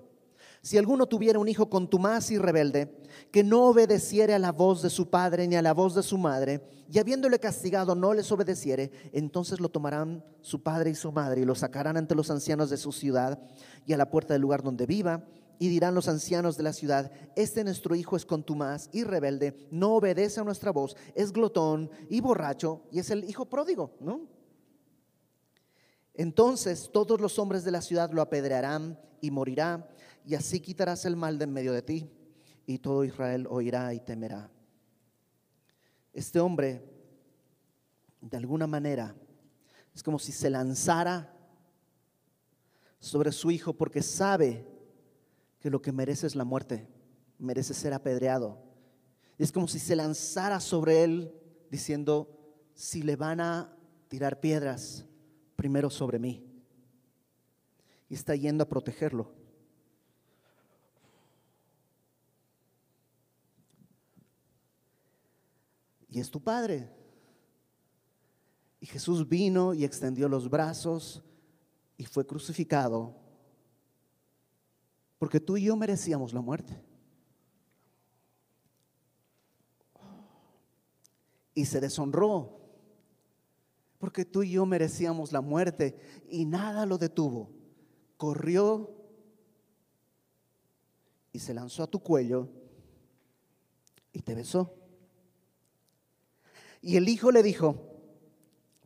Si 0.61 0.77
alguno 0.77 1.07
tuviera 1.07 1.39
un 1.39 1.47
hijo 1.47 1.69
contumaz 1.69 2.31
y 2.31 2.37
rebelde, 2.37 3.01
que 3.31 3.43
no 3.43 3.63
obedeciere 3.63 4.33
a 4.33 4.39
la 4.39 4.51
voz 4.51 4.81
de 4.81 4.89
su 4.89 5.09
padre 5.09 5.47
ni 5.47 5.55
a 5.55 5.61
la 5.61 5.73
voz 5.73 5.95
de 5.95 6.03
su 6.03 6.17
madre, 6.17 6.61
y 6.91 6.99
habiéndole 6.99 7.39
castigado 7.39 7.95
no 7.95 8.13
les 8.13 8.31
obedeciere, 8.31 8.91
entonces 9.13 9.59
lo 9.59 9.69
tomarán 9.69 10.23
su 10.41 10.61
padre 10.61 10.89
y 10.89 10.95
su 10.95 11.11
madre 11.11 11.41
y 11.41 11.45
lo 11.45 11.55
sacarán 11.55 11.95
ante 11.95 12.15
los 12.15 12.29
ancianos 12.29 12.69
de 12.69 12.77
su 12.77 12.91
ciudad 12.91 13.39
y 13.85 13.93
a 13.93 13.97
la 13.97 14.09
puerta 14.09 14.33
del 14.33 14.41
lugar 14.41 14.63
donde 14.63 14.85
viva, 14.85 15.25
y 15.59 15.67
dirán 15.67 15.93
los 15.93 16.07
ancianos 16.07 16.55
de 16.55 16.63
la 16.63 16.73
ciudad, 16.73 17.11
este 17.35 17.63
nuestro 17.65 17.93
hijo 17.93 18.15
es 18.15 18.25
contumaz 18.25 18.89
y 18.93 19.03
rebelde, 19.03 19.67
no 19.71 19.95
obedece 19.95 20.39
a 20.39 20.45
nuestra 20.45 20.71
voz, 20.71 20.95
es 21.15 21.33
glotón 21.33 21.89
y 22.09 22.21
borracho, 22.21 22.83
y 22.91 22.99
es 22.99 23.09
el 23.11 23.25
hijo 23.25 23.45
pródigo, 23.45 23.91
¿no? 23.99 24.21
Entonces 26.13 26.89
todos 26.91 27.19
los 27.19 27.39
hombres 27.39 27.63
de 27.63 27.71
la 27.71 27.81
ciudad 27.81 28.11
lo 28.11 28.21
apedrearán 28.21 28.99
y 29.21 29.31
morirá 29.31 29.89
y 30.29 30.35
así 30.35 30.59
quitarás 30.59 31.05
el 31.05 31.15
mal 31.15 31.39
de 31.39 31.45
en 31.45 31.53
medio 31.53 31.73
de 31.73 31.81
ti, 31.81 32.07
y 32.67 32.77
todo 32.77 33.03
Israel 33.03 33.47
oirá 33.49 33.91
y 33.95 33.99
temerá. 33.99 34.51
Este 36.13 36.39
hombre, 36.39 36.87
de 38.21 38.37
alguna 38.37 38.67
manera, 38.67 39.15
es 39.91 40.03
como 40.03 40.19
si 40.19 40.31
se 40.31 40.51
lanzara 40.51 41.35
sobre 42.99 43.31
su 43.31 43.49
hijo 43.49 43.73
porque 43.73 44.03
sabe 44.03 44.67
que 45.57 45.71
lo 45.71 45.81
que 45.81 45.91
merece 45.91 46.27
es 46.27 46.35
la 46.35 46.43
muerte, 46.43 46.87
merece 47.39 47.73
ser 47.73 47.95
apedreado. 47.95 48.61
Es 49.39 49.51
como 49.51 49.67
si 49.67 49.79
se 49.79 49.95
lanzara 49.95 50.59
sobre 50.59 51.03
él 51.03 51.33
diciendo, 51.71 52.29
si 52.75 53.01
le 53.01 53.15
van 53.15 53.41
a 53.41 53.75
tirar 54.09 54.39
piedras, 54.39 55.07
primero 55.55 55.89
sobre 55.89 56.19
mí. 56.19 56.45
Y 58.07 58.13
está 58.13 58.35
yendo 58.35 58.65
a 58.65 58.69
protegerlo. 58.69 59.38
Y 66.09 66.19
es 66.19 66.29
tu 66.29 66.41
Padre. 66.41 66.89
Y 68.79 68.85
Jesús 68.85 69.27
vino 69.27 69.73
y 69.73 69.83
extendió 69.83 70.29
los 70.29 70.49
brazos 70.49 71.23
y 71.97 72.05
fue 72.05 72.25
crucificado 72.25 73.15
porque 75.19 75.41
tú 75.41 75.57
y 75.57 75.63
yo 75.63 75.75
merecíamos 75.75 76.33
la 76.33 76.41
muerte. 76.41 76.81
Y 81.53 81.65
se 81.65 81.81
deshonró 81.81 82.57
porque 83.99 84.23
tú 84.23 84.43
y 84.43 84.51
yo 84.51 84.65
merecíamos 84.65 85.33
la 85.33 85.41
muerte 85.41 85.97
y 86.29 86.45
nada 86.45 86.85
lo 86.85 86.97
detuvo. 86.97 87.51
Corrió 88.15 88.95
y 91.33 91.39
se 91.39 91.53
lanzó 91.53 91.83
a 91.83 91.87
tu 91.87 91.99
cuello 91.99 92.47
y 94.13 94.21
te 94.21 94.35
besó. 94.35 94.78
Y 96.81 96.95
el 96.95 97.09
hijo 97.09 97.31
le 97.31 97.43
dijo, 97.43 97.89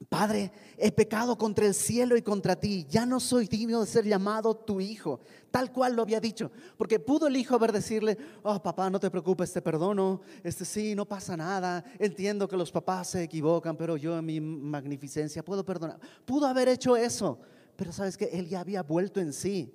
Padre, 0.10 0.52
he 0.78 0.92
pecado 0.92 1.38
contra 1.38 1.66
el 1.66 1.74
cielo 1.74 2.18
y 2.18 2.22
contra 2.22 2.56
ti, 2.56 2.86
ya 2.90 3.06
no 3.06 3.20
soy 3.20 3.48
digno 3.48 3.82
de 3.82 3.88
ser 3.88 4.06
llamado 4.06 4.56
tu 4.56 4.82
hijo, 4.82 5.22
tal 5.52 5.72
cual 5.72 5.96
lo 5.96 6.02
había 6.02 6.20
dicho, 6.20 6.52
porque 6.78 7.00
pudo 7.00 7.28
el 7.28 7.38
hijo 7.38 7.56
haber 7.56 7.72
decirle, 7.72 8.18
oh 8.42 8.62
papá, 8.62 8.90
no 8.90 9.00
te 9.00 9.10
preocupes, 9.10 9.54
te 9.54 9.62
perdono, 9.62 10.22
este 10.44 10.66
sí, 10.66 10.96
no 10.96 11.08
pasa 11.08 11.38
nada, 11.38 11.84
entiendo 12.00 12.48
que 12.48 12.58
los 12.58 12.72
papás 12.72 13.10
se 13.10 13.24
equivocan, 13.24 13.78
pero 13.78 13.96
yo 13.98 14.18
en 14.18 14.26
mi 14.26 14.42
magnificencia 14.42 15.44
puedo 15.44 15.64
perdonar. 15.64 16.00
Pudo 16.26 16.48
haber 16.48 16.68
hecho 16.68 16.98
eso, 16.98 17.40
pero 17.76 17.92
sabes 17.92 18.18
que 18.18 18.26
él 18.26 18.48
ya 18.48 18.60
había 18.60 18.84
vuelto 18.84 19.20
en 19.20 19.32
sí, 19.32 19.74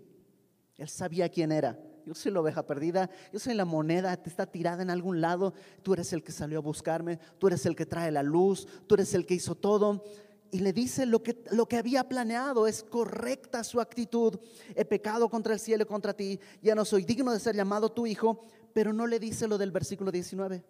él 0.76 0.88
sabía 0.88 1.28
quién 1.28 1.52
era. 1.52 1.78
Yo 2.08 2.14
soy 2.14 2.32
la 2.32 2.40
oveja 2.40 2.64
perdida, 2.64 3.10
yo 3.34 3.38
soy 3.38 3.52
la 3.52 3.66
moneda, 3.66 4.16
te 4.16 4.30
está 4.30 4.46
tirada 4.46 4.82
en 4.82 4.88
algún 4.88 5.20
lado. 5.20 5.52
Tú 5.82 5.92
eres 5.92 6.10
el 6.14 6.22
que 6.22 6.32
salió 6.32 6.56
a 6.56 6.62
buscarme, 6.62 7.18
tú 7.38 7.48
eres 7.48 7.66
el 7.66 7.76
que 7.76 7.84
trae 7.84 8.10
la 8.10 8.22
luz, 8.22 8.66
tú 8.86 8.94
eres 8.94 9.12
el 9.12 9.26
que 9.26 9.34
hizo 9.34 9.54
todo. 9.54 10.02
Y 10.50 10.60
le 10.60 10.72
dice 10.72 11.04
lo 11.04 11.22
que, 11.22 11.44
lo 11.50 11.68
que 11.68 11.76
había 11.76 12.08
planeado, 12.08 12.66
es 12.66 12.82
correcta 12.82 13.62
su 13.62 13.78
actitud. 13.78 14.38
He 14.74 14.86
pecado 14.86 15.28
contra 15.28 15.52
el 15.52 15.60
cielo 15.60 15.82
y 15.82 15.86
contra 15.86 16.14
ti, 16.14 16.40
ya 16.62 16.74
no 16.74 16.86
soy 16.86 17.04
digno 17.04 17.30
de 17.30 17.40
ser 17.40 17.54
llamado 17.54 17.92
tu 17.92 18.06
hijo, 18.06 18.46
pero 18.72 18.94
no 18.94 19.06
le 19.06 19.18
dice 19.20 19.46
lo 19.46 19.58
del 19.58 19.70
versículo 19.70 20.10
19. 20.10 20.64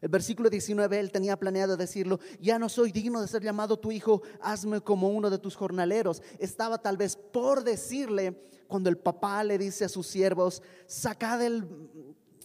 El 0.00 0.08
versículo 0.08 0.50
19, 0.50 0.98
él 0.98 1.12
tenía 1.12 1.38
planeado 1.38 1.76
decirlo, 1.76 2.18
ya 2.40 2.58
no 2.58 2.68
soy 2.68 2.90
digno 2.90 3.20
de 3.20 3.28
ser 3.28 3.44
llamado 3.44 3.78
tu 3.78 3.92
hijo, 3.92 4.22
hazme 4.40 4.80
como 4.80 5.08
uno 5.10 5.30
de 5.30 5.38
tus 5.38 5.54
jornaleros. 5.54 6.20
Estaba 6.40 6.78
tal 6.78 6.96
vez 6.96 7.14
por 7.14 7.62
decirle 7.62 8.42
cuando 8.68 8.90
el 8.90 8.98
papá 8.98 9.42
le 9.44 9.58
dice 9.58 9.84
a 9.84 9.88
sus 9.88 10.06
siervos, 10.06 10.62
sacad 10.86 11.42
el, 11.42 11.66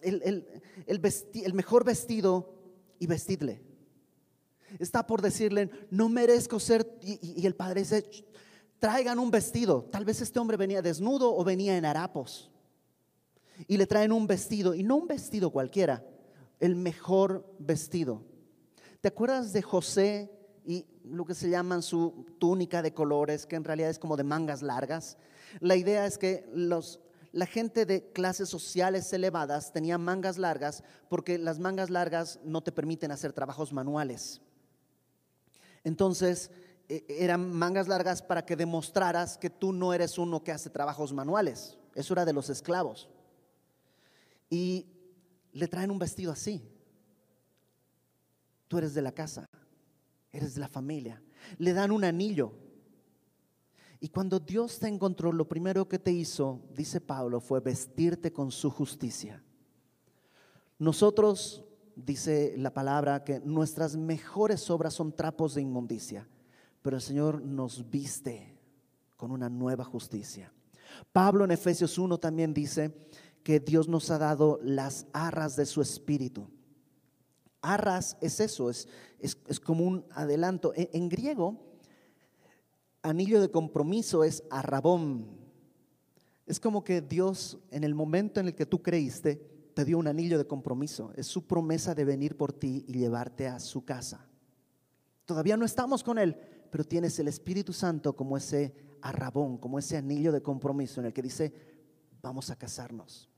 el, 0.02 1.54
mejor 1.54 1.84
vestido 1.84 2.54
y 3.00 3.08
vestidle. 3.08 3.62
Está 4.78 5.06
por 5.08 5.22
decirle, 5.22 5.70
no 5.90 6.10
merezco 6.10 6.60
ser, 6.60 6.88
y, 7.02 7.42
y 7.42 7.46
el 7.46 7.56
padre 7.56 7.82
dice, 7.82 8.10
traigan 8.80 9.20
un 9.20 9.32
vestido. 9.32 9.84
Tal 9.92 10.06
vez 10.06 10.22
este 10.22 10.40
hombre 10.40 10.58
venía 10.58 10.82
desnudo 10.82 11.36
o 11.36 11.44
venía 11.44 11.78
en 11.78 11.86
harapos. 11.86 12.52
Y 13.68 13.78
le 13.78 13.88
traen 13.88 14.12
un 14.12 14.28
vestido, 14.28 14.74
y 14.74 14.84
no 14.84 14.96
un 14.96 15.08
vestido 15.08 15.50
cualquiera, 15.50 16.06
el 16.60 16.76
mejor 16.76 17.46
vestido. 17.60 18.24
¿Te 19.02 19.08
acuerdas 19.08 19.54
de 19.54 19.62
José 19.62 20.32
y 20.66 20.86
lo 21.04 21.26
que 21.26 21.34
se 21.34 21.50
llaman 21.50 21.82
su 21.82 22.26
túnica 22.38 22.82
de 22.82 22.94
colores, 22.94 23.46
que 23.46 23.56
en 23.56 23.64
realidad 23.64 23.90
es 23.90 24.00
como 24.00 24.18
de 24.18 24.24
mangas 24.24 24.62
largas? 24.62 25.18
La 25.60 25.76
idea 25.76 26.06
es 26.06 26.18
que 26.18 26.50
los, 26.54 27.00
la 27.32 27.46
gente 27.46 27.86
de 27.86 28.12
clases 28.12 28.50
sociales 28.50 29.12
elevadas 29.14 29.72
tenía 29.72 29.98
mangas 29.98 30.38
largas 30.38 30.84
porque 31.10 31.38
las 31.38 31.60
mangas 31.60 31.90
largas 31.90 32.40
no 32.44 32.62
te 32.62 32.72
permiten 32.72 33.12
hacer 33.12 33.34
trabajos 33.34 33.74
manuales. 33.74 34.42
Entonces, 35.84 36.52
e, 36.88 37.06
eran 37.08 37.52
mangas 37.54 37.88
largas 37.88 38.22
para 38.22 38.46
que 38.46 38.56
demostraras 38.56 39.38
que 39.38 39.50
tú 39.50 39.72
no 39.72 39.94
eres 39.94 40.18
uno 40.18 40.44
que 40.44 40.52
hace 40.52 40.70
trabajos 40.70 41.14
manuales. 41.14 41.78
Eso 41.96 42.14
era 42.14 42.26
de 42.26 42.34
los 42.34 42.50
esclavos. 42.50 43.10
Y 44.50 44.88
le 45.54 45.68
traen 45.68 45.92
un 45.92 46.00
vestido 46.00 46.32
así. 46.32 46.68
Tú 48.68 48.78
eres 48.78 48.94
de 48.94 49.02
la 49.02 49.12
casa, 49.12 49.50
eres 50.32 50.56
de 50.56 50.62
la 50.62 50.68
familia. 50.68 51.22
Le 51.58 51.74
dan 51.74 51.92
un 51.92 52.04
anillo. 52.04 52.54
Y 54.00 54.10
cuando 54.10 54.40
Dios 54.40 54.80
te 54.80 54.88
encontró, 54.88 55.32
lo 55.32 55.48
primero 55.48 55.88
que 55.88 56.00
te 56.00 56.12
hizo, 56.12 56.62
dice 56.74 57.02
Pablo, 57.02 57.42
fue 57.42 57.60
vestirte 57.60 58.32
con 58.32 58.52
su 58.52 58.70
justicia. 58.70 59.44
Nosotros, 60.78 61.66
dice 61.96 62.56
la 62.58 62.74
palabra, 62.74 63.26
que 63.26 63.42
nuestras 63.42 63.98
mejores 63.98 64.70
obras 64.70 64.94
son 64.94 65.14
trapos 65.14 65.56
de 65.56 65.62
inmundicia, 65.62 66.28
pero 66.82 66.96
el 66.96 67.02
Señor 67.02 67.42
nos 67.42 67.90
viste 67.90 68.58
con 69.18 69.32
una 69.32 69.50
nueva 69.50 69.84
justicia. 69.84 70.54
Pablo 71.12 71.44
en 71.44 71.52
Efesios 71.52 71.98
1 71.98 72.18
también 72.20 72.54
dice 72.54 72.94
que 73.44 73.60
Dios 73.60 73.90
nos 73.90 74.10
ha 74.12 74.18
dado 74.18 74.60
las 74.64 75.08
arras 75.12 75.56
de 75.56 75.66
su 75.66 75.82
espíritu. 75.82 76.50
Arras 77.62 78.18
es 78.22 78.40
eso, 78.40 78.70
es, 78.70 78.88
es, 79.20 79.60
como 79.60 79.84
un 79.84 80.06
adelanto. 80.12 80.72
En, 80.76 81.10
griego, 81.10 81.69
anillo 83.02 83.42
de 83.42 83.52
compromiso 83.52 84.24
es 84.24 84.44
arrabón. 84.50 85.28
Es 86.46 86.60
como 86.60 86.84
que 86.84 87.02
Dios 87.02 87.60
en 87.72 87.84
el 87.84 87.94
momento 87.94 88.40
en 88.40 88.48
el 88.48 88.56
que 88.56 88.66
tú 88.66 88.82
creíste 88.82 89.36
te 89.74 89.86
dio 89.86 89.98
un 89.98 90.08
anillo 90.08 90.38
de 90.38 90.48
compromiso. 90.48 91.12
Es 91.16 91.28
su 91.28 91.46
promesa 91.46 91.96
de 91.96 92.06
venir 92.06 92.36
por 92.36 92.54
ti 92.54 92.84
y 92.88 92.94
llevarte 92.94 93.48
a 93.48 93.60
su 93.60 93.86
casa. 93.86 94.28
Todavía 95.26 95.58
no 95.58 95.66
estamos 95.66 96.04
con 96.04 96.18
Él, 96.18 96.36
pero 96.72 96.84
tienes 96.84 97.18
el 97.20 97.28
Espíritu 97.28 97.72
Santo 97.72 98.16
como 98.16 98.36
ese 98.36 98.74
arrabón, 99.02 99.58
como 99.58 99.80
ese 99.80 99.96
anillo 99.96 100.32
de 100.32 100.42
compromiso 100.42 101.00
en 101.00 101.08
el 101.08 101.14
que 101.14 101.22
dice, 101.22 101.54
vamos 102.22 102.50
a 102.50 102.58
casarnos. 102.58 103.30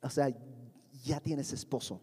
O 0.00 0.08
sea, 0.08 0.34
ya 1.04 1.20
tienes 1.20 1.52
esposo. 1.52 2.00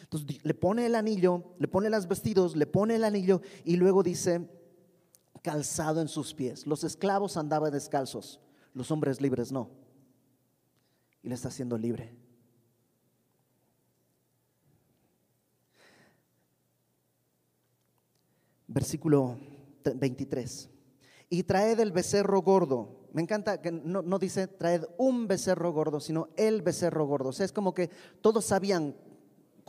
Entonces 0.00 0.44
le 0.44 0.54
pone 0.54 0.86
el 0.86 0.94
anillo, 0.94 1.54
le 1.58 1.68
pone 1.68 1.90
los 1.90 2.08
vestidos, 2.08 2.56
le 2.56 2.66
pone 2.66 2.96
el 2.96 3.04
anillo 3.04 3.42
y 3.64 3.76
luego 3.76 4.02
dice, 4.02 4.48
calzado 5.42 6.00
en 6.00 6.08
sus 6.08 6.34
pies. 6.34 6.66
Los 6.66 6.84
esclavos 6.84 7.36
andaban 7.36 7.72
descalzos, 7.72 8.40
los 8.74 8.90
hombres 8.90 9.20
libres 9.20 9.52
no. 9.52 9.70
Y 11.22 11.28
le 11.28 11.34
está 11.34 11.48
haciendo 11.48 11.76
libre. 11.76 12.14
Versículo 18.66 19.36
23. 19.84 20.70
Y 21.28 21.42
traed 21.42 21.80
el 21.80 21.92
becerro 21.92 22.40
gordo. 22.42 23.08
Me 23.12 23.22
encanta 23.22 23.60
que 23.60 23.72
no, 23.72 24.02
no 24.02 24.18
dice 24.18 24.46
traed 24.46 24.84
un 24.96 25.26
becerro 25.26 25.72
gordo, 25.72 26.00
sino 26.00 26.28
el 26.36 26.62
becerro 26.62 27.06
gordo. 27.06 27.30
O 27.30 27.32
sea, 27.32 27.44
es 27.44 27.52
como 27.52 27.74
que 27.74 27.90
todos 28.20 28.44
sabían 28.44 28.94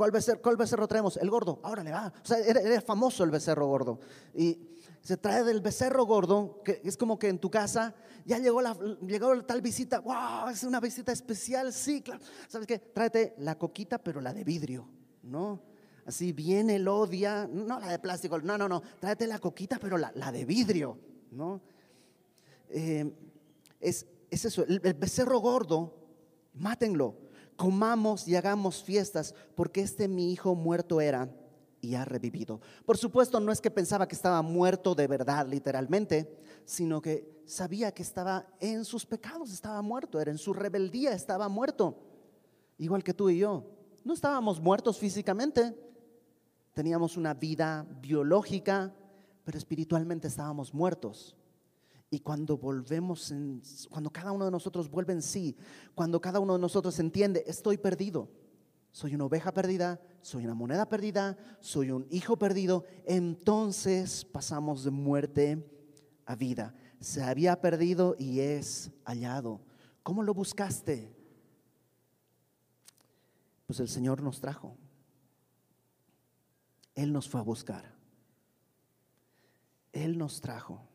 ¿Cuál 0.02 0.10
becerro, 0.10 0.42
¿Cuál 0.42 0.58
becerro, 0.58 0.88
traemos? 0.88 1.18
El 1.18 1.30
gordo. 1.30 1.60
Ahora 1.62 1.84
le 1.84 1.92
va. 1.92 2.12
O 2.24 2.26
sea, 2.26 2.40
era, 2.40 2.82
famoso 2.82 3.24
el 3.24 3.30
becerro 3.30 3.68
gordo. 3.68 4.00
Y 4.34 4.58
se 5.02 5.18
trae 5.18 5.43
del 5.43 5.62
becerro 5.62 6.06
gordo, 6.06 6.62
que 6.64 6.82
es 6.84 6.95
como 6.95 7.18
que 7.18 7.28
en 7.28 7.39
tu 7.39 7.49
casa 7.49 7.95
ya 8.26 8.38
llegó 8.38 8.62
la, 8.62 8.78
llegó 9.06 9.43
tal 9.43 9.62
visita. 9.62 9.99
¡Wow! 9.99 10.49
Es 10.52 10.64
una 10.64 10.80
visita 10.80 11.12
especial. 11.12 11.74
Sí, 11.74 12.02
claro. 12.02 12.22
¿Sabes 12.47 12.68
qué? 12.68 12.80
Tráete 12.80 13.34
la 13.39 13.58
coquita, 13.58 13.97
pero 13.97 14.22
la 14.22 14.34
de 14.34 14.43
vidrio, 14.43 14.88
¿no? 15.24 15.62
Así 16.06 16.32
viene 16.32 16.76
el 16.76 16.88
odia, 16.88 17.47
no 17.52 17.80
la 17.80 17.89
de 17.89 17.99
plástico, 17.99 18.39
no, 18.39 18.58
no, 18.58 18.68
no. 18.70 18.82
Tráete 18.99 19.28
la 19.28 19.39
coquita, 19.39 19.80
pero 19.80 19.97
la, 19.97 20.12
la 20.16 20.32
de 20.32 20.45
vidrio, 20.45 20.97
¿no? 21.32 21.62
Eh, 22.70 23.12
es, 23.80 24.06
es 24.30 24.45
eso. 24.45 24.64
el 24.68 24.93
becerro 24.93 25.39
gordo, 25.39 25.95
mátenlo 26.54 27.18
comamos 27.62 28.28
y 28.28 28.36
hagamos 28.36 28.82
fiestas, 28.82 29.36
porque 29.54 29.82
este 29.82 30.08
mi 30.08 30.32
hijo 30.32 30.56
muerto 30.56 30.99
era 30.99 31.30
y 31.82 31.96
ha 31.96 32.06
revivido. 32.06 32.62
Por 32.86 32.98
supuesto, 32.98 33.40
no 33.40 33.52
es 33.52 33.60
que 33.60 33.72
pensaba 33.72 34.08
que 34.08 34.16
estaba 34.16 34.42
muerto 34.42 34.96
de 34.96 35.08
verdad, 35.08 35.48
literalmente, 35.48 36.38
sino 36.64 37.02
que 37.02 37.42
sabía 37.46 37.92
que 37.92 38.04
estaba 38.04 38.46
en 38.60 38.86
sus 38.86 39.06
pecados, 39.06 39.52
estaba 39.52 39.82
muerto, 39.82 40.20
era 40.22 40.32
en 40.32 40.38
su 40.38 40.54
rebeldía, 40.54 41.14
estaba 41.14 41.50
muerto, 41.50 41.98
igual 42.78 43.04
que 43.04 43.14
tú 43.14 43.30
y 43.30 43.40
yo. 43.40 43.66
No 44.04 44.14
estábamos 44.14 44.60
muertos 44.62 44.98
físicamente, 44.98 45.76
teníamos 46.74 47.18
una 47.18 47.34
vida 47.34 47.86
biológica, 48.02 48.94
pero 49.44 49.58
espiritualmente 49.58 50.28
estábamos 50.28 50.74
muertos. 50.74 51.36
Y 52.10 52.20
cuando 52.20 52.58
volvemos, 52.58 53.34
cuando 53.90 54.10
cada 54.10 54.32
uno 54.32 54.46
de 54.46 54.52
nosotros 54.52 54.90
vuelve 54.90 55.14
en 55.14 55.22
sí, 55.22 55.56
cuando 55.96 56.20
cada 56.20 56.40
uno 56.40 56.54
de 56.54 56.60
nosotros 56.60 57.00
entiende, 57.00 57.44
estoy 57.48 57.78
perdido, 57.78 58.30
soy 58.92 59.16
una 59.16 59.26
oveja 59.26 59.54
perdida, 59.54 60.02
soy 60.22 60.46
una 60.46 60.54
moneda 60.54 60.88
perdida, 60.88 61.38
soy 61.60 61.92
un 61.92 62.08
hijo 62.10 62.38
perdido, 62.38 62.86
entonces 63.06 64.26
pasamos 64.26 64.84
de 64.84 64.92
muerte 64.92 65.68
a 66.26 66.36
vida. 66.36 66.76
Se 67.00 67.24
había 67.24 67.60
perdido 67.60 68.16
y 68.18 68.40
es 68.40 68.92
hallado. 69.06 69.62
¿Cómo 70.04 70.24
lo 70.24 70.34
buscaste? 70.34 71.16
Pues 73.66 73.80
el 73.80 73.88
Señor 73.88 74.22
nos 74.22 74.40
trajo. 74.40 74.78
Él 76.94 77.12
nos 77.14 77.28
fue 77.28 77.40
a 77.40 77.44
buscar. 77.44 77.96
Él 79.92 80.18
nos 80.18 80.42
trajo 80.42 80.88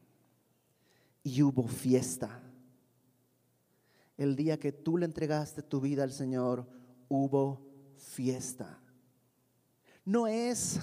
y 1.23 1.43
hubo 1.43 1.67
fiesta. 1.67 2.43
El 4.17 4.37
día 4.37 4.59
que 4.59 4.73
tú 4.73 4.97
le 4.97 5.05
entregaste 5.05 5.63
tu 5.63 5.81
vida 5.81 6.05
al 6.05 6.13
Señor, 6.13 6.67
hubo 7.09 7.61
fiesta. 7.97 8.81
No 10.07 10.27
es, 10.29 10.81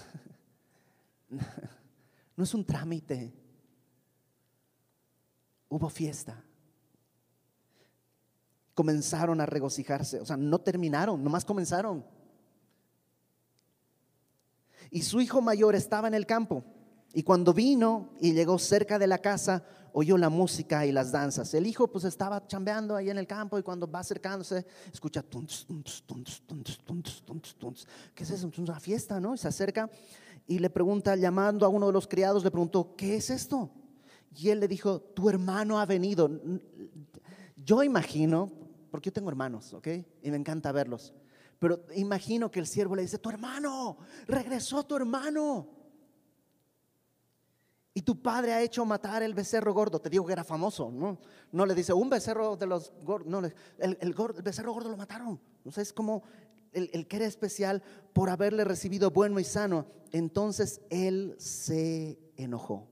no 2.35 2.43
es 2.43 2.53
un 2.53 2.65
trámite. 2.65 3.33
Hubo 5.69 5.89
fiesta. 5.89 6.43
Comenzaron 8.75 9.39
a 9.39 9.45
regocijarse, 9.45 10.19
o 10.19 10.25
sea, 10.25 10.35
no 10.35 10.59
terminaron, 10.59 11.23
nomás 11.23 11.45
comenzaron. 11.45 12.05
Y 14.91 15.03
su 15.03 15.21
hijo 15.21 15.41
mayor 15.41 15.73
estaba 15.73 16.07
en 16.07 16.13
el 16.13 16.25
campo. 16.25 16.63
Y 17.13 17.23
cuando 17.23 17.53
vino 17.53 18.09
y 18.19 18.33
llegó 18.33 18.57
cerca 18.57 18.97
de 18.97 19.07
la 19.07 19.19
casa, 19.19 19.63
oyó 19.93 20.17
la 20.17 20.29
música 20.29 20.85
y 20.85 20.91
las 20.91 21.11
danzas. 21.11 21.53
El 21.53 21.67
hijo 21.67 21.87
pues 21.87 22.03
estaba 22.05 22.45
chambeando 22.47 22.95
ahí 22.95 23.09
en 23.09 23.19
el 23.19 23.27
campo 23.27 23.59
y 23.59 23.63
cuando 23.63 23.89
va 23.89 23.99
acercándose, 23.99 24.65
escucha. 24.91 25.23
¿Qué 28.15 28.23
es 28.23 28.31
eso? 28.31 28.47
Es 28.47 28.57
una 28.57 28.79
fiesta, 28.79 29.19
¿no? 29.19 29.35
Y 29.35 29.37
se 29.37 29.47
acerca 29.47 29.89
y 30.47 30.59
le 30.59 30.69
pregunta, 30.69 31.15
llamando 31.15 31.65
a 31.65 31.69
uno 31.69 31.87
de 31.87 31.93
los 31.93 32.07
criados, 32.07 32.43
le 32.43 32.51
preguntó, 32.51 32.95
¿qué 32.95 33.15
es 33.15 33.29
esto? 33.29 33.69
Y 34.35 34.49
él 34.49 34.59
le 34.59 34.67
dijo, 34.67 34.99
tu 34.99 35.29
hermano 35.29 35.79
ha 35.79 35.85
venido. 35.85 36.29
Yo 37.55 37.83
imagino, 37.83 38.51
porque 38.89 39.09
yo 39.09 39.13
tengo 39.13 39.29
hermanos, 39.29 39.73
¿ok? 39.73 39.87
Y 40.21 40.31
me 40.31 40.37
encanta 40.37 40.71
verlos. 40.71 41.13
Pero 41.59 41.85
imagino 41.95 42.51
que 42.51 42.59
el 42.59 42.67
siervo 42.67 42.95
le 42.95 43.03
dice, 43.03 43.19
tu 43.19 43.29
hermano, 43.29 43.97
regresó 44.27 44.83
tu 44.83 44.95
hermano. 44.95 45.82
Y 47.93 48.01
tu 48.01 48.21
padre 48.21 48.53
ha 48.53 48.61
hecho 48.61 48.85
matar 48.85 49.21
el 49.21 49.35
becerro 49.35 49.73
gordo. 49.73 50.01
Te 50.01 50.09
digo 50.09 50.25
que 50.25 50.33
era 50.33 50.43
famoso, 50.43 50.91
¿no? 50.91 51.19
No 51.51 51.65
le 51.65 51.75
dice 51.75 51.93
un 51.93 52.09
becerro 52.09 52.55
de 52.55 52.65
los 52.65 52.91
gordos. 53.03 53.27
No, 53.27 53.39
el, 53.45 53.97
el, 54.01 54.15
becerro 54.43 54.73
gordo 54.73 54.89
lo 54.89 54.97
mataron. 54.97 55.39
O 55.63 55.71
sea, 55.71 55.83
es 55.83 55.93
como 55.93 56.23
el, 56.71 56.89
el, 56.91 57.07
que 57.07 57.17
era 57.17 57.25
especial 57.25 57.83
por 58.13 58.31
haberle 58.31 58.63
recibido 58.63 59.11
bueno 59.11 59.39
y 59.39 59.43
sano. 59.43 59.85
Entonces 60.11 60.81
él 60.89 61.35
se 61.37 62.19
enojó. 62.35 62.87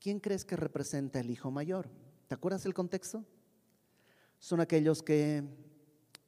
¿Quién 0.00 0.20
crees 0.20 0.44
que 0.44 0.56
representa 0.56 1.18
el 1.18 1.30
hijo 1.30 1.50
mayor? 1.50 1.88
¿Te 2.28 2.34
acuerdas 2.34 2.66
el 2.66 2.74
contexto? 2.74 3.24
Son 4.38 4.60
aquellos 4.60 5.02
que 5.02 5.42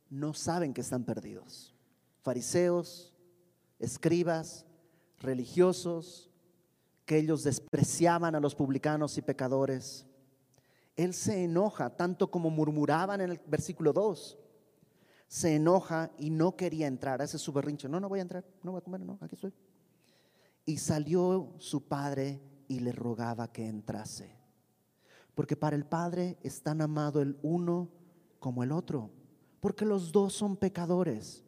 no 0.09 0.33
saben 0.33 0.73
que 0.73 0.81
están 0.81 1.05
perdidos. 1.05 1.75
Fariseos, 2.23 3.13
escribas, 3.79 4.65
religiosos, 5.19 6.28
que 7.09 7.17
ellos 7.17 7.43
despreciaban 7.43 8.35
a 8.35 8.41
los 8.41 8.55
publicanos 8.55 9.17
y 9.17 9.23
pecadores. 9.23 10.05
Él 10.95 11.15
se 11.15 11.43
enoja, 11.43 11.89
tanto 11.97 12.31
como 12.31 12.51
murmuraban 12.51 13.23
en 13.23 13.31
el 13.31 13.41
versículo 13.47 13.95
2. 13.95 14.39
Se 15.27 15.55
enoja 15.55 16.11
y 16.19 16.29
no 16.29 16.55
quería 16.55 16.87
entrar. 16.87 17.23
Ese 17.23 17.39
es 17.39 17.43
su 17.43 17.51
berrinche. 17.51 17.89
No, 17.89 17.99
no 17.99 18.11
voy 18.11 18.19
a 18.19 18.23
entrar, 18.23 18.45
no 18.63 18.73
voy 18.73 18.81
a 18.81 18.85
comer, 18.85 19.01
no, 19.01 19.17
aquí 19.23 19.37
estoy. 19.37 19.55
Y 20.67 20.77
salió 20.77 21.55
su 21.57 21.89
padre 21.89 22.43
y 22.69 22.81
le 22.81 22.93
rogaba 22.93 23.51
que 23.51 23.67
entrase. 23.67 24.37
Porque 25.35 25.57
para 25.57 25.77
el 25.77 25.87
padre 25.87 26.37
es 26.43 26.61
tan 26.63 26.83
amado 26.83 27.23
el 27.23 27.39
uno 27.41 27.89
como 28.39 28.63
el 28.63 28.71
otro. 28.71 29.09
Porque 29.61 29.87
los 29.87 30.13
dos 30.13 30.35
son 30.35 30.59
pecadores. 30.59 31.43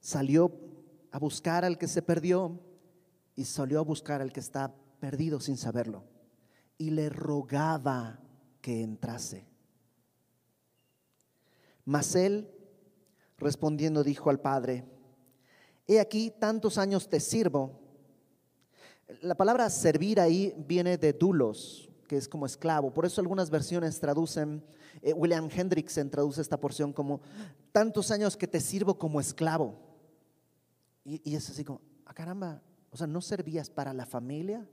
Salió 0.00 0.64
a 1.14 1.18
buscar 1.20 1.64
al 1.64 1.78
que 1.78 1.86
se 1.86 2.02
perdió 2.02 2.58
y 3.36 3.44
salió 3.44 3.78
a 3.78 3.84
buscar 3.84 4.20
al 4.20 4.32
que 4.32 4.40
está 4.40 4.74
perdido 4.98 5.38
sin 5.38 5.56
saberlo. 5.56 6.02
Y 6.76 6.90
le 6.90 7.08
rogaba 7.08 8.18
que 8.60 8.82
entrase. 8.82 9.46
Mas 11.84 12.16
él, 12.16 12.50
respondiendo, 13.38 14.02
dijo 14.02 14.28
al 14.28 14.40
padre, 14.40 14.84
he 15.86 16.00
aquí 16.00 16.32
tantos 16.32 16.78
años 16.78 17.08
te 17.08 17.20
sirvo. 17.20 17.78
La 19.20 19.36
palabra 19.36 19.70
servir 19.70 20.18
ahí 20.18 20.52
viene 20.66 20.98
de 20.98 21.12
dulos, 21.12 21.92
que 22.08 22.16
es 22.16 22.28
como 22.28 22.44
esclavo. 22.44 22.92
Por 22.92 23.06
eso 23.06 23.20
algunas 23.20 23.50
versiones 23.50 24.00
traducen, 24.00 24.64
eh, 25.00 25.12
William 25.12 25.48
Hendrickson 25.48 26.10
traduce 26.10 26.40
esta 26.40 26.58
porción 26.58 26.92
como 26.92 27.20
tantos 27.70 28.10
años 28.10 28.36
que 28.36 28.48
te 28.48 28.58
sirvo 28.58 28.98
como 28.98 29.20
esclavo. 29.20 29.93
Y, 31.04 31.34
es 31.34 31.50
así 31.50 31.64
como, 31.64 31.82
ah, 32.06 32.14
caramba, 32.14 32.62
o 32.90 32.96
sea, 32.96 33.06
¿no 33.06 33.20
servías 33.20 33.68
para 33.68 33.92
la 33.92 34.06
familia? 34.06 34.66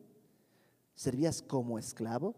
¿Servías 0.96 1.42
como 1.42 1.78
esclavo? 1.78 2.36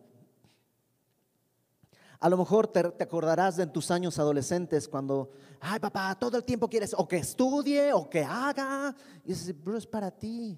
A 2.19 2.29
lo 2.29 2.37
mejor 2.37 2.67
te, 2.67 2.79
acordarás 2.79 3.57
de 3.57 3.67
tus 3.67 3.91
años 3.91 4.17
adolescentes 4.17 4.87
cuando, 4.87 5.31
ay 5.59 5.79
papá, 5.79 6.17
todo 6.17 6.37
el 6.37 6.43
tiempo 6.43 6.69
quieres 6.69 6.95
o 6.97 7.07
que 7.07 7.17
estudie 7.17 7.91
o 7.93 8.09
que 8.09 8.23
haga. 8.23 8.95
Y 9.25 9.29
dices, 9.29 9.63
bro, 9.63 9.77
es 9.77 9.85
para 9.85 10.09
ti. 10.09 10.57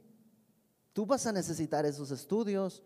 Tú 0.94 1.06
vas 1.06 1.26
a 1.26 1.32
necesitar 1.32 1.86
esos 1.86 2.12
estudios. 2.12 2.84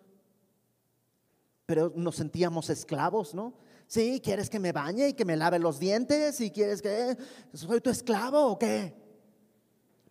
pero 1.66 1.94
nos 1.96 2.16
sentíamos 2.16 2.70
esclavos, 2.72 3.36
¿no? 3.36 3.54
Sí, 3.86 4.22
¿quieres 4.24 4.50
que 4.50 4.60
me 4.60 4.72
bañe 4.72 5.10
y 5.10 5.14
que 5.14 5.26
me 5.26 5.36
lave 5.36 5.60
los 5.60 5.78
dientes? 5.78 6.40
¿Y 6.42 6.50
quieres 6.50 6.82
que 6.82 7.18
soy 7.54 7.82
tu 7.82 7.90
esclavo 7.90 8.48
o 8.48 8.58
qué? 8.58 8.99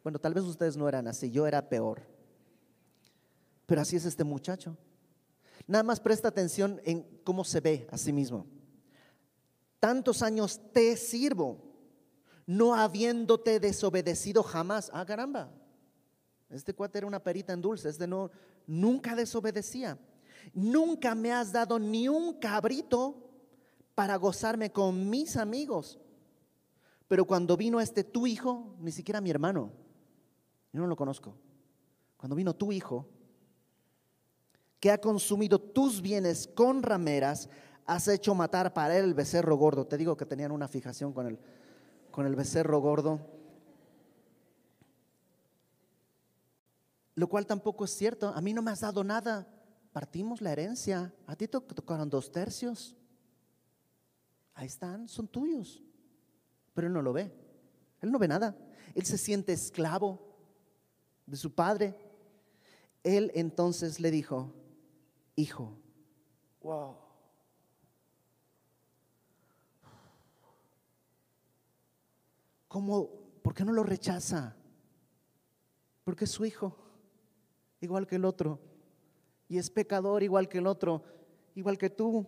Bueno, 0.09 0.20
tal 0.20 0.32
vez 0.32 0.44
ustedes 0.44 0.74
no 0.74 0.88
eran 0.88 1.06
así, 1.06 1.30
yo 1.30 1.46
era 1.46 1.68
peor. 1.68 2.00
Pero 3.66 3.82
así 3.82 3.94
es 3.94 4.06
este 4.06 4.24
muchacho. 4.24 4.74
Nada 5.66 5.82
más 5.82 6.00
presta 6.00 6.28
atención 6.28 6.80
en 6.84 7.02
cómo 7.24 7.44
se 7.44 7.61
ve 7.61 7.86
a 7.90 7.98
sí 7.98 8.11
mismo. 8.11 8.46
Tantos 9.78 10.22
años 10.22 10.62
te 10.72 10.96
sirvo, 10.96 11.59
no 12.46 12.74
habiéndote 12.74 13.61
desobedecido 13.61 14.42
jamás. 14.42 14.90
Ah, 14.94 15.04
caramba. 15.04 15.52
Este 16.48 16.72
cuate 16.72 16.96
era 16.96 17.06
una 17.06 17.22
perita 17.22 17.52
en 17.52 17.61
dulce, 17.61 17.90
este 17.90 18.06
no, 18.06 18.30
nunca 18.66 19.14
desobedecía. 19.14 19.98
Nunca 20.54 21.14
me 21.14 21.32
has 21.32 21.52
dado 21.52 21.78
ni 21.78 22.09
un 22.09 22.40
cabrito 22.40 23.30
para 23.94 24.16
gozarme 24.16 24.72
con 24.72 25.11
mis 25.11 25.36
amigos. 25.36 25.98
Pero 27.09 27.26
cuando 27.26 27.59
vino 27.59 27.78
este 27.78 28.04
tu 28.04 28.26
hijo, 28.26 28.74
ni 28.80 28.90
siquiera 28.90 29.20
mi 29.20 29.28
hermano, 29.28 29.86
yo 30.78 30.82
no 30.82 30.88
lo 30.88 30.96
conozco. 30.96 31.34
Cuando 32.16 32.36
vino 32.36 32.54
tu 32.54 32.70
hijo, 32.70 33.04
que 34.78 34.92
ha 34.92 34.98
consumido 34.98 35.58
tus 35.58 36.00
bienes 36.00 36.46
con 36.46 36.84
rameras, 36.84 37.48
has 37.84 38.06
hecho 38.06 38.32
matar 38.32 38.72
para 38.72 38.96
él 38.96 39.06
el 39.06 39.14
becerro 39.14 39.56
gordo. 39.56 39.88
Te 39.88 39.96
digo 39.96 40.16
que 40.16 40.24
tenían 40.24 40.52
una 40.52 40.68
fijación 40.68 41.12
con 41.12 41.26
el, 41.26 41.40
con 42.12 42.26
el 42.26 42.36
becerro 42.36 42.78
gordo. 42.78 43.18
Lo 47.16 47.28
cual 47.28 47.44
tampoco 47.44 47.84
es 47.84 47.90
cierto. 47.90 48.28
A 48.28 48.40
mí 48.40 48.54
no 48.54 48.62
me 48.62 48.70
has 48.70 48.80
dado 48.80 49.02
nada. 49.02 49.48
Partimos 49.92 50.40
la 50.40 50.52
herencia. 50.52 51.12
A 51.26 51.34
ti 51.34 51.48
te 51.48 51.58
tocaron 51.58 52.08
dos 52.08 52.30
tercios. 52.30 52.96
Ahí 54.54 54.68
están, 54.68 55.08
son 55.08 55.26
tuyos. 55.26 55.82
Pero 56.72 56.86
él 56.86 56.92
no 56.92 57.02
lo 57.02 57.12
ve. 57.12 57.32
Él 58.00 58.12
no 58.12 58.18
ve 58.20 58.28
nada. 58.28 58.56
Él 58.94 59.04
se 59.04 59.18
siente 59.18 59.52
esclavo 59.52 60.27
de 61.28 61.36
su 61.36 61.54
padre. 61.54 61.94
Él 63.04 63.30
entonces 63.34 64.00
le 64.00 64.10
dijo, 64.10 64.52
hijo, 65.36 65.76
wow. 66.62 66.96
¿Cómo? 72.66 73.08
¿Por 73.42 73.54
qué 73.54 73.64
no 73.64 73.72
lo 73.72 73.82
rechaza? 73.82 74.56
Porque 76.04 76.24
es 76.24 76.30
su 76.30 76.44
hijo, 76.44 76.76
igual 77.80 78.06
que 78.06 78.16
el 78.16 78.24
otro. 78.24 78.60
Y 79.48 79.58
es 79.58 79.70
pecador 79.70 80.22
igual 80.22 80.48
que 80.48 80.58
el 80.58 80.66
otro, 80.66 81.02
igual 81.54 81.78
que 81.78 81.88
tú, 81.88 82.26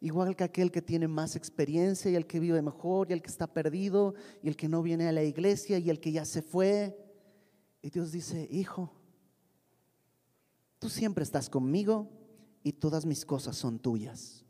igual 0.00 0.34
que 0.34 0.44
aquel 0.44 0.72
que 0.72 0.82
tiene 0.82 1.06
más 1.06 1.36
experiencia 1.36 2.10
y 2.10 2.16
el 2.16 2.26
que 2.26 2.40
vive 2.40 2.60
mejor 2.62 3.10
y 3.10 3.12
el 3.12 3.22
que 3.22 3.30
está 3.30 3.46
perdido 3.46 4.14
y 4.42 4.48
el 4.48 4.56
que 4.56 4.68
no 4.68 4.82
viene 4.82 5.08
a 5.08 5.12
la 5.12 5.22
iglesia 5.22 5.78
y 5.78 5.90
el 5.90 6.00
que 6.00 6.10
ya 6.10 6.24
se 6.24 6.42
fue. 6.42 6.97
Y 7.88 7.90
Dios 7.90 8.12
dice, 8.12 8.46
hijo, 8.50 8.92
tú 10.78 10.90
siempre 10.90 11.24
estás 11.24 11.48
conmigo 11.48 12.10
y 12.62 12.74
todas 12.74 13.06
mis 13.06 13.24
cosas 13.24 13.56
son 13.56 13.78
tuyas. 13.78 14.44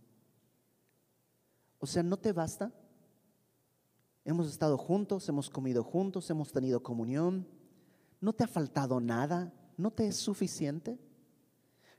O 1.79 1.87
sea, 1.87 2.03
¿no 2.03 2.17
te 2.17 2.33
basta? 2.33 2.75
Hemos 4.25 4.49
estado 4.49 4.77
juntos, 4.77 5.29
hemos 5.29 5.51
comido 5.51 5.85
juntos, 5.85 6.29
hemos 6.31 6.51
tenido 6.51 6.83
comunión. 6.83 7.47
¿No 8.21 8.33
te 8.33 8.43
ha 8.43 8.49
faltado 8.49 8.99
nada? 8.99 9.55
¿No 9.77 9.93
te 9.93 10.09
es 10.09 10.17
suficiente? 10.17 10.99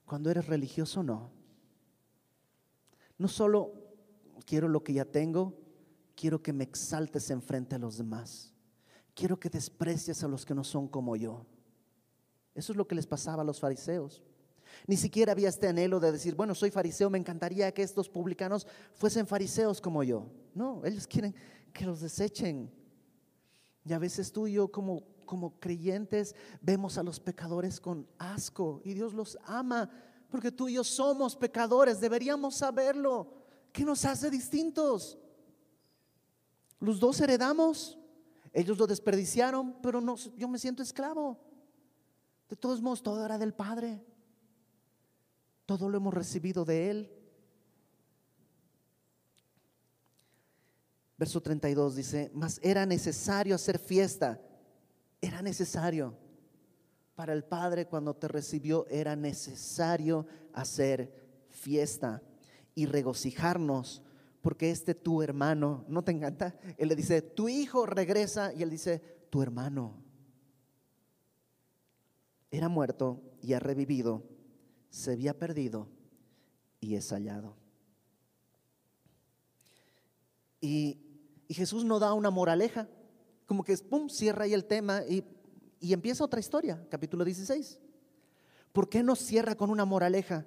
Cuando 0.04 0.30
eres 0.30 0.46
religioso, 0.46 1.04
no. 1.04 1.32
No 3.18 3.30
solo 3.30 3.72
quiero 4.46 4.68
lo 4.68 4.84
que 4.84 4.92
ya 4.92 5.06
tengo, 5.06 5.58
quiero 6.18 6.44
que 6.44 6.52
me 6.52 6.66
exaltes 6.66 7.30
enfrente 7.30 7.76
a 7.76 7.80
los 7.80 7.98
demás. 7.98 8.49
Quiero 9.20 9.38
que 9.38 9.50
desprecies 9.50 10.24
a 10.24 10.30
los 10.30 10.46
que 10.46 10.56
no 10.56 10.64
son 10.64 10.88
como 10.88 11.14
yo. 11.18 11.46
Eso 12.56 12.72
es 12.72 12.78
lo 12.78 12.88
que 12.88 12.96
les 12.96 13.06
pasaba 13.06 13.42
a 13.42 13.46
los 13.46 13.60
fariseos. 13.60 14.24
Ni 14.88 14.96
siquiera 14.96 15.34
había 15.34 15.50
este 15.50 15.68
anhelo 15.68 16.00
de 16.00 16.14
decir, 16.14 16.36
bueno, 16.36 16.56
soy 16.56 16.72
fariseo, 16.72 17.10
me 17.10 17.18
encantaría 17.18 17.74
que 17.74 17.84
estos 17.84 18.08
publicanos 18.08 18.66
fuesen 18.94 19.28
fariseos 19.28 19.82
como 19.82 20.04
yo. 20.04 20.26
No, 20.56 20.86
ellos 20.86 21.06
quieren 21.06 21.36
que 21.74 21.84
los 21.84 22.00
desechen. 22.00 22.72
Y 23.84 23.92
a 23.92 24.00
veces 24.00 24.32
tú 24.32 24.48
y 24.48 24.54
yo 24.54 24.72
como, 24.72 25.04
como 25.26 25.60
creyentes 25.60 26.34
vemos 26.62 26.98
a 26.98 27.04
los 27.04 27.20
pecadores 27.20 27.82
con 27.82 28.08
asco 28.20 28.82
y 28.86 28.94
Dios 28.94 29.14
los 29.14 29.38
ama 29.44 29.90
porque 30.30 30.50
tú 30.50 30.70
y 30.70 30.76
yo 30.76 30.86
somos 30.86 31.36
pecadores, 31.36 32.00
deberíamos 32.00 32.56
saberlo. 32.56 33.34
¿Qué 33.74 33.84
nos 33.84 34.06
hace 34.06 34.30
distintos? 34.30 35.18
Los 36.80 37.02
dos 37.02 37.20
heredamos, 37.20 37.99
ellos 38.54 38.78
lo 38.78 38.88
desperdiciaron, 38.88 39.82
pero 39.82 40.02
no, 40.02 40.16
yo 40.38 40.48
me 40.48 40.60
siento 40.60 40.82
esclavo. 40.82 41.40
De 42.48 42.56
todos 42.56 42.82
modos, 42.82 43.04
todo 43.04 43.24
era 43.24 43.38
del 43.38 43.54
Padre. 43.54 44.04
Todo 45.66 45.88
lo 45.88 45.98
hemos 45.98 46.14
recibido 46.14 46.66
de 46.66 46.90
Él. 46.90 47.12
Verso 51.18 51.42
32 51.42 51.96
dice, 51.96 52.32
mas 52.34 52.60
era 52.64 52.86
necesario 52.86 53.54
hacer 53.54 53.78
fiesta. 53.78 54.42
Era 55.22 55.42
necesario. 55.42 56.18
Para 57.14 57.34
el 57.34 57.44
Padre 57.44 57.86
cuando 57.86 58.16
te 58.16 58.30
recibió 58.30 58.88
era 58.88 59.16
necesario 59.16 60.26
hacer 60.54 61.46
fiesta 61.50 62.24
y 62.74 62.86
regocijarnos 62.86 64.02
porque 64.42 64.72
este 64.72 64.96
tu 64.96 65.22
hermano, 65.22 65.86
¿no 65.88 66.04
te 66.04 66.12
encanta? 66.12 66.56
Él 66.78 66.90
le 66.90 66.96
dice, 66.96 67.22
tu 67.22 67.50
hijo 67.50 67.86
regresa 67.86 68.54
y 68.54 68.64
él 68.64 68.70
dice, 68.70 69.00
tu 69.30 69.42
hermano. 69.42 69.96
Era 72.52 72.68
muerto 72.68 73.22
y 73.42 73.54
ha 73.54 73.60
revivido 73.60 74.24
se 74.90 75.14
había 75.14 75.38
perdido 75.38 75.88
y 76.80 76.96
es 76.96 77.10
hallado. 77.12 77.56
Y, 80.62 81.06
Jesús 81.52 81.84
no 81.84 81.98
da 81.98 82.14
una 82.14 82.30
moraleja, 82.30 82.88
como 83.48 83.64
que 83.64 83.76
pum, 83.78 84.08
cierra 84.08 84.44
ahí 84.44 84.54
el 84.54 84.66
tema 84.66 85.02
y, 85.10 85.24
y 85.80 85.94
empieza 85.94 86.24
otra 86.24 86.40
historia, 86.40 86.86
capítulo 86.92 87.26
16. 87.26 87.80
¿Por 88.72 88.88
qué 88.88 89.02
no 89.02 89.16
cierra 89.16 89.56
con 89.56 89.72
una 89.72 89.84
moraleja? 89.84 90.46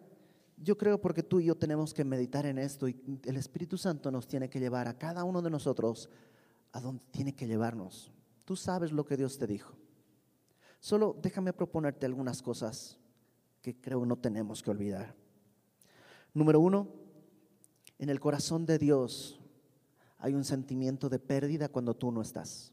Yo 0.62 0.78
creo 0.78 1.00
porque 1.00 1.24
tú 1.24 1.40
y 1.40 1.46
yo 1.46 1.56
tenemos 1.56 1.92
que 1.92 2.04
meditar 2.04 2.46
en 2.46 2.56
esto 2.56 2.86
y 2.88 2.96
el 3.24 3.36
Espíritu 3.36 3.76
Santo 3.76 4.12
nos 4.12 4.28
tiene 4.28 4.48
que 4.48 4.60
llevar 4.60 4.86
a 4.86 4.96
cada 4.96 5.24
uno 5.24 5.42
de 5.42 5.50
nosotros 5.50 6.08
a 6.70 6.80
donde 6.80 7.04
tiene 7.10 7.34
que 7.34 7.48
llevarnos. 7.48 8.12
Tú 8.44 8.54
sabes 8.54 8.92
lo 8.92 9.04
que 9.04 9.16
Dios 9.16 9.38
te 9.38 9.46
dijo. 9.48 9.74
Solo 10.78 11.16
déjame 11.20 11.52
proponerte 11.52 12.06
algunas 12.06 12.42
cosas 12.42 12.96
que 13.60 13.80
creo 13.80 14.06
no 14.06 14.16
tenemos 14.16 14.62
que 14.62 14.70
olvidar. 14.70 15.14
Número 16.32 16.60
uno, 16.60 16.88
en 17.98 18.08
el 18.08 18.20
corazón 18.20 18.64
de 18.64 18.78
Dios 18.78 19.40
hay 20.18 20.34
un 20.34 20.44
sentimiento 20.44 21.08
de 21.08 21.18
pérdida 21.18 21.68
cuando 21.68 21.94
tú 21.94 22.12
no 22.12 22.22
estás. 22.22 22.72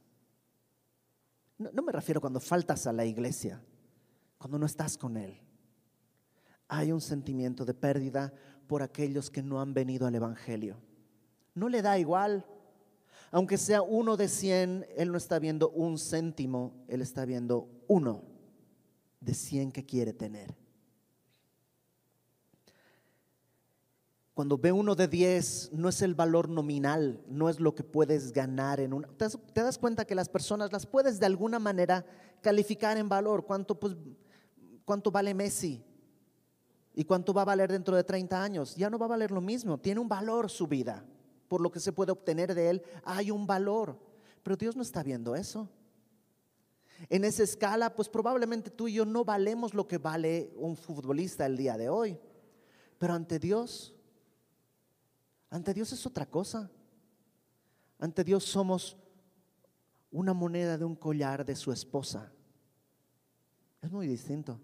No, 1.57 1.81
me 1.81 1.91
refiero 1.91 2.21
cuando 2.21 2.39
faltas 2.39 2.85
a 2.85 2.93
la 2.93 3.05
iglesia, 3.05 3.61
cuando 4.37 4.59
no 4.59 4.67
estás 4.67 4.97
con 4.97 5.17
Él. 5.17 5.39
Hay 6.69 6.91
un 6.91 7.01
sentimiento 7.01 7.65
de 7.65 7.73
pérdida 7.73 8.31
por 8.67 8.83
aquellos 8.83 9.29
que 9.29 9.41
no 9.41 9.59
han 9.59 9.73
venido 9.73 10.05
al 10.07 10.15
Evangelio. 10.15 10.77
No 11.55 11.67
le 11.67 11.81
da 11.81 11.97
igual. 11.97 12.45
Aunque 13.31 13.57
sea 13.57 13.81
uno 13.81 14.15
de 14.15 14.27
cien, 14.27 14.85
Él 14.95 15.11
no 15.11 15.17
está 15.17 15.39
viendo 15.39 15.69
un 15.71 15.97
céntimo, 15.97 16.85
Él 16.87 17.01
está 17.01 17.25
viendo 17.25 17.67
uno 17.87 18.23
de 19.19 19.33
cien 19.33 19.71
que 19.71 19.83
quiere 19.85 20.13
tener. 20.13 20.55
Cuando 24.35 24.57
ve 24.57 24.71
uno 24.71 24.95
de 24.95 25.07
10, 25.07 25.71
no 25.73 25.89
es 25.89 26.01
el 26.01 26.15
valor 26.15 26.47
nominal, 26.47 27.21
no 27.27 27.49
es 27.49 27.59
lo 27.59 27.75
que 27.75 27.83
puedes 27.83 28.31
ganar 28.31 28.79
en 28.79 28.93
una. 28.93 29.07
Te, 29.09 29.61
das 29.61 29.77
cuenta 29.77 30.05
que 30.05 30.15
las 30.15 30.29
personas 30.29 30.71
las 30.71 30.85
puedes 30.85 31.19
de 31.19 31.25
alguna 31.25 31.59
manera 31.59 32.05
calificar 32.41 32.97
en 32.97 33.09
valor. 33.09 33.45
¿Cuánto, 33.45 33.77
pues, 33.77 33.97
¿Cuánto 34.85 35.11
vale 35.11 35.33
Messi? 35.33 35.83
¿Y 36.99 37.05
cuánto 37.05 37.33
va 37.33 37.43
a 37.43 37.45
valer 37.45 37.71
dentro 37.71 37.95
de 37.95 38.03
30 38.03 38.43
años? 38.43 38.75
Ya 38.75 38.89
no 38.89 38.99
va 38.99 39.05
a 39.05 39.15
valer 39.15 39.31
lo 39.31 39.39
mismo. 39.39 39.77
Tiene 39.77 40.01
un 40.01 40.09
valor 40.09 40.49
su 40.49 40.67
vida. 40.67 41.05
Por 41.47 41.61
lo 41.61 41.71
que 41.71 41.79
se 41.79 41.93
puede 41.93 42.11
obtener 42.11 42.53
de 42.53 42.69
él, 42.69 42.81
hay 43.05 43.31
un 43.31 43.47
valor. 43.47 43.97
Pero 44.43 44.57
Dios 44.57 44.75
no 44.75 44.81
está 44.81 45.01
viendo 45.01 45.33
eso. 45.33 45.69
En 47.07 47.23
esa 47.23 47.43
escala, 47.43 47.95
pues 47.95 48.09
probablemente 48.09 48.69
tú 48.69 48.89
y 48.89 48.95
yo 48.95 49.05
no 49.05 49.23
valemos 49.23 49.73
lo 49.73 49.87
que 49.87 49.97
vale 49.97 50.51
un 50.57 50.75
futbolista 50.75 51.45
el 51.45 51.55
día 51.55 51.77
de 51.77 51.87
hoy. 51.87 52.19
Pero 52.97 53.13
ante 53.13 53.39
Dios, 53.39 53.95
ante 55.49 55.73
Dios 55.73 55.93
es 55.93 56.05
otra 56.05 56.25
cosa. 56.25 56.69
Ante 57.97 58.25
Dios 58.25 58.43
somos 58.43 58.97
una 60.11 60.33
moneda 60.33 60.77
de 60.77 60.83
un 60.83 60.97
collar 60.97 61.45
de 61.45 61.55
su 61.55 61.71
esposa. 61.71 62.29
Es 63.81 63.89
muy 63.89 64.05
distinto. 64.05 64.59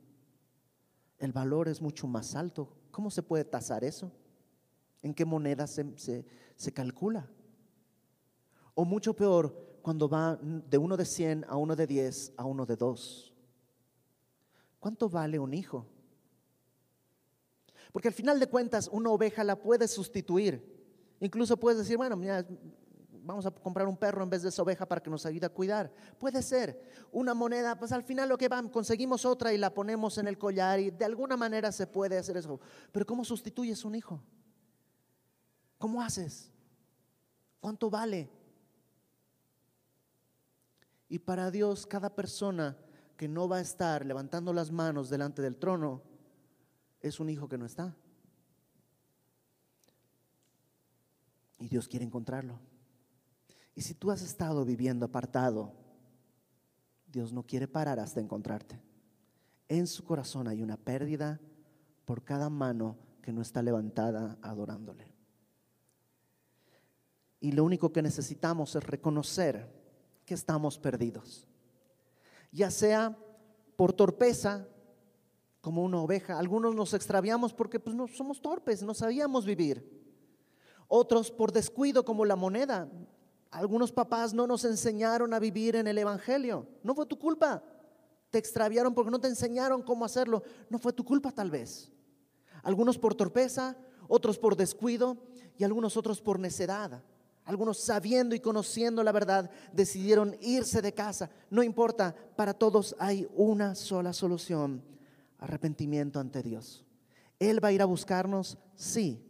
El 1.19 1.31
valor 1.31 1.67
es 1.67 1.81
mucho 1.81 2.07
más 2.07 2.35
alto. 2.35 2.69
¿Cómo 2.91 3.09
se 3.09 3.23
puede 3.23 3.45
tasar 3.45 3.83
eso? 3.83 4.11
en 5.05 5.13
qué 5.13 5.23
moneda 5.23 5.67
se, 5.67 6.25
se 6.55 6.73
calcula. 6.73 7.29
O 8.73 8.85
mucho 8.85 9.13
peor, 9.13 9.77
cuando 9.83 10.09
va 10.09 10.39
de 10.41 10.79
uno 10.79 10.97
de 10.97 11.05
100 11.05 11.45
a 11.47 11.57
uno 11.57 11.75
de 11.75 11.85
10 11.85 12.33
a 12.37 12.43
uno 12.43 12.65
de 12.65 12.75
2. 12.75 13.31
¿Cuánto 14.79 15.07
vale 15.07 15.37
un 15.37 15.53
hijo? 15.53 15.85
Porque 17.91 18.07
al 18.07 18.15
final 18.15 18.39
de 18.39 18.47
cuentas 18.47 18.89
una 18.91 19.11
oveja 19.11 19.43
la 19.43 19.61
puedes 19.61 19.91
sustituir. 19.91 20.73
Incluso 21.19 21.55
puedes 21.55 21.77
decir, 21.77 21.97
bueno, 21.97 22.15
mira, 22.15 22.43
vamos 23.25 23.45
a 23.45 23.51
comprar 23.51 23.87
un 23.87 23.97
perro 23.97 24.23
en 24.23 24.29
vez 24.29 24.43
de 24.43 24.49
esa 24.49 24.61
oveja 24.61 24.87
para 24.87 25.01
que 25.01 25.09
nos 25.09 25.25
ayude 25.25 25.45
a 25.45 25.49
cuidar. 25.49 25.91
Puede 26.19 26.41
ser. 26.41 26.79
Una 27.11 27.33
moneda, 27.33 27.77
pues 27.77 27.91
al 27.91 28.03
final 28.03 28.29
lo 28.29 28.37
que 28.37 28.47
van, 28.47 28.69
conseguimos 28.69 29.25
otra 29.25 29.51
y 29.53 29.57
la 29.57 29.73
ponemos 29.73 30.17
en 30.17 30.27
el 30.27 30.37
collar 30.37 30.79
y 30.79 30.91
de 30.91 31.05
alguna 31.05 31.35
manera 31.35 31.71
se 31.71 31.87
puede 31.87 32.17
hacer 32.17 32.37
eso. 32.37 32.59
Pero 32.91 33.05
¿cómo 33.05 33.25
sustituyes 33.25 33.83
un 33.83 33.95
hijo? 33.95 34.21
¿Cómo 35.77 36.01
haces? 36.01 36.51
¿Cuánto 37.59 37.89
vale? 37.89 38.29
Y 41.09 41.19
para 41.19 41.51
Dios, 41.51 41.85
cada 41.85 42.13
persona 42.13 42.77
que 43.17 43.27
no 43.27 43.47
va 43.47 43.57
a 43.57 43.61
estar 43.61 44.05
levantando 44.05 44.53
las 44.53 44.71
manos 44.71 45.09
delante 45.09 45.41
del 45.41 45.57
trono 45.57 46.03
es 47.01 47.19
un 47.19 47.29
hijo 47.29 47.47
que 47.47 47.57
no 47.57 47.65
está. 47.65 47.95
Y 51.59 51.69
Dios 51.69 51.87
quiere 51.87 52.05
encontrarlo. 52.05 52.59
Y 53.75 53.81
si 53.81 53.93
tú 53.93 54.09
has 54.09 54.21
estado 54.21 54.63
viviendo 54.65 55.05
apartado, 55.05 55.73
Dios 57.05 57.33
no 57.33 57.43
quiere 57.43 57.67
parar 57.67 57.99
hasta 57.99 58.21
encontrarte. 58.21 58.81
En 59.67 59.85
su 59.87 60.03
corazón 60.03 60.47
hay 60.47 60.61
una 60.61 60.77
pérdida 60.77 61.39
por 62.05 62.23
cada 62.23 62.49
mano 62.49 62.97
que 63.21 63.33
no 63.33 63.41
está 63.41 63.61
levantada 63.61 64.37
adorándole. 64.41 65.13
Y 67.39 67.51
lo 67.51 67.63
único 67.63 67.91
que 67.91 68.01
necesitamos 68.01 68.75
es 68.75 68.83
reconocer 68.83 69.69
que 70.25 70.33
estamos 70.33 70.79
perdidos. 70.79 71.47
Ya 72.51 72.71
sea 72.71 73.17
por 73.75 73.93
torpeza, 73.93 74.67
como 75.65 75.83
una 75.83 75.99
oveja. 75.99 76.37
Algunos 76.37 76.75
nos 76.75 76.93
extraviamos 76.93 77.51
porque 77.51 77.79
pues, 77.79 77.95
no 77.95 78.07
somos 78.07 78.39
torpes, 78.39 78.83
no 78.83 78.93
sabíamos 78.93 79.47
vivir. 79.47 80.05
Otros 80.87 81.31
por 81.31 81.51
descuido, 81.51 82.05
como 82.05 82.23
la 82.23 82.35
moneda. 82.35 82.87
Algunos 83.55 83.93
papás 83.93 84.33
no 84.33 84.47
nos 84.47 84.65
enseñaron 84.65 85.33
a 85.33 85.39
vivir 85.39 85.77
en 85.77 85.87
el 85.87 85.97
Evangelio. 85.97 86.67
No 86.83 86.93
fue 86.93 87.05
tu 87.05 87.17
culpa. 87.17 87.63
Te 88.29 88.37
extraviaron 88.37 88.93
porque 88.93 89.11
no 89.11 89.19
te 89.19 89.29
enseñaron 89.29 89.81
cómo 89.81 90.03
hacerlo. 90.03 90.43
No 90.69 90.77
fue 90.77 90.91
tu 90.91 91.05
culpa 91.05 91.31
tal 91.31 91.49
vez. 91.49 91.89
Algunos 92.63 92.97
por 92.97 93.15
torpeza, 93.15 93.77
otros 94.09 94.37
por 94.37 94.57
descuido 94.57 95.17
y 95.57 95.63
algunos 95.63 95.95
otros 95.95 96.19
por 96.19 96.37
necedad. 96.37 97.01
Algunos 97.45 97.79
sabiendo 97.79 98.35
y 98.35 98.41
conociendo 98.41 99.01
la 99.03 99.13
verdad 99.13 99.49
decidieron 99.71 100.35
irse 100.41 100.81
de 100.81 100.93
casa. 100.93 101.29
No 101.49 101.63
importa, 101.63 102.13
para 102.35 102.53
todos 102.53 102.93
hay 102.99 103.25
una 103.35 103.73
sola 103.73 104.11
solución, 104.11 104.83
arrepentimiento 105.39 106.19
ante 106.19 106.43
Dios. 106.43 106.83
Él 107.39 107.63
va 107.63 107.69
a 107.69 107.71
ir 107.71 107.81
a 107.81 107.85
buscarnos, 107.85 108.57
sí, 108.75 109.24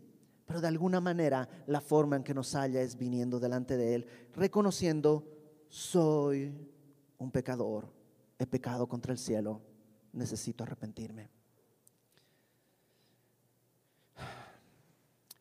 pero 0.46 0.62
de 0.62 0.68
alguna 0.68 1.02
manera 1.02 1.50
la 1.68 1.82
forma 1.82 2.16
en 2.16 2.24
que 2.24 2.34
nos 2.34 2.54
halla 2.56 2.82
es 2.82 2.98
viniendo 2.98 3.40
delante 3.40 3.78
de 3.78 3.96
Él, 3.96 4.08
reconociendo, 4.34 5.28
soy 5.70 6.54
un 7.18 7.32
pecador, 7.32 7.92
he 8.38 8.46
pecado 8.46 8.88
contra 8.88 9.12
el 9.12 9.18
cielo, 9.18 9.62
necesito 10.14 10.64
arrepentirme. 10.64 11.30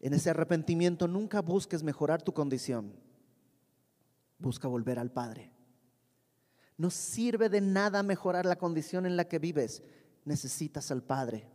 En 0.01 0.13
ese 0.13 0.29
arrepentimiento 0.29 1.09
nunca 1.09 1.41
busques 1.41 1.83
mejorar 1.83 2.21
tu 2.21 2.35
condición. 2.35 2.93
Busca 4.39 4.69
volver 4.69 4.99
al 4.99 5.11
Padre. 5.11 5.51
No 6.77 6.91
sirve 6.91 7.49
de 7.49 7.63
nada 7.63 8.03
mejorar 8.03 8.45
la 8.45 8.57
condición 8.57 9.07
en 9.07 9.17
la 9.17 9.29
que 9.29 9.39
vives. 9.39 9.83
Necesitas 10.27 10.91
al 10.91 11.03
Padre. 11.03 11.49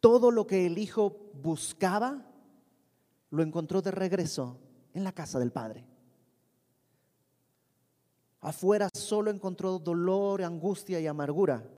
Todo 0.00 0.30
lo 0.30 0.46
que 0.46 0.66
el 0.66 0.78
Hijo 0.78 1.30
buscaba, 1.42 2.24
lo 3.30 3.42
encontró 3.42 3.82
de 3.82 3.90
regreso 3.90 4.58
en 4.94 5.04
la 5.04 5.12
casa 5.12 5.38
del 5.38 5.52
Padre. 5.52 5.84
Afuera 8.40 8.88
solo 8.94 9.30
encontró 9.30 9.78
dolor, 9.78 10.42
angustia 10.42 11.00
y 11.00 11.06
amargura. 11.06 11.68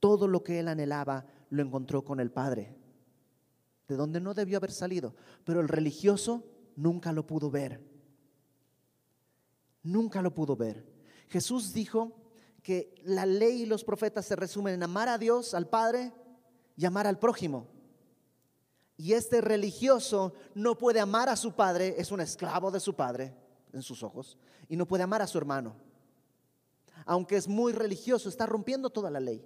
Todo 0.00 0.26
lo 0.26 0.42
que 0.42 0.58
él 0.58 0.68
anhelaba 0.68 1.24
lo 1.50 1.62
encontró 1.62 2.04
con 2.04 2.18
el 2.20 2.30
Padre 2.30 2.84
de 3.88 3.96
donde 3.96 4.20
no 4.20 4.34
debió 4.34 4.56
haber 4.56 4.72
salido, 4.72 5.14
pero 5.44 5.60
el 5.60 5.68
religioso 5.68 6.44
nunca 6.76 7.12
lo 7.12 7.26
pudo 7.26 7.50
ver. 7.50 7.82
Nunca 9.82 10.22
lo 10.22 10.34
pudo 10.34 10.56
ver. 10.56 10.86
Jesús 11.28 11.72
dijo 11.72 12.12
que 12.62 12.94
la 13.04 13.26
ley 13.26 13.62
y 13.62 13.66
los 13.66 13.84
profetas 13.84 14.24
se 14.24 14.36
resumen 14.36 14.74
en 14.74 14.82
amar 14.82 15.08
a 15.08 15.18
Dios, 15.18 15.52
al 15.52 15.68
Padre 15.68 16.12
y 16.76 16.84
amar 16.84 17.06
al 17.06 17.18
prójimo. 17.18 17.66
Y 18.96 19.12
este 19.12 19.40
religioso 19.40 20.34
no 20.54 20.78
puede 20.78 21.00
amar 21.00 21.28
a 21.28 21.36
su 21.36 21.52
padre, 21.52 21.94
es 21.98 22.12
un 22.12 22.20
esclavo 22.20 22.70
de 22.70 22.80
su 22.80 22.94
padre 22.94 23.34
en 23.72 23.82
sus 23.82 24.02
ojos, 24.02 24.38
y 24.68 24.76
no 24.76 24.86
puede 24.86 25.02
amar 25.02 25.20
a 25.20 25.26
su 25.26 25.36
hermano. 25.38 25.74
Aunque 27.04 27.36
es 27.36 27.48
muy 27.48 27.72
religioso, 27.72 28.28
está 28.28 28.46
rompiendo 28.46 28.90
toda 28.90 29.10
la 29.10 29.20
ley. 29.20 29.44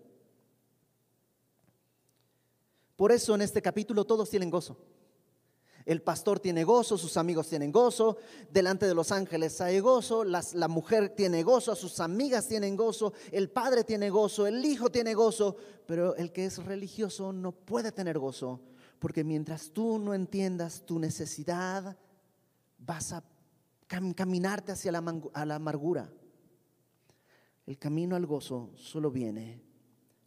Por 2.95 3.13
eso 3.13 3.35
en 3.35 3.43
este 3.43 3.63
capítulo 3.63 4.05
todos 4.05 4.29
tienen 4.29 4.51
gozo. 4.51 4.77
El 5.89 6.03
pastor 6.03 6.39
tiene 6.39 6.65
gozo, 6.65 6.99
sus 6.99 7.17
amigos 7.17 7.49
tienen 7.49 7.73
gozo, 7.73 8.19
delante 8.53 8.87
de 8.87 8.95
los 8.95 9.11
ángeles 9.11 9.59
hay 9.63 9.81
gozo, 9.81 10.23
la 10.23 10.69
mujer 10.69 11.15
tiene 11.17 11.43
gozo, 11.43 11.75
sus 11.75 11.99
amigas 12.01 12.47
tienen 12.47 12.77
gozo, 12.77 13.15
el 13.33 13.49
padre 13.49 13.85
tiene 13.85 14.11
gozo, 14.11 14.47
el 14.47 14.63
hijo 14.63 14.91
tiene 14.91 15.15
gozo, 15.15 15.57
pero 15.87 16.15
el 16.17 16.31
que 16.31 16.45
es 16.45 16.63
religioso 16.63 17.33
no 17.33 17.53
puede 17.53 17.91
tener 17.91 18.19
gozo, 18.19 18.61
porque 18.99 19.25
mientras 19.25 19.71
tú 19.71 19.99
no 19.99 20.13
entiendas 20.13 20.85
tu 20.85 20.99
necesidad, 20.99 21.97
vas 22.77 23.15
a 23.15 23.25
caminarte 23.87 24.73
hacia 24.73 24.93
la, 24.93 25.01
la 25.47 25.55
amargura. 25.55 26.13
El 27.65 27.79
camino 27.79 28.15
al 28.15 28.27
gozo 28.27 28.73
solo 28.77 29.11
viene 29.11 29.63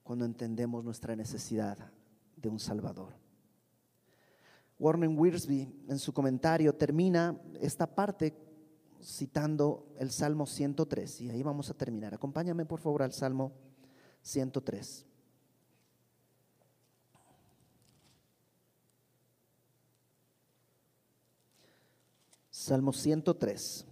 cuando 0.02 0.26
entendemos 0.26 0.84
nuestra 0.84 1.16
necesidad 1.16 1.78
de 2.36 2.50
un 2.50 2.60
Salvador. 2.60 3.21
Warren 4.82 5.16
Wiersbe 5.16 5.72
en 5.88 6.00
su 6.00 6.12
comentario 6.12 6.74
termina 6.74 7.40
esta 7.60 7.86
parte 7.86 8.34
citando 9.00 9.94
el 10.00 10.10
Salmo 10.10 10.48
103 10.48 11.22
y 11.22 11.30
ahí 11.30 11.44
vamos 11.44 11.70
a 11.70 11.76
terminar. 11.76 12.16
Acompáñame 12.16 12.66
por 12.66 12.80
favor 12.80 13.04
al 13.04 13.14
Salmo 13.14 13.52
103. 14.24 15.06
Salmo 22.50 22.92
103, 22.92 23.86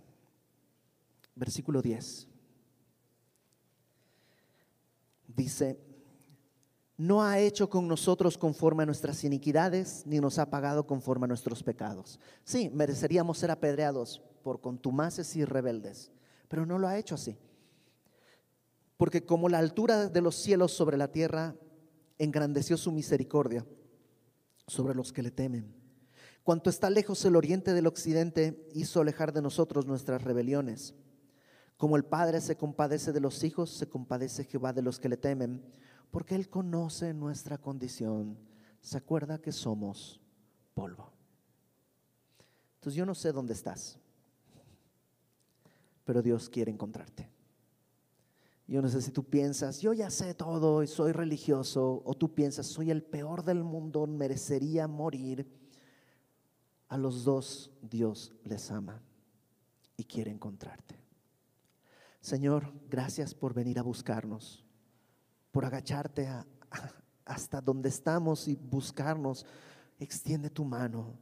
versículo 1.36 1.84
10. 1.84 2.28
Dice, 5.28 5.89
no 7.00 7.24
ha 7.24 7.40
hecho 7.40 7.70
con 7.70 7.88
nosotros 7.88 8.38
conforme 8.38 8.84
a 8.84 8.86
nuestras 8.86 9.24
iniquidades, 9.24 10.04
ni 10.06 10.20
nos 10.20 10.38
ha 10.38 10.50
pagado 10.50 10.86
conforme 10.86 11.24
a 11.24 11.28
nuestros 11.30 11.64
pecados. 11.64 12.20
Sí, 12.44 12.70
mereceríamos 12.74 13.38
ser 13.38 13.52
apedreados 13.52 14.22
por 14.44 14.60
contumaces 14.60 15.34
y 15.38 15.46
rebeldes, 15.46 16.12
pero 16.50 16.66
no 16.66 16.78
lo 16.78 16.90
ha 16.90 16.98
hecho 16.98 17.16
así. 17.16 17.38
Porque 18.98 19.26
como 19.26 19.48
la 19.48 19.60
altura 19.60 20.10
de 20.10 20.20
los 20.20 20.36
cielos 20.36 20.74
sobre 20.74 20.98
la 20.98 21.10
tierra, 21.10 21.56
engrandeció 22.18 22.76
su 22.76 22.92
misericordia 22.92 23.66
sobre 24.68 24.94
los 24.94 25.14
que 25.14 25.24
le 25.24 25.32
temen. 25.32 25.74
Cuanto 26.44 26.70
está 26.70 26.90
lejos 26.90 27.24
el 27.24 27.38
oriente 27.38 27.74
del 27.74 27.88
occidente, 27.88 28.68
hizo 28.74 29.00
alejar 29.00 29.32
de 29.32 29.42
nosotros 29.42 29.86
nuestras 29.86 30.22
rebeliones. 30.22 30.96
Como 31.78 31.96
el 31.96 32.04
Padre 32.04 32.42
se 32.42 32.58
compadece 32.58 33.14
de 33.14 33.22
los 33.22 33.42
hijos, 33.46 33.70
se 33.70 33.88
compadece 33.88 34.44
Jehová 34.44 34.74
de 34.74 34.82
los 34.82 35.00
que 35.00 35.08
le 35.08 35.16
temen 35.16 35.64
porque 36.12 36.36
Él 36.36 36.50
conoce 36.50 37.14
nuestra 37.14 37.58
condición, 37.58 38.38
se 38.82 38.98
acuerda 38.98 39.40
que 39.40 39.52
somos 39.52 40.20
polvo. 40.74 41.12
Entonces 42.76 42.96
yo 42.96 43.06
no 43.06 43.14
sé 43.14 43.32
dónde 43.32 43.54
estás, 43.54 44.00
pero 46.06 46.22
Dios 46.22 46.50
quiere 46.50 46.72
encontrarte. 46.72 47.30
Yo 48.68 48.82
no 48.82 48.88
sé 48.88 49.02
si 49.02 49.12
tú 49.12 49.24
piensas, 49.24 49.82
yo 49.82 49.94
ya 49.94 50.10
sé 50.12 50.34
todo 50.36 50.84
y 50.84 50.88
soy 50.88 51.12
religioso, 51.12 52.02
o 52.06 52.14
tú 52.14 52.34
piensas, 52.34 52.68
soy 52.68 52.92
el 52.92 53.04
peor 53.04 53.44
del 53.44 53.64
mundo, 53.64 54.06
merecería 54.06 54.88
morir. 54.88 55.48
A 56.88 56.98
los 56.98 57.24
dos 57.24 57.72
Dios 57.82 58.32
les 58.44 58.72
ama 58.72 59.02
y 59.98 60.04
quiere 60.04 60.32
encontrarte. 60.32 61.00
Señor, 62.22 62.74
gracias 62.90 63.34
por 63.34 63.54
venir 63.54 63.78
a 63.78 63.84
buscarnos 63.84 64.69
por 65.52 65.66
agacharte 65.66 66.28
hasta 67.26 67.62
donde 67.62 67.90
estamos 67.90 68.48
y 68.48 68.56
buscarnos 68.56 69.46
extiende 70.00 70.50
tu 70.50 70.66
mano. 70.66 71.14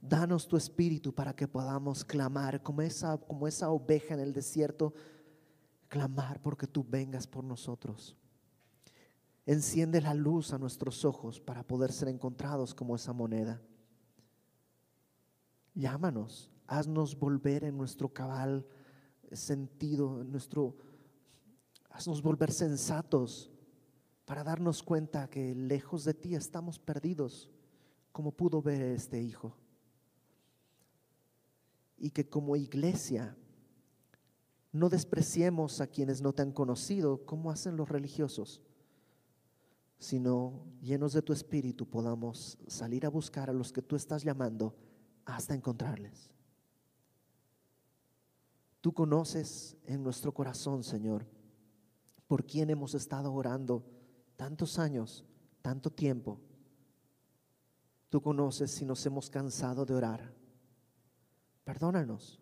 Danos 0.00 0.46
tu 0.46 0.56
espíritu 0.56 1.14
para 1.14 1.34
que 1.34 1.48
podamos 1.48 2.04
clamar 2.04 2.62
como 2.62 2.82
esa, 2.82 3.16
como 3.16 3.48
esa 3.48 3.70
oveja 3.70 4.14
en 4.14 4.20
el 4.20 4.32
desierto, 4.34 4.92
clamar 5.88 6.40
porque 6.42 6.66
tú 6.66 6.84
vengas 6.86 7.26
por 7.26 7.42
nosotros. 7.42 8.16
Enciende 9.46 10.00
la 10.00 10.12
luz 10.12 10.52
a 10.52 10.58
nuestros 10.58 11.04
ojos 11.04 11.40
para 11.40 11.62
poder 11.62 11.92
ser 11.92 12.08
encontrados 12.08 12.74
como 12.74 12.96
esa 12.96 13.12
moneda. 13.12 13.62
Llámanos, 15.74 16.50
haznos 16.66 17.18
volver 17.18 17.64
en 17.64 17.76
nuestro 17.76 18.12
cabal 18.12 18.66
sentido, 19.32 20.20
en 20.20 20.30
nuestro, 20.30 20.76
haznos 21.90 22.22
volver 22.22 22.52
sensatos 22.52 23.53
para 24.24 24.44
darnos 24.44 24.82
cuenta 24.82 25.28
que 25.28 25.54
lejos 25.54 26.04
de 26.04 26.14
ti 26.14 26.34
estamos 26.34 26.78
perdidos, 26.78 27.50
como 28.12 28.32
pudo 28.32 28.62
ver 28.62 28.80
este 28.80 29.20
hijo 29.20 29.56
y 31.98 32.10
que 32.10 32.28
como 32.28 32.56
iglesia 32.56 33.36
no 34.72 34.88
despreciemos 34.88 35.80
a 35.80 35.86
quienes 35.86 36.20
no 36.20 36.32
te 36.32 36.42
han 36.42 36.52
conocido 36.52 37.24
como 37.24 37.50
hacen 37.50 37.76
los 37.76 37.88
religiosos, 37.88 38.60
sino 39.98 40.64
llenos 40.80 41.12
de 41.12 41.22
tu 41.22 41.32
espíritu 41.32 41.88
podamos 41.88 42.58
salir 42.66 43.06
a 43.06 43.10
buscar 43.10 43.50
a 43.50 43.52
los 43.52 43.72
que 43.72 43.82
tú 43.82 43.94
estás 43.96 44.22
llamando 44.22 44.74
hasta 45.24 45.54
encontrarles. 45.54 46.30
Tú 48.80 48.92
conoces 48.92 49.76
en 49.86 50.02
nuestro 50.02 50.32
corazón, 50.32 50.84
Señor, 50.84 51.26
por 52.26 52.44
quien 52.44 52.68
hemos 52.68 52.94
estado 52.94 53.32
orando 53.32 53.82
tantos 54.36 54.78
años, 54.78 55.24
tanto 55.62 55.90
tiempo. 55.90 56.40
Tú 58.08 58.20
conoces 58.20 58.70
si 58.70 58.84
nos 58.84 59.04
hemos 59.06 59.28
cansado 59.30 59.84
de 59.84 59.94
orar 59.94 60.44
Perdónanos 61.64 62.38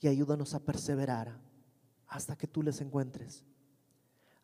y 0.00 0.06
ayúdanos 0.06 0.54
a 0.54 0.60
perseverar 0.60 1.40
hasta 2.06 2.36
que 2.36 2.46
tú 2.46 2.62
les 2.62 2.80
encuentres, 2.80 3.44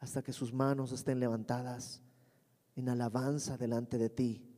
hasta 0.01 0.23
que 0.23 0.33
sus 0.33 0.53
manos 0.53 0.93
estén 0.93 1.21
levantadas 1.21 2.03
en 2.77 2.89
alabanza 2.89 3.57
delante 3.57 3.99
de 3.99 4.11
ti, 4.11 4.51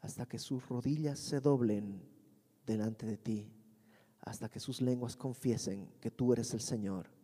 hasta 0.00 0.26
que 0.26 0.38
sus 0.38 0.66
rodillas 0.68 1.18
se 1.18 1.40
doblen 1.40 2.02
delante 2.66 3.06
de 3.06 3.18
ti, 3.18 3.52
hasta 4.20 4.48
que 4.48 4.60
sus 4.60 4.80
lenguas 4.80 5.16
confiesen 5.16 5.92
que 6.00 6.10
tú 6.10 6.32
eres 6.32 6.52
el 6.54 6.60
Señor. 6.60 7.17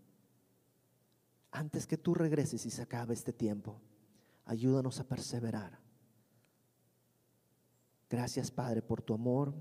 Antes 1.55 1.87
que 1.87 1.97
tú 1.97 2.15
regreses 2.15 2.67
y 2.67 2.71
se 2.71 2.83
acabe 2.83 3.15
este 3.15 3.33
tiempo, 3.33 3.81
ayúdanos 4.45 4.99
a 4.99 5.07
perseverar. 5.07 5.79
Gracias 8.11 8.51
Padre 8.51 8.83
por 8.83 9.03
tu 9.03 9.15
amor 9.15 9.55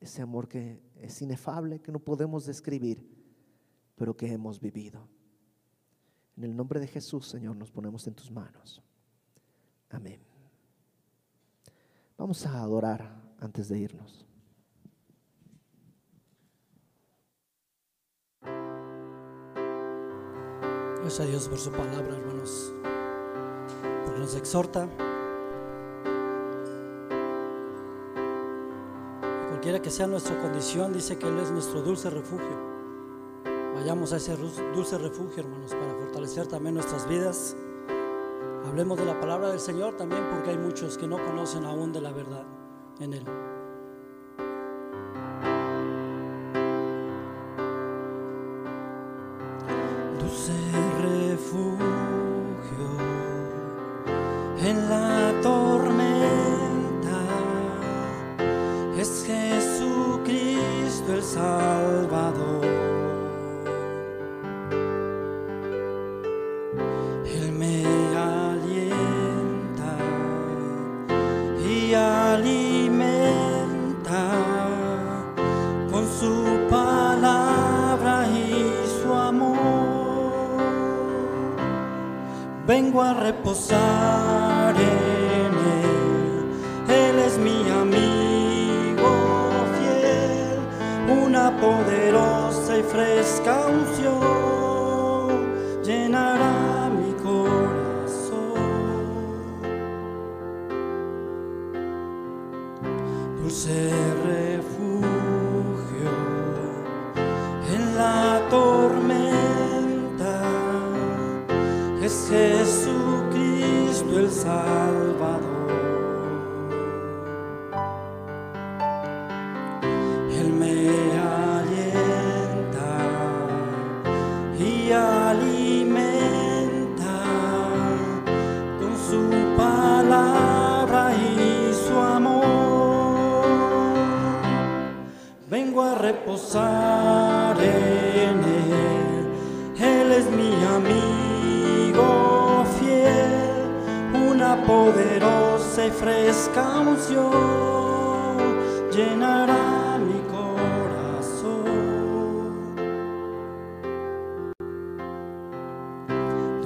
ese 0.00 0.22
amor 0.22 0.48
que 0.48 0.80
es 1.00 1.20
inefable, 1.22 1.80
que 1.80 1.90
no 1.90 1.98
podemos 1.98 2.46
describir, 2.46 3.10
pero 3.96 4.16
que 4.16 4.30
hemos 4.32 4.60
vivido. 4.60 5.08
En 6.36 6.44
el 6.44 6.54
nombre 6.54 6.78
de 6.78 6.86
Jesús, 6.86 7.26
Señor, 7.26 7.56
nos 7.56 7.72
ponemos 7.72 8.06
en 8.06 8.14
tus 8.14 8.30
manos. 8.30 8.82
Amén. 9.90 10.20
Vamos 12.16 12.46
a 12.46 12.60
adorar 12.60 13.34
antes 13.40 13.68
de 13.68 13.78
irnos. 13.78 14.26
Gracias 21.04 21.20
a 21.20 21.30
Dios 21.30 21.48
por 21.48 21.58
su 21.58 21.70
palabra, 21.70 22.16
hermanos, 22.16 22.72
porque 24.04 24.20
nos 24.20 24.34
exhorta 24.34 24.88
Quiera 29.64 29.80
que 29.80 29.90
sea 29.90 30.06
nuestra 30.06 30.38
condición, 30.42 30.92
dice 30.92 31.16
que 31.16 31.26
Él 31.26 31.38
es 31.38 31.50
nuestro 31.50 31.80
dulce 31.80 32.10
refugio. 32.10 32.54
Vayamos 33.74 34.12
a 34.12 34.18
ese 34.18 34.36
dulce 34.74 34.98
refugio, 34.98 35.42
hermanos, 35.42 35.70
para 35.70 35.94
fortalecer 35.94 36.46
también 36.46 36.74
nuestras 36.74 37.08
vidas. 37.08 37.56
Hablemos 38.66 38.98
de 38.98 39.06
la 39.06 39.18
palabra 39.18 39.48
del 39.48 39.60
Señor 39.60 39.96
también, 39.96 40.22
porque 40.30 40.50
hay 40.50 40.58
muchos 40.58 40.98
que 40.98 41.06
no 41.06 41.16
conocen 41.16 41.64
aún 41.64 41.94
de 41.94 42.02
la 42.02 42.12
verdad 42.12 42.44
en 43.00 43.14
Él. 43.14 43.24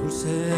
Dulce 0.08 0.24
refugio 0.28 0.57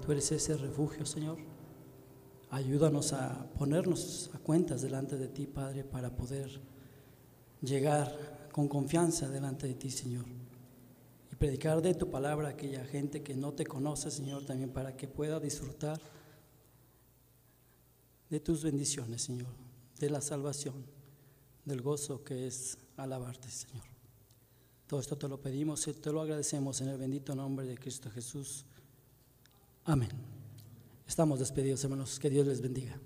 tú 0.00 0.12
eres 0.12 0.30
ese 0.32 0.56
refugio, 0.56 1.06
Señor. 1.06 1.38
Ayúdanos 2.50 3.12
a 3.12 3.48
ponernos 3.58 4.30
a 4.34 4.38
cuentas 4.38 4.82
delante 4.82 5.16
de 5.16 5.28
ti, 5.28 5.46
Padre, 5.46 5.84
para 5.84 6.14
poder 6.14 6.60
llegar 7.62 8.48
con 8.52 8.68
confianza 8.68 9.28
delante 9.28 9.66
de 9.66 9.74
ti, 9.74 9.90
Señor. 9.90 10.24
Y 11.32 11.36
predicar 11.36 11.80
de 11.80 11.94
tu 11.94 12.10
palabra 12.10 12.48
a 12.48 12.50
aquella 12.52 12.84
gente 12.84 13.22
que 13.22 13.36
no 13.36 13.52
te 13.52 13.64
conoce, 13.64 14.10
Señor, 14.10 14.44
también 14.44 14.70
para 14.70 14.96
que 14.96 15.06
pueda 15.06 15.38
disfrutar 15.38 16.00
de 18.28 18.40
tus 18.40 18.62
bendiciones, 18.62 19.22
Señor, 19.22 19.52
de 19.98 20.10
la 20.10 20.20
salvación, 20.20 20.84
del 21.64 21.82
gozo 21.82 22.24
que 22.24 22.46
es 22.46 22.78
alabarte, 22.96 23.48
Señor. 23.48 23.84
Todo 24.86 24.98
esto 24.98 25.16
te 25.16 25.28
lo 25.28 25.40
pedimos 25.40 25.86
y 25.86 25.92
te 25.92 26.10
lo 26.10 26.20
agradecemos 26.20 26.80
en 26.80 26.88
el 26.88 26.98
bendito 26.98 27.34
nombre 27.34 27.64
de 27.64 27.78
Cristo 27.78 28.10
Jesús. 28.10 28.66
Amén. 29.84 30.10
Estamos 31.06 31.38
despedidos, 31.38 31.82
hermanos. 31.84 32.18
Que 32.18 32.30
Dios 32.30 32.46
les 32.46 32.60
bendiga. 32.60 32.98